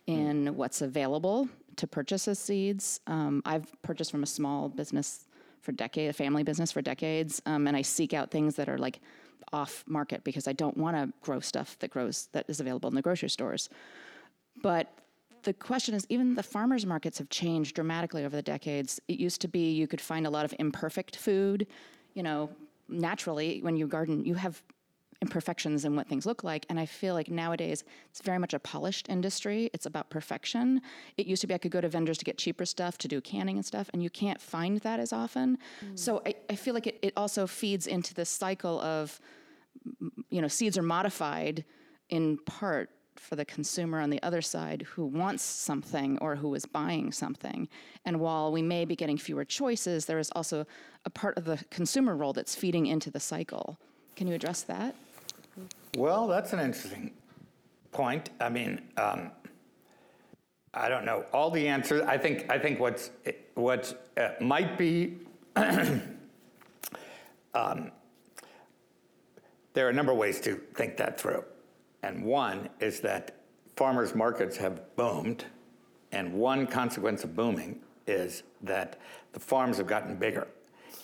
in 0.07 0.57
what's 0.57 0.81
available 0.81 1.47
to 1.77 1.87
purchase 1.87 2.27
as 2.27 2.39
seeds. 2.39 2.99
Um, 3.07 3.41
I've 3.45 3.71
purchased 3.83 4.11
from 4.11 4.23
a 4.23 4.27
small 4.27 4.67
business 4.67 5.27
for 5.61 5.71
decades, 5.71 6.09
a 6.09 6.13
family 6.13 6.43
business 6.43 6.71
for 6.71 6.81
decades, 6.81 7.41
um, 7.45 7.67
and 7.67 7.77
I 7.77 7.83
seek 7.83 8.13
out 8.13 8.31
things 8.31 8.55
that 8.55 8.67
are 8.67 8.79
like 8.79 8.99
off 9.53 9.83
market 9.87 10.23
because 10.23 10.47
I 10.47 10.53
don't 10.53 10.75
want 10.75 10.97
to 10.97 11.13
grow 11.21 11.39
stuff 11.39 11.77
that 11.79 11.91
grows 11.91 12.29
that 12.33 12.45
is 12.47 12.59
available 12.59 12.89
in 12.89 12.95
the 12.95 13.01
grocery 13.01 13.29
stores. 13.29 13.69
But 14.61 14.91
the 15.43 15.53
question 15.53 15.93
is 15.93 16.05
even 16.09 16.35
the 16.35 16.43
farmers 16.43 16.85
markets 16.85 17.17
have 17.19 17.29
changed 17.29 17.75
dramatically 17.75 18.25
over 18.25 18.35
the 18.35 18.41
decades. 18.41 18.99
It 19.07 19.19
used 19.19 19.41
to 19.41 19.47
be 19.47 19.71
you 19.71 19.87
could 19.87 20.01
find 20.01 20.25
a 20.25 20.29
lot 20.29 20.45
of 20.45 20.53
imperfect 20.59 21.15
food, 21.15 21.67
you 22.13 22.23
know, 22.23 22.49
naturally 22.91 23.61
when 23.61 23.75
you 23.75 23.87
garden 23.87 24.25
you 24.25 24.35
have 24.35 24.61
imperfections 25.21 25.85
in 25.85 25.95
what 25.95 26.07
things 26.07 26.25
look 26.25 26.43
like. 26.43 26.65
And 26.69 26.79
i 26.79 26.85
feel 26.85 27.13
like 27.13 27.29
nowadays 27.29 27.83
it's 28.09 28.21
very 28.21 28.39
much 28.39 28.53
a 28.53 28.59
polished 28.59 29.07
industry. 29.09 29.69
It's 29.73 29.85
about 29.85 30.09
perfection. 30.09 30.81
It 31.17 31.27
used 31.27 31.41
to 31.41 31.47
be 31.47 31.53
i 31.53 31.57
could 31.57 31.71
go 31.71 31.81
to 31.81 31.89
vendors 31.89 32.17
to 32.17 32.25
get 32.25 32.37
cheaper 32.37 32.65
stuff 32.65 32.97
to 32.99 33.07
do 33.07 33.21
canning 33.21 33.57
and 33.57 33.65
stuff 33.65 33.89
and 33.93 34.01
you 34.03 34.09
can't 34.09 34.41
find 34.41 34.79
that 34.79 34.99
as 34.99 35.13
often. 35.13 35.57
Mm. 35.85 35.99
So 35.99 36.21
I, 36.25 36.35
I 36.49 36.55
feel 36.55 36.73
like 36.73 36.87
it, 36.87 36.99
it 37.01 37.13
also 37.15 37.47
feeds 37.47 37.87
into 37.87 38.13
this 38.13 38.29
cycle 38.29 38.79
of 38.81 39.19
you 40.29 40.41
know 40.41 40.47
seeds 40.47 40.77
are 40.77 40.83
modified 40.83 41.63
in 42.09 42.37
part 42.45 42.89
for 43.21 43.35
the 43.35 43.45
consumer 43.45 43.99
on 43.99 44.09
the 44.09 44.21
other 44.23 44.41
side 44.41 44.81
who 44.81 45.05
wants 45.05 45.43
something 45.43 46.17
or 46.17 46.35
who 46.35 46.53
is 46.55 46.65
buying 46.65 47.11
something. 47.11 47.69
And 48.03 48.19
while 48.19 48.51
we 48.51 48.61
may 48.61 48.83
be 48.83 48.95
getting 48.95 49.17
fewer 49.17 49.45
choices, 49.45 50.05
there 50.05 50.19
is 50.19 50.31
also 50.31 50.65
a 51.05 51.09
part 51.09 51.37
of 51.37 51.45
the 51.45 51.63
consumer 51.69 52.15
role 52.15 52.33
that's 52.33 52.55
feeding 52.55 52.87
into 52.87 53.11
the 53.11 53.19
cycle. 53.19 53.77
Can 54.15 54.27
you 54.27 54.33
address 54.33 54.63
that? 54.63 54.95
Well, 55.95 56.27
that's 56.27 56.51
an 56.53 56.59
interesting 56.59 57.11
point. 57.91 58.31
I 58.39 58.49
mean, 58.49 58.81
um, 58.97 59.31
I 60.73 60.89
don't 60.89 61.05
know 61.05 61.25
all 61.31 61.51
the 61.51 61.67
answers. 61.67 62.01
I 62.03 62.17
think 62.17 62.49
I 62.49 62.57
think 62.57 62.79
what's 62.79 63.11
what 63.55 64.09
uh, 64.17 64.29
might 64.39 64.77
be. 64.77 65.17
um, 67.53 67.91
there 69.73 69.85
are 69.85 69.89
a 69.89 69.93
number 69.93 70.11
of 70.11 70.17
ways 70.17 70.39
to 70.41 70.55
think 70.75 70.97
that 70.97 71.19
through, 71.19 71.43
and 72.03 72.23
one 72.23 72.69
is 72.79 72.99
that 73.01 73.37
farmers 73.75 74.15
markets 74.15 74.57
have 74.57 74.95
boomed, 74.95 75.45
and 76.11 76.33
one 76.33 76.67
consequence 76.67 77.23
of 77.23 77.35
booming 77.35 77.79
is 78.07 78.43
that 78.61 78.99
the 79.33 79.39
farms 79.39 79.77
have 79.77 79.87
gotten 79.87 80.15
bigger. 80.15 80.47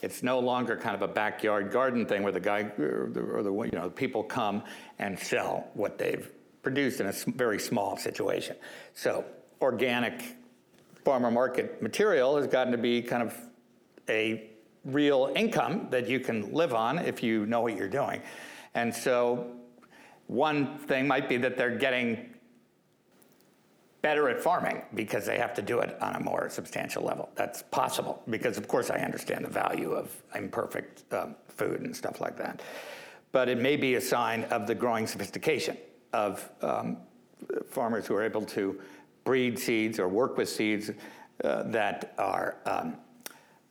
It's 0.02 0.22
no 0.22 0.40
longer 0.40 0.76
kind 0.76 0.96
of 0.96 1.02
a 1.02 1.08
backyard 1.08 1.72
garden 1.72 2.06
thing 2.06 2.24
where 2.24 2.32
the 2.32 2.40
guy 2.40 2.62
or 2.78 3.10
the, 3.12 3.22
or 3.22 3.44
the 3.44 3.52
you 3.52 3.72
know 3.72 3.90
people 3.90 4.24
come 4.24 4.64
and 5.00 5.18
sell 5.18 5.68
what 5.74 5.98
they've 5.98 6.30
produced 6.62 7.00
in 7.00 7.08
a 7.08 7.14
very 7.28 7.60
small 7.60 7.98
situation. 7.98 8.56
So 8.94 9.26
organic 9.62 10.36
farmer 11.04 11.32
market 11.32 11.82
material 11.82 12.38
has 12.38 12.48
gotten 12.48 12.72
to 12.72 12.78
be 12.78 13.02
kind 13.02 13.24
of 13.24 13.36
a 14.10 14.50
real 14.86 15.32
income 15.36 15.88
that 15.90 16.08
you 16.08 16.20
can 16.20 16.54
live 16.54 16.74
on 16.74 17.00
if 17.00 17.24
you 17.24 17.46
know 17.46 17.62
what 17.62 17.76
you're 17.76 17.88
doing. 17.88 18.22
And 18.74 18.94
so 18.94 19.52
one 20.28 20.78
thing 20.78 21.08
might 21.08 21.28
be 21.28 21.38
that 21.38 21.58
they're 21.58 21.78
getting 21.78 22.34
better 24.02 24.30
at 24.30 24.40
farming 24.40 24.84
because 24.94 25.26
they 25.26 25.38
have 25.38 25.54
to 25.54 25.62
do 25.62 25.80
it 25.80 26.00
on 26.02 26.16
a 26.16 26.20
more 26.20 26.50
substantial 26.50 27.04
level. 27.04 27.30
That's 27.36 27.64
possible 27.64 28.22
because, 28.30 28.58
of 28.58 28.68
course, 28.68 28.90
I 28.90 29.00
understand 29.00 29.44
the 29.44 29.50
value 29.50 29.92
of 29.92 30.12
imperfect 30.36 31.12
um, 31.14 31.36
food 31.48 31.82
and 31.82 31.96
stuff 31.96 32.22
like 32.22 32.38
that. 32.38 32.62
But 33.32 33.50
it 33.50 33.58
may 33.58 33.76
be 33.76 33.96
a 33.96 34.02
sign 34.02 34.44
of 34.46 34.68
the 34.68 34.76
growing 34.76 35.08
sophistication 35.08 35.78
of 36.14 36.50
um, 36.62 36.98
farmers 37.70 38.06
who 38.06 38.16
are 38.16 38.24
able 38.24 38.44
to 38.46 38.80
breed 39.24 39.60
seeds 39.60 40.00
or 40.00 40.08
work 40.08 40.38
with 40.38 40.48
seeds 40.48 40.92
uh, 41.44 41.64
that 41.64 42.14
are, 42.18 42.58
um, 42.66 42.98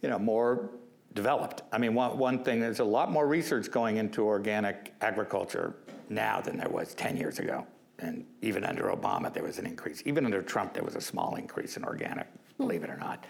you 0.02 0.08
know, 0.08 0.18
more 0.18 0.70
developed. 1.14 1.62
I 1.72 1.78
mean, 1.78 1.94
one, 1.94 2.18
one 2.18 2.44
thing, 2.44 2.60
there's 2.60 2.80
a 2.80 2.84
lot 2.84 3.10
more 3.10 3.26
research 3.26 3.70
going 3.70 3.96
into 3.96 4.22
organic 4.22 4.94
agriculture 5.00 5.74
now 6.08 6.40
than 6.40 6.56
there 6.56 6.68
was 6.68 6.94
10 6.94 7.16
years 7.16 7.38
ago. 7.38 7.66
And 7.98 8.26
even 8.42 8.64
under 8.64 8.84
Obama, 8.84 9.32
there 9.32 9.42
was 9.42 9.58
an 9.58 9.66
increase. 9.66 10.02
Even 10.04 10.24
under 10.26 10.42
Trump, 10.42 10.74
there 10.74 10.82
was 10.84 10.96
a 10.96 11.00
small 11.00 11.36
increase 11.36 11.76
in 11.76 11.84
organic, 11.84 12.26
believe 12.58 12.84
it 12.84 12.90
or 12.90 12.96
not. 12.98 13.24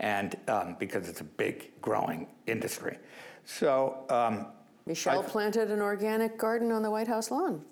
And 0.00 0.36
um, 0.48 0.76
because 0.78 1.08
it's 1.08 1.20
a 1.20 1.24
big 1.24 1.70
growing 1.80 2.26
industry. 2.46 2.98
So, 3.44 4.04
um, 4.10 4.46
Michelle 4.86 5.20
I- 5.20 5.22
planted 5.24 5.70
an 5.70 5.80
organic 5.80 6.36
garden 6.36 6.70
on 6.72 6.82
the 6.82 6.90
White 6.90 7.08
House 7.08 7.30
lawn. 7.30 7.64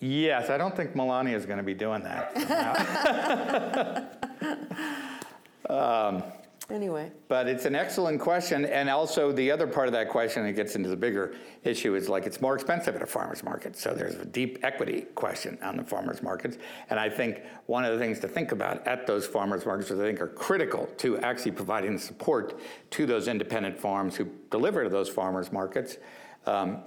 yes, 0.00 0.50
I 0.50 0.56
don't 0.56 0.74
think 0.74 0.96
Melania 0.96 1.36
is 1.36 1.46
going 1.46 1.58
to 1.58 1.62
be 1.62 1.74
doing 1.74 2.02
that. 2.02 2.36
somehow. 5.68 6.28
Anyway, 6.72 7.12
But 7.28 7.48
it's 7.48 7.66
an 7.66 7.74
excellent 7.74 8.18
question, 8.18 8.64
and 8.64 8.88
also 8.88 9.30
the 9.30 9.50
other 9.50 9.66
part 9.66 9.88
of 9.88 9.92
that 9.92 10.08
question, 10.08 10.46
it 10.46 10.54
gets 10.54 10.74
into 10.74 10.88
the 10.88 10.96
bigger 10.96 11.34
issue, 11.64 11.94
is 11.94 12.08
like 12.08 12.24
it's 12.24 12.40
more 12.40 12.54
expensive 12.54 12.96
at 12.96 13.02
a 13.02 13.06
farmer's 13.06 13.44
market. 13.44 13.76
So 13.76 13.92
there's 13.92 14.14
a 14.14 14.24
deep 14.24 14.58
equity 14.62 15.02
question 15.14 15.58
on 15.62 15.76
the 15.76 15.84
farmers 15.84 16.22
markets, 16.22 16.56
and 16.88 16.98
I 16.98 17.10
think 17.10 17.42
one 17.66 17.84
of 17.84 17.92
the 17.92 17.98
things 17.98 18.20
to 18.20 18.28
think 18.28 18.52
about 18.52 18.86
at 18.86 19.06
those 19.06 19.26
farmers 19.26 19.66
markets, 19.66 19.90
which 19.90 19.98
I 19.98 20.02
think 20.02 20.22
are 20.22 20.28
critical 20.28 20.86
to 20.96 21.18
actually 21.18 21.52
providing 21.52 21.98
support 21.98 22.58
to 22.92 23.04
those 23.04 23.28
independent 23.28 23.78
farms 23.78 24.16
who 24.16 24.30
deliver 24.50 24.82
to 24.82 24.88
those 24.88 25.10
farmers 25.10 25.52
markets, 25.52 25.98
um, 26.46 26.78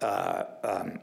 uh, 0.00 0.44
um, 0.64 1.00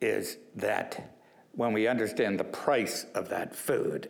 is 0.00 0.38
that 0.56 1.14
when 1.52 1.72
we 1.72 1.86
understand 1.86 2.40
the 2.40 2.44
price 2.44 3.06
of 3.14 3.28
that 3.28 3.54
food 3.54 4.08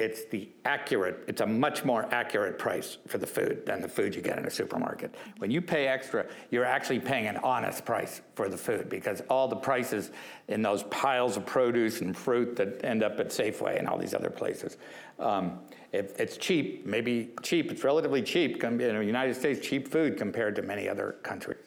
it's 0.00 0.24
the 0.24 0.48
accurate, 0.64 1.24
it's 1.28 1.42
a 1.42 1.46
much 1.46 1.84
more 1.84 2.12
accurate 2.12 2.58
price 2.58 2.96
for 3.06 3.18
the 3.18 3.26
food 3.26 3.66
than 3.66 3.82
the 3.82 3.88
food 3.88 4.14
you 4.14 4.22
get 4.22 4.38
in 4.38 4.46
a 4.46 4.50
supermarket. 4.50 5.14
When 5.36 5.50
you 5.50 5.60
pay 5.60 5.88
extra, 5.88 6.26
you're 6.50 6.64
actually 6.64 7.00
paying 7.00 7.26
an 7.26 7.36
honest 7.36 7.84
price 7.84 8.22
for 8.34 8.48
the 8.48 8.56
food 8.56 8.88
because 8.88 9.20
all 9.28 9.46
the 9.46 9.56
prices 9.56 10.10
in 10.48 10.62
those 10.62 10.84
piles 10.84 11.36
of 11.36 11.44
produce 11.44 12.00
and 12.00 12.16
fruit 12.16 12.56
that 12.56 12.82
end 12.82 13.02
up 13.02 13.20
at 13.20 13.28
Safeway 13.28 13.78
and 13.78 13.86
all 13.86 13.98
these 13.98 14.14
other 14.14 14.30
places. 14.30 14.78
Um, 15.18 15.58
it, 15.92 16.16
it's 16.18 16.38
cheap, 16.38 16.86
maybe 16.86 17.30
cheap, 17.42 17.70
it's 17.70 17.84
relatively 17.84 18.22
cheap 18.22 18.64
in 18.64 18.78
the 18.78 19.04
United 19.04 19.34
States, 19.34 19.60
cheap 19.60 19.86
food 19.86 20.16
compared 20.16 20.56
to 20.56 20.62
many 20.62 20.88
other 20.88 21.16
countries. 21.22 21.58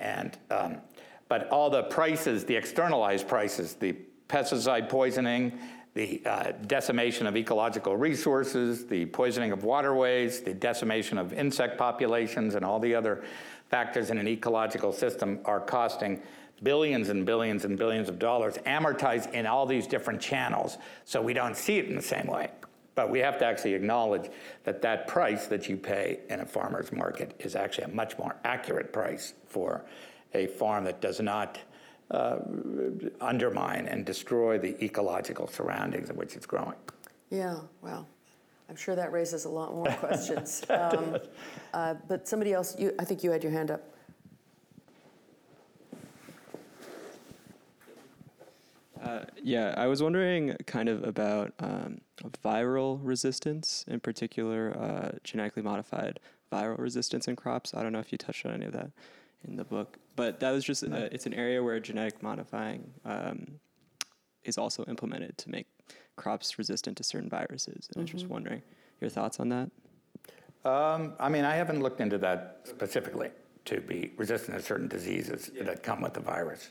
And, 0.00 0.36
um, 0.50 0.78
but 1.28 1.48
all 1.50 1.70
the 1.70 1.84
prices, 1.84 2.44
the 2.44 2.56
externalized 2.56 3.28
prices, 3.28 3.74
the 3.74 3.94
pesticide 4.28 4.88
poisoning, 4.88 5.56
the 5.96 6.20
uh, 6.26 6.52
decimation 6.66 7.26
of 7.26 7.38
ecological 7.38 7.96
resources, 7.96 8.84
the 8.84 9.06
poisoning 9.06 9.50
of 9.50 9.64
waterways, 9.64 10.42
the 10.42 10.52
decimation 10.52 11.16
of 11.16 11.32
insect 11.32 11.78
populations, 11.78 12.54
and 12.54 12.66
all 12.66 12.78
the 12.78 12.94
other 12.94 13.24
factors 13.70 14.10
in 14.10 14.18
an 14.18 14.28
ecological 14.28 14.92
system 14.92 15.40
are 15.46 15.58
costing 15.58 16.20
billions 16.62 17.08
and 17.08 17.24
billions 17.24 17.64
and 17.64 17.78
billions 17.78 18.10
of 18.10 18.18
dollars 18.18 18.56
amortized 18.66 19.32
in 19.32 19.46
all 19.46 19.64
these 19.64 19.86
different 19.86 20.20
channels. 20.20 20.76
So 21.06 21.22
we 21.22 21.32
don't 21.32 21.56
see 21.56 21.78
it 21.78 21.86
in 21.86 21.96
the 21.96 22.02
same 22.02 22.26
way. 22.26 22.50
But 22.94 23.10
we 23.10 23.20
have 23.20 23.38
to 23.38 23.46
actually 23.46 23.72
acknowledge 23.72 24.30
that 24.64 24.82
that 24.82 25.08
price 25.08 25.46
that 25.46 25.66
you 25.66 25.78
pay 25.78 26.20
in 26.28 26.40
a 26.40 26.46
farmer's 26.46 26.92
market 26.92 27.34
is 27.38 27.56
actually 27.56 27.84
a 27.84 27.94
much 27.94 28.18
more 28.18 28.36
accurate 28.44 28.92
price 28.92 29.32
for 29.46 29.82
a 30.34 30.46
farm 30.46 30.84
that 30.84 31.00
does 31.00 31.20
not 31.20 31.58
uh, 32.10 32.38
undermine 33.20 33.86
and 33.88 34.04
destroy 34.04 34.58
the 34.58 34.82
ecological 34.84 35.46
surroundings 35.46 36.10
in 36.10 36.16
which 36.16 36.36
it's 36.36 36.46
growing. 36.46 36.76
yeah, 37.30 37.56
well, 37.82 38.06
I'm 38.68 38.76
sure 38.76 38.94
that 38.96 39.12
raises 39.12 39.44
a 39.44 39.48
lot 39.48 39.74
more 39.74 39.86
questions. 39.98 40.64
Um, 40.68 41.18
uh, 41.72 41.94
But 42.08 42.28
somebody 42.28 42.52
else, 42.52 42.78
you, 42.78 42.92
I 42.98 43.04
think 43.04 43.22
you 43.24 43.30
had 43.30 43.42
your 43.42 43.52
hand 43.52 43.70
up. 43.70 43.82
Uh, 49.02 49.24
yeah, 49.40 49.72
I 49.76 49.86
was 49.86 50.02
wondering 50.02 50.56
kind 50.66 50.88
of 50.88 51.04
about 51.04 51.52
um, 51.60 52.00
viral 52.44 52.98
resistance, 53.02 53.84
in 53.86 54.00
particular, 54.00 54.76
uh, 54.76 55.18
genetically 55.22 55.62
modified 55.62 56.18
viral 56.52 56.78
resistance 56.78 57.28
in 57.28 57.36
crops. 57.36 57.72
I 57.72 57.84
don't 57.84 57.92
know 57.92 58.00
if 58.00 58.10
you 58.10 58.18
touched 58.18 58.44
on 58.46 58.52
any 58.52 58.66
of 58.66 58.72
that 58.72 58.90
in 59.44 59.56
the 59.56 59.64
book, 59.64 59.98
but 60.14 60.40
that 60.40 60.50
was 60.50 60.64
just 60.64 60.84
uh, 60.84 61.08
it's 61.12 61.26
an 61.26 61.34
area 61.34 61.62
where 61.62 61.78
genetic 61.80 62.22
modifying 62.22 62.92
um, 63.04 63.46
is 64.44 64.58
also 64.58 64.84
implemented 64.84 65.36
to 65.38 65.50
make 65.50 65.66
crops 66.16 66.58
resistant 66.58 66.96
to 66.96 67.04
certain 67.04 67.28
viruses. 67.28 67.88
And 67.88 67.98
I 67.98 68.00
was 68.02 68.10
just 68.10 68.28
wondering 68.28 68.62
your 69.00 69.10
thoughts 69.10 69.38
on 69.40 69.48
that. 69.50 69.70
Um, 70.64 71.12
I 71.20 71.28
mean, 71.28 71.44
I 71.44 71.54
haven't 71.54 71.80
looked 71.82 72.00
into 72.00 72.18
that 72.18 72.60
specifically 72.64 73.30
to 73.66 73.80
be 73.80 74.12
resistant 74.16 74.56
to 74.56 74.62
certain 74.62 74.88
diseases 74.88 75.50
that 75.60 75.82
come 75.82 76.00
with 76.00 76.14
the 76.14 76.20
virus. 76.20 76.70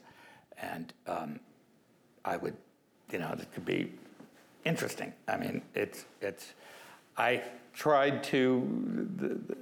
And 0.58 0.94
um, 1.08 1.40
I 2.24 2.38
would, 2.38 2.56
you 3.12 3.20
know, 3.20 3.36
it 3.40 3.52
could 3.54 3.66
be 3.66 3.94
interesting. 4.66 5.14
I 5.28 5.38
mean, 5.38 5.62
it's, 5.76 6.06
it's, 6.22 6.54
I 7.18 7.44
tried 7.74 8.24
to, 8.26 9.08
the, 9.18 9.28
the, 9.28 9.58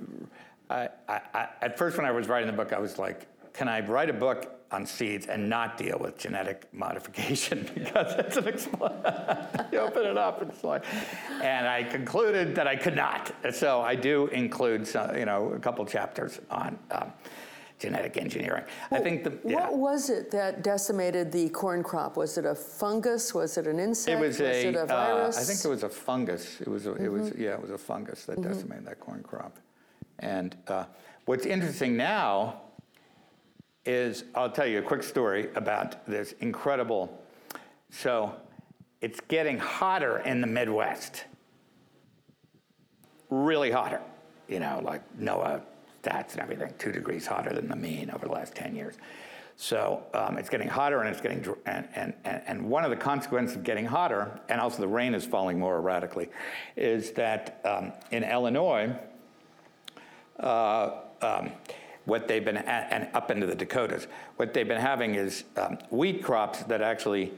I, 0.74 0.89
I, 1.07 1.21
I, 1.34 1.47
at 1.61 1.78
first 1.78 1.97
when 1.97 2.05
I 2.05 2.11
was 2.11 2.28
writing 2.28 2.47
the 2.47 2.53
book, 2.53 2.74
I 2.74 2.80
was 2.80 2.97
like, 2.97 3.28
can 3.53 3.67
I 3.67 3.86
write 3.86 4.09
a 4.09 4.13
book 4.13 4.59
on 4.71 4.88
seeds 4.88 5.28
and 5.28 5.47
not 5.47 5.78
deal 5.78 5.99
with 5.99 6.17
genetic 6.17 6.67
modification 6.74 7.69
because 7.76 8.13
it's 8.17 8.38
an 8.38 8.45
expl- 8.45 9.71
you 9.71 9.78
open 9.78 10.03
it 10.03 10.17
up 10.17 10.41
and 10.41 10.49
it's 10.49 10.63
like 10.63 10.84
and 11.43 11.67
i 11.67 11.84
concluded 11.84 12.55
that 12.55 12.65
i 12.65 12.76
could 12.76 12.95
not 12.95 13.32
so 13.53 13.82
i 13.82 13.93
do 13.93 14.26
include 14.28 14.88
some, 14.88 15.15
you 15.15 15.26
know 15.26 15.53
a 15.53 15.59
couple 15.59 15.86
chapters 15.86 16.39
on 16.49 16.76
um, 16.89 17.13
genetic 17.78 18.17
engineering 18.17 18.63
i 18.89 18.97
think 18.97 19.24
the 19.24 19.38
yeah. 19.45 19.69
What 19.69 19.78
was 19.78 20.09
it 20.09 20.32
that 20.32 20.63
decimated 20.63 21.32
the 21.32 21.49
corn 21.49 21.84
crop? 21.84 22.17
Was 22.17 22.39
it 22.39 22.45
a 22.45 22.55
fungus? 22.55 23.34
Was 23.34 23.57
it 23.57 23.67
an 23.67 23.78
insect? 23.78 24.17
It 24.17 24.26
was 24.26 24.39
a, 24.39 24.67
it 24.69 24.76
a 24.76 24.95
uh. 24.95 25.32
I 25.36 25.43
think 25.43 25.63
it 25.63 25.67
was 25.67 25.84
a 25.84 25.89
fungus. 25.89 26.61
It 26.61 26.67
was, 26.67 26.86
a, 26.86 26.93
it 26.95 27.09
was, 27.11 27.34
yeah, 27.38 27.55
it 27.55 27.61
was 27.61 27.71
a 27.71 27.78
fungus 27.78 28.26
that 28.26 28.41
decimated 28.41 28.86
that 28.86 28.99
corn 28.99 29.21
crop. 29.21 29.59
And 30.24 30.55
uh, 30.67 30.86
what's 31.26 31.45
interesting 31.45 31.97
now 31.97 32.61
is, 33.86 34.24
I'll 34.34 34.49
tell 34.49 34.65
you 34.65 34.80
a 34.80 34.82
quick 34.82 35.03
story 35.03 35.49
about 35.55 36.05
this 36.07 36.34
incredible. 36.39 37.21
So, 37.89 38.34
it's 39.01 39.19
getting 39.28 39.57
hotter 39.57 40.19
in 40.19 40.39
the 40.39 40.47
Midwest. 40.47 41.26
Really 43.30 43.69
hotter, 43.69 43.99
you 44.47 44.61
know, 44.61 44.80
like 44.82 45.01
NOAA 45.19 45.61
stats 46.01 46.34
and 46.34 46.41
everything, 46.41 46.74
two 46.80 46.93
degrees 46.93 47.28
hotter 47.28 47.53
than 47.53 47.67
the 47.67 47.76
mean 47.76 48.09
over 48.11 48.28
the 48.28 48.32
last 48.32 48.55
10 48.55 48.76
years. 48.76 48.95
So 49.57 50.03
um, 50.13 50.38
it's 50.38 50.49
getting 50.49 50.69
hotter 50.69 51.01
and 51.01 51.09
it's 51.09 51.19
getting, 51.19 51.41
dr- 51.41 51.59
and, 51.65 51.88
and, 51.95 52.13
and 52.24 52.69
one 52.69 52.86
of 52.86 52.91
the 52.91 52.95
consequences 52.95 53.57
of 53.57 53.63
getting 53.65 53.86
hotter, 53.86 54.39
and 54.47 54.61
also 54.61 54.80
the 54.80 54.88
rain 54.88 55.13
is 55.13 55.26
falling 55.26 55.59
more 55.59 55.76
erratically, 55.76 56.30
is 56.78 57.11
that 57.11 57.59
um, 57.65 57.91
in 58.11 58.24
Illinois, 58.24 58.95
uh, 60.39 60.91
um, 61.21 61.51
what 62.05 62.27
they've 62.27 62.43
been, 62.43 62.57
and 62.57 63.07
up 63.13 63.31
into 63.31 63.45
the 63.45 63.55
Dakotas, 63.55 64.07
what 64.36 64.53
they've 64.53 64.67
been 64.67 64.81
having 64.81 65.15
is 65.15 65.45
um, 65.55 65.77
wheat 65.89 66.23
crops 66.23 66.63
that 66.63 66.81
actually, 66.81 67.31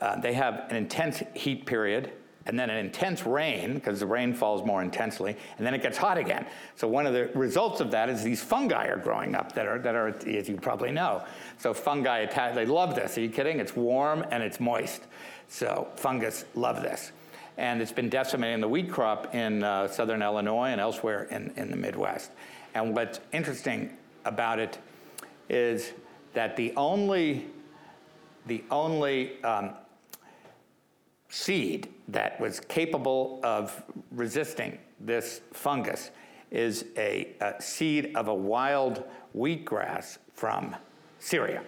uh, 0.00 0.18
they 0.20 0.32
have 0.32 0.66
an 0.70 0.76
intense 0.76 1.22
heat 1.34 1.66
period 1.66 2.12
and 2.46 2.58
then 2.58 2.70
an 2.70 2.78
intense 2.78 3.26
rain 3.26 3.74
because 3.74 4.00
the 4.00 4.06
rain 4.06 4.32
falls 4.32 4.64
more 4.64 4.82
intensely, 4.82 5.36
and 5.58 5.66
then 5.66 5.74
it 5.74 5.82
gets 5.82 5.98
hot 5.98 6.16
again. 6.16 6.46
So 6.76 6.86
one 6.86 7.06
of 7.06 7.12
the 7.12 7.28
results 7.34 7.80
of 7.80 7.90
that 7.90 8.08
is 8.08 8.22
these 8.22 8.42
fungi 8.42 8.86
are 8.86 8.98
growing 8.98 9.34
up 9.34 9.52
that 9.52 9.66
are, 9.66 9.78
that 9.80 9.94
are 9.94 10.08
as 10.26 10.48
you 10.48 10.56
probably 10.56 10.92
know. 10.92 11.24
So 11.58 11.74
fungi 11.74 12.18
attack, 12.18 12.54
they 12.54 12.66
love 12.66 12.94
this. 12.94 13.18
Are 13.18 13.20
you 13.20 13.28
kidding? 13.28 13.58
It's 13.58 13.74
warm 13.74 14.24
and 14.30 14.42
it's 14.42 14.60
moist. 14.60 15.02
So 15.48 15.88
fungus 15.96 16.44
love 16.54 16.82
this. 16.82 17.12
And 17.58 17.80
it's 17.80 17.92
been 17.92 18.08
decimating 18.10 18.60
the 18.60 18.68
wheat 18.68 18.90
crop 18.90 19.34
in 19.34 19.62
uh, 19.62 19.88
southern 19.88 20.22
Illinois 20.22 20.68
and 20.68 20.80
elsewhere 20.80 21.24
in, 21.30 21.52
in 21.56 21.70
the 21.70 21.76
Midwest. 21.76 22.30
And 22.74 22.94
what's 22.94 23.20
interesting 23.32 23.96
about 24.24 24.58
it 24.58 24.78
is 25.48 25.92
that 26.34 26.56
the 26.56 26.74
only, 26.76 27.46
the 28.46 28.62
only 28.70 29.42
um, 29.42 29.70
seed 31.30 31.88
that 32.08 32.38
was 32.40 32.60
capable 32.60 33.40
of 33.42 33.82
resisting 34.10 34.78
this 35.00 35.40
fungus 35.52 36.10
is 36.50 36.86
a, 36.96 37.34
a 37.40 37.60
seed 37.60 38.12
of 38.14 38.28
a 38.28 38.34
wild 38.34 39.04
wheatgrass 39.34 40.18
from 40.32 40.76
Syria. 41.18 41.62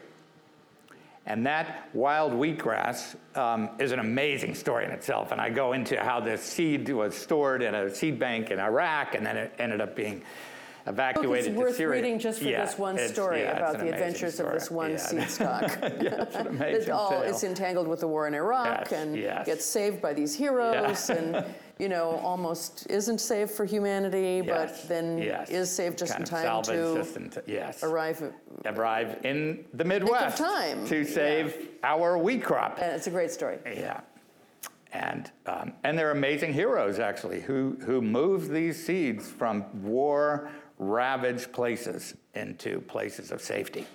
And 1.28 1.44
that 1.44 1.90
wild 1.92 2.32
wheatgrass 2.32 3.14
um, 3.36 3.68
is 3.78 3.92
an 3.92 3.98
amazing 3.98 4.54
story 4.54 4.86
in 4.86 4.90
itself. 4.90 5.30
And 5.30 5.42
I 5.42 5.50
go 5.50 5.74
into 5.74 6.02
how 6.02 6.20
this 6.20 6.42
seed 6.42 6.88
was 6.88 7.14
stored 7.14 7.62
in 7.62 7.74
a 7.74 7.94
seed 7.94 8.18
bank 8.18 8.50
in 8.50 8.58
Iraq, 8.58 9.14
and 9.14 9.26
then 9.26 9.36
it 9.36 9.52
ended 9.58 9.82
up 9.82 9.94
being 9.94 10.22
evacuated 10.88 11.54
to 11.54 11.58
worth 11.60 11.76
Syria. 11.76 12.02
reading 12.02 12.18
just 12.18 12.38
for 12.40 12.46
Yeah, 12.46 12.64
this 12.64 12.78
one 12.78 12.98
story 12.98 13.40
yeah, 13.42 13.56
about 13.56 13.78
the 13.78 13.88
adventures 13.92 14.40
of 14.40 14.50
this 14.52 14.70
one 14.70 14.92
Yeah. 14.92 14.96
seed 14.96 15.28
stock. 15.30 15.62
yeah, 15.82 16.22
it's 16.22 16.36
an 16.36 16.62
It 16.62 16.90
all 16.90 17.10
tale. 17.10 17.22
is 17.22 17.44
entangled 17.44 17.86
with 17.86 18.00
the 18.00 18.08
war 18.08 18.26
in 18.26 18.34
Iraq 18.34 18.90
Yes, 18.90 18.92
and 18.92 19.16
yes. 19.16 19.46
gets 19.46 19.64
saved 19.64 20.00
by 20.00 20.12
these 20.12 20.34
heroes 20.34 21.10
and, 21.10 21.44
you 21.78 21.88
know, 21.88 22.20
almost 22.24 22.86
isn't 22.90 23.20
saved 23.20 23.50
for 23.50 23.64
humanity, 23.64 24.42
Yes, 24.44 24.80
but 24.82 24.88
then 24.88 25.18
is 25.48 25.70
saved 25.70 25.98
just 25.98 26.12
Kind 26.12 26.24
in 26.24 26.28
time 26.28 26.62
to 26.64 26.94
just 26.96 27.16
in 27.16 27.30
t- 27.30 27.40
yes. 27.46 27.82
arrive. 27.82 28.32
arrive 28.64 29.18
in 29.24 29.64
the 29.74 29.84
Midwest 29.84 30.38
time, 30.38 30.86
to 30.86 31.04
save 31.04 31.68
our 31.82 32.16
wheat 32.18 32.42
crop. 32.42 32.78
And 32.80 32.92
it's 32.92 33.06
a 33.06 33.10
great 33.10 33.30
story. 33.30 33.58
Yeah. 33.66 34.00
And, 34.90 35.30
um, 35.44 35.74
and 35.84 35.98
they're 35.98 36.12
amazing 36.12 36.54
heroes, 36.54 36.98
actually, 36.98 37.40
who, 37.42 37.76
who 37.84 38.00
moved 38.00 38.50
these 38.50 38.82
seeds 38.82 39.28
from 39.30 39.66
war 39.82 40.50
ravaged 40.78 41.52
places 41.52 42.14
into 42.34 42.80
places 42.82 43.30
of 43.32 43.40
safety. 43.40 43.86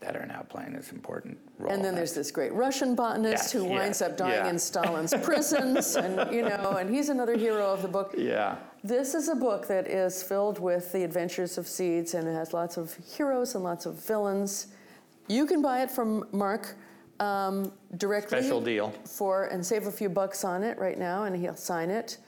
that 0.00 0.16
are 0.16 0.26
now 0.26 0.44
playing 0.50 0.74
this 0.74 0.92
important 0.92 1.38
role. 1.58 1.72
And 1.72 1.82
then 1.82 1.94
there's 1.94 2.12
this 2.12 2.30
great 2.30 2.52
Russian 2.52 2.94
botanist 2.94 3.44
Yes, 3.44 3.52
who 3.52 3.64
winds 3.64 4.00
yes, 4.00 4.02
up 4.02 4.16
dying 4.18 4.44
yeah. 4.44 4.50
in 4.50 4.58
Stalin's 4.58 5.14
prisons, 5.22 5.96
and 5.96 6.30
you 6.30 6.42
know, 6.42 6.76
and 6.78 6.94
he's 6.94 7.08
another 7.08 7.38
hero 7.38 7.72
of 7.72 7.80
the 7.80 7.88
book. 7.88 8.14
Yeah. 8.18 8.56
This 8.82 9.14
is 9.14 9.30
a 9.30 9.34
book 9.34 9.66
that 9.68 9.86
is 9.86 10.22
filled 10.22 10.58
with 10.58 10.92
the 10.92 11.04
adventures 11.04 11.56
of 11.56 11.66
seeds, 11.66 12.12
and 12.12 12.28
it 12.28 12.34
has 12.34 12.52
lots 12.52 12.76
of 12.76 12.94
heroes 13.16 13.54
and 13.54 13.64
lots 13.64 13.86
of 13.86 13.94
villains. 14.06 14.66
You 15.26 15.46
can 15.46 15.62
buy 15.62 15.80
it 15.82 15.90
from 15.90 16.26
Mark 16.32 16.76
um, 17.18 17.72
directly. 17.96 18.40
Special 18.40 18.60
deal. 18.60 18.92
For 19.06 19.44
and 19.44 19.64
save 19.64 19.86
a 19.86 19.92
few 19.92 20.10
bucks 20.10 20.44
on 20.44 20.62
it 20.62 20.78
right 20.78 20.98
now, 20.98 21.24
and 21.24 21.34
he'll 21.34 21.56
sign 21.56 21.88
it. 21.88 22.18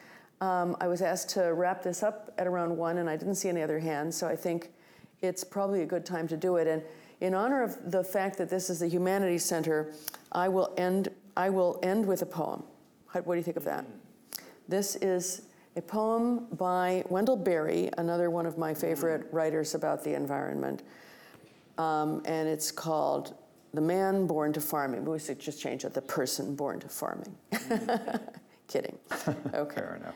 Um, 0.41 0.77
I 0.81 0.89
was 0.89 1.03
asked 1.03 1.31
to 1.31 1.53
wrap 1.55 1.83
this 1.83 2.03
up 2.03 2.33
at 2.39 2.47
around 2.47 2.77
one, 2.77 2.99
and 2.99 3.09
I 3.09 3.17
didn't 3.17 3.37
see 3.37 3.49
any 3.49 3.63
other 3.63 3.79
hands, 3.79 4.17
so 4.17 4.27
I 4.27 4.37
think 4.37 4.71
it's 5.23 5.43
probably 5.45 5.83
a 5.83 5.87
good 5.87 6.05
time 6.05 6.29
to 6.29 6.37
do 6.37 6.57
it. 6.57 6.67
And 6.67 6.83
in 7.21 7.35
honor 7.35 7.63
of 7.63 7.91
the 7.91 8.05
fact 8.05 8.37
that 8.39 8.51
this 8.51 8.69
is 8.69 8.81
the 8.81 8.89
Humanities 8.89 9.45
Center, 9.45 9.93
I 10.33 10.49
will 10.49 10.75
end. 10.77 11.09
I 11.37 11.51
will 11.51 11.79
end 11.83 12.07
with 12.07 12.23
a 12.23 12.27
poem. 12.27 12.63
What 13.13 13.27
do 13.27 13.37
you 13.37 13.43
think 13.43 13.57
of 13.57 13.65
that? 13.65 13.87
This 14.69 14.97
is 14.97 15.43
a 15.77 15.83
poem 15.83 16.47
by 16.57 17.05
Wendell 17.09 17.37
Berry, 17.37 17.91
another 17.99 18.31
one 18.31 18.47
of 18.47 18.59
my 18.59 18.75
favorite 18.75 19.27
writers 19.33 19.75
about 19.75 20.05
the 20.05 20.15
environment. 20.15 20.83
Um, 21.79 22.23
and 22.25 22.49
it's 22.49 22.71
called 22.71 23.35
The 23.75 23.81
Man 23.81 24.27
Born 24.27 24.53
to 24.55 24.61
Farming. 24.61 25.05
We 25.05 25.19
should 25.19 25.39
just 25.39 25.61
change 25.61 25.85
it, 25.85 25.95
The 25.95 26.03
Person 26.03 26.55
Born 26.55 26.81
to 26.81 26.89
Farming. 26.89 27.35
Kidding. 28.69 28.99
Okay. 29.55 29.77
Fair 29.77 29.97
enough. 29.97 30.15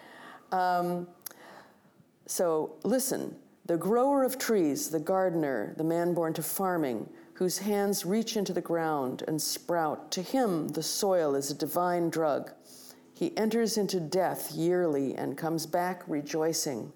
So 2.31 2.77
listen, 2.85 3.35
the 3.67 3.77
grower 3.77 4.23
of 4.23 4.39
trees, 4.39 4.89
the 4.89 5.01
gardener, 5.01 5.75
the 5.77 5.85
man 5.85 6.15
born 6.15 6.33
to 6.35 6.43
farming, 6.43 7.09
whose 7.35 7.59
hands 7.59 8.07
reach 8.07 8.37
into 8.37 8.53
the 8.53 8.61
ground 8.61 9.25
and 9.27 9.43
sprout, 9.43 10.13
to 10.13 10.23
him 10.23 10.69
the 10.69 10.83
soil 10.83 11.35
is 11.35 11.51
a 11.51 11.55
divine 11.55 12.09
drug. 12.09 12.53
He 13.15 13.37
enters 13.37 13.77
into 13.77 13.99
death 13.99 14.53
yearly 14.53 15.15
and 15.17 15.37
comes 15.37 15.67
back 15.67 16.03
rejoicing. 16.07 16.93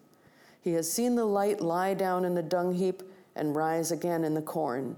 He 0.61 0.72
has 0.74 0.90
seen 0.90 1.16
the 1.16 1.24
light 1.24 1.61
lie 1.61 1.94
down 1.94 2.24
in 2.24 2.34
the 2.34 2.42
dung 2.42 2.72
heap 2.72 3.02
and 3.36 3.57
rise 3.57 3.90
again 3.90 4.24
in 4.24 4.34
the 4.34 4.42
corn. 4.42 4.96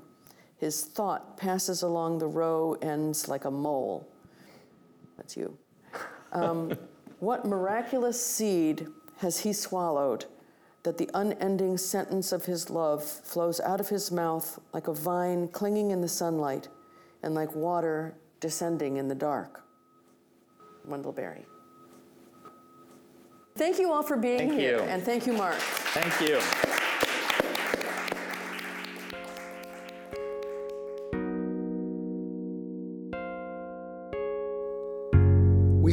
His 0.58 0.84
thought 0.84 1.36
passes 1.36 1.82
along 1.82 2.18
the 2.18 2.26
row 2.26 2.76
ends 2.82 3.26
like 3.26 3.44
a 3.46 3.50
mole. 3.50 4.06
That's 5.16 5.36
you. 5.36 5.56
Um, 6.32 6.76
what 7.20 7.44
miraculous 7.44 8.24
seed 8.24 8.86
has 9.18 9.40
he 9.40 9.52
swallowed 9.52 10.26
that 10.82 10.98
the 10.98 11.10
unending 11.14 11.76
sentence 11.76 12.30
of 12.32 12.44
his 12.44 12.70
love 12.70 13.02
flows 13.02 13.60
out 13.60 13.80
of 13.80 13.88
his 13.88 14.12
mouth 14.12 14.60
like 14.72 14.86
a 14.86 14.92
vine 14.92 15.48
clinging 15.48 15.90
in 15.90 16.00
the 16.00 16.08
sunlight 16.08 16.68
and 17.22 17.34
like 17.34 17.54
water 17.54 18.14
descending 18.40 18.96
in 18.96 19.08
the 19.08 19.14
dark? 19.14 19.64
Wendell 20.84 21.12
Berry. 21.12 21.44
Thank 23.56 23.78
you 23.78 23.90
all 23.90 24.02
for 24.02 24.16
being 24.16 24.38
Thank 24.38 24.52
here, 24.52 24.76
you. 24.76 24.82
and 24.82 25.02
thank 25.02 25.26
you, 25.26 25.32
Mark. 25.32 25.56
Thank 25.56 26.28
you. 26.28 26.75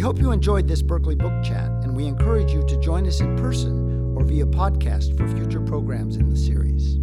Hope 0.04 0.20
you 0.20 0.32
enjoyed 0.32 0.68
this 0.68 0.82
Berkeley 0.82 1.16
Book 1.16 1.32
Chat, 1.46 1.72
and 1.82 1.96
we 1.96 2.08
encourage 2.08 2.52
you 2.52 2.62
to 2.68 2.78
join 2.82 3.08
us 3.08 3.22
in 3.22 3.38
person 3.38 4.14
or 4.18 4.26
via 4.26 4.46
podcast 4.46 5.18
for 5.18 5.26
future 5.30 5.62
programs 5.62 6.18
in 6.18 6.30
the 6.30 6.36
series. 6.36 6.98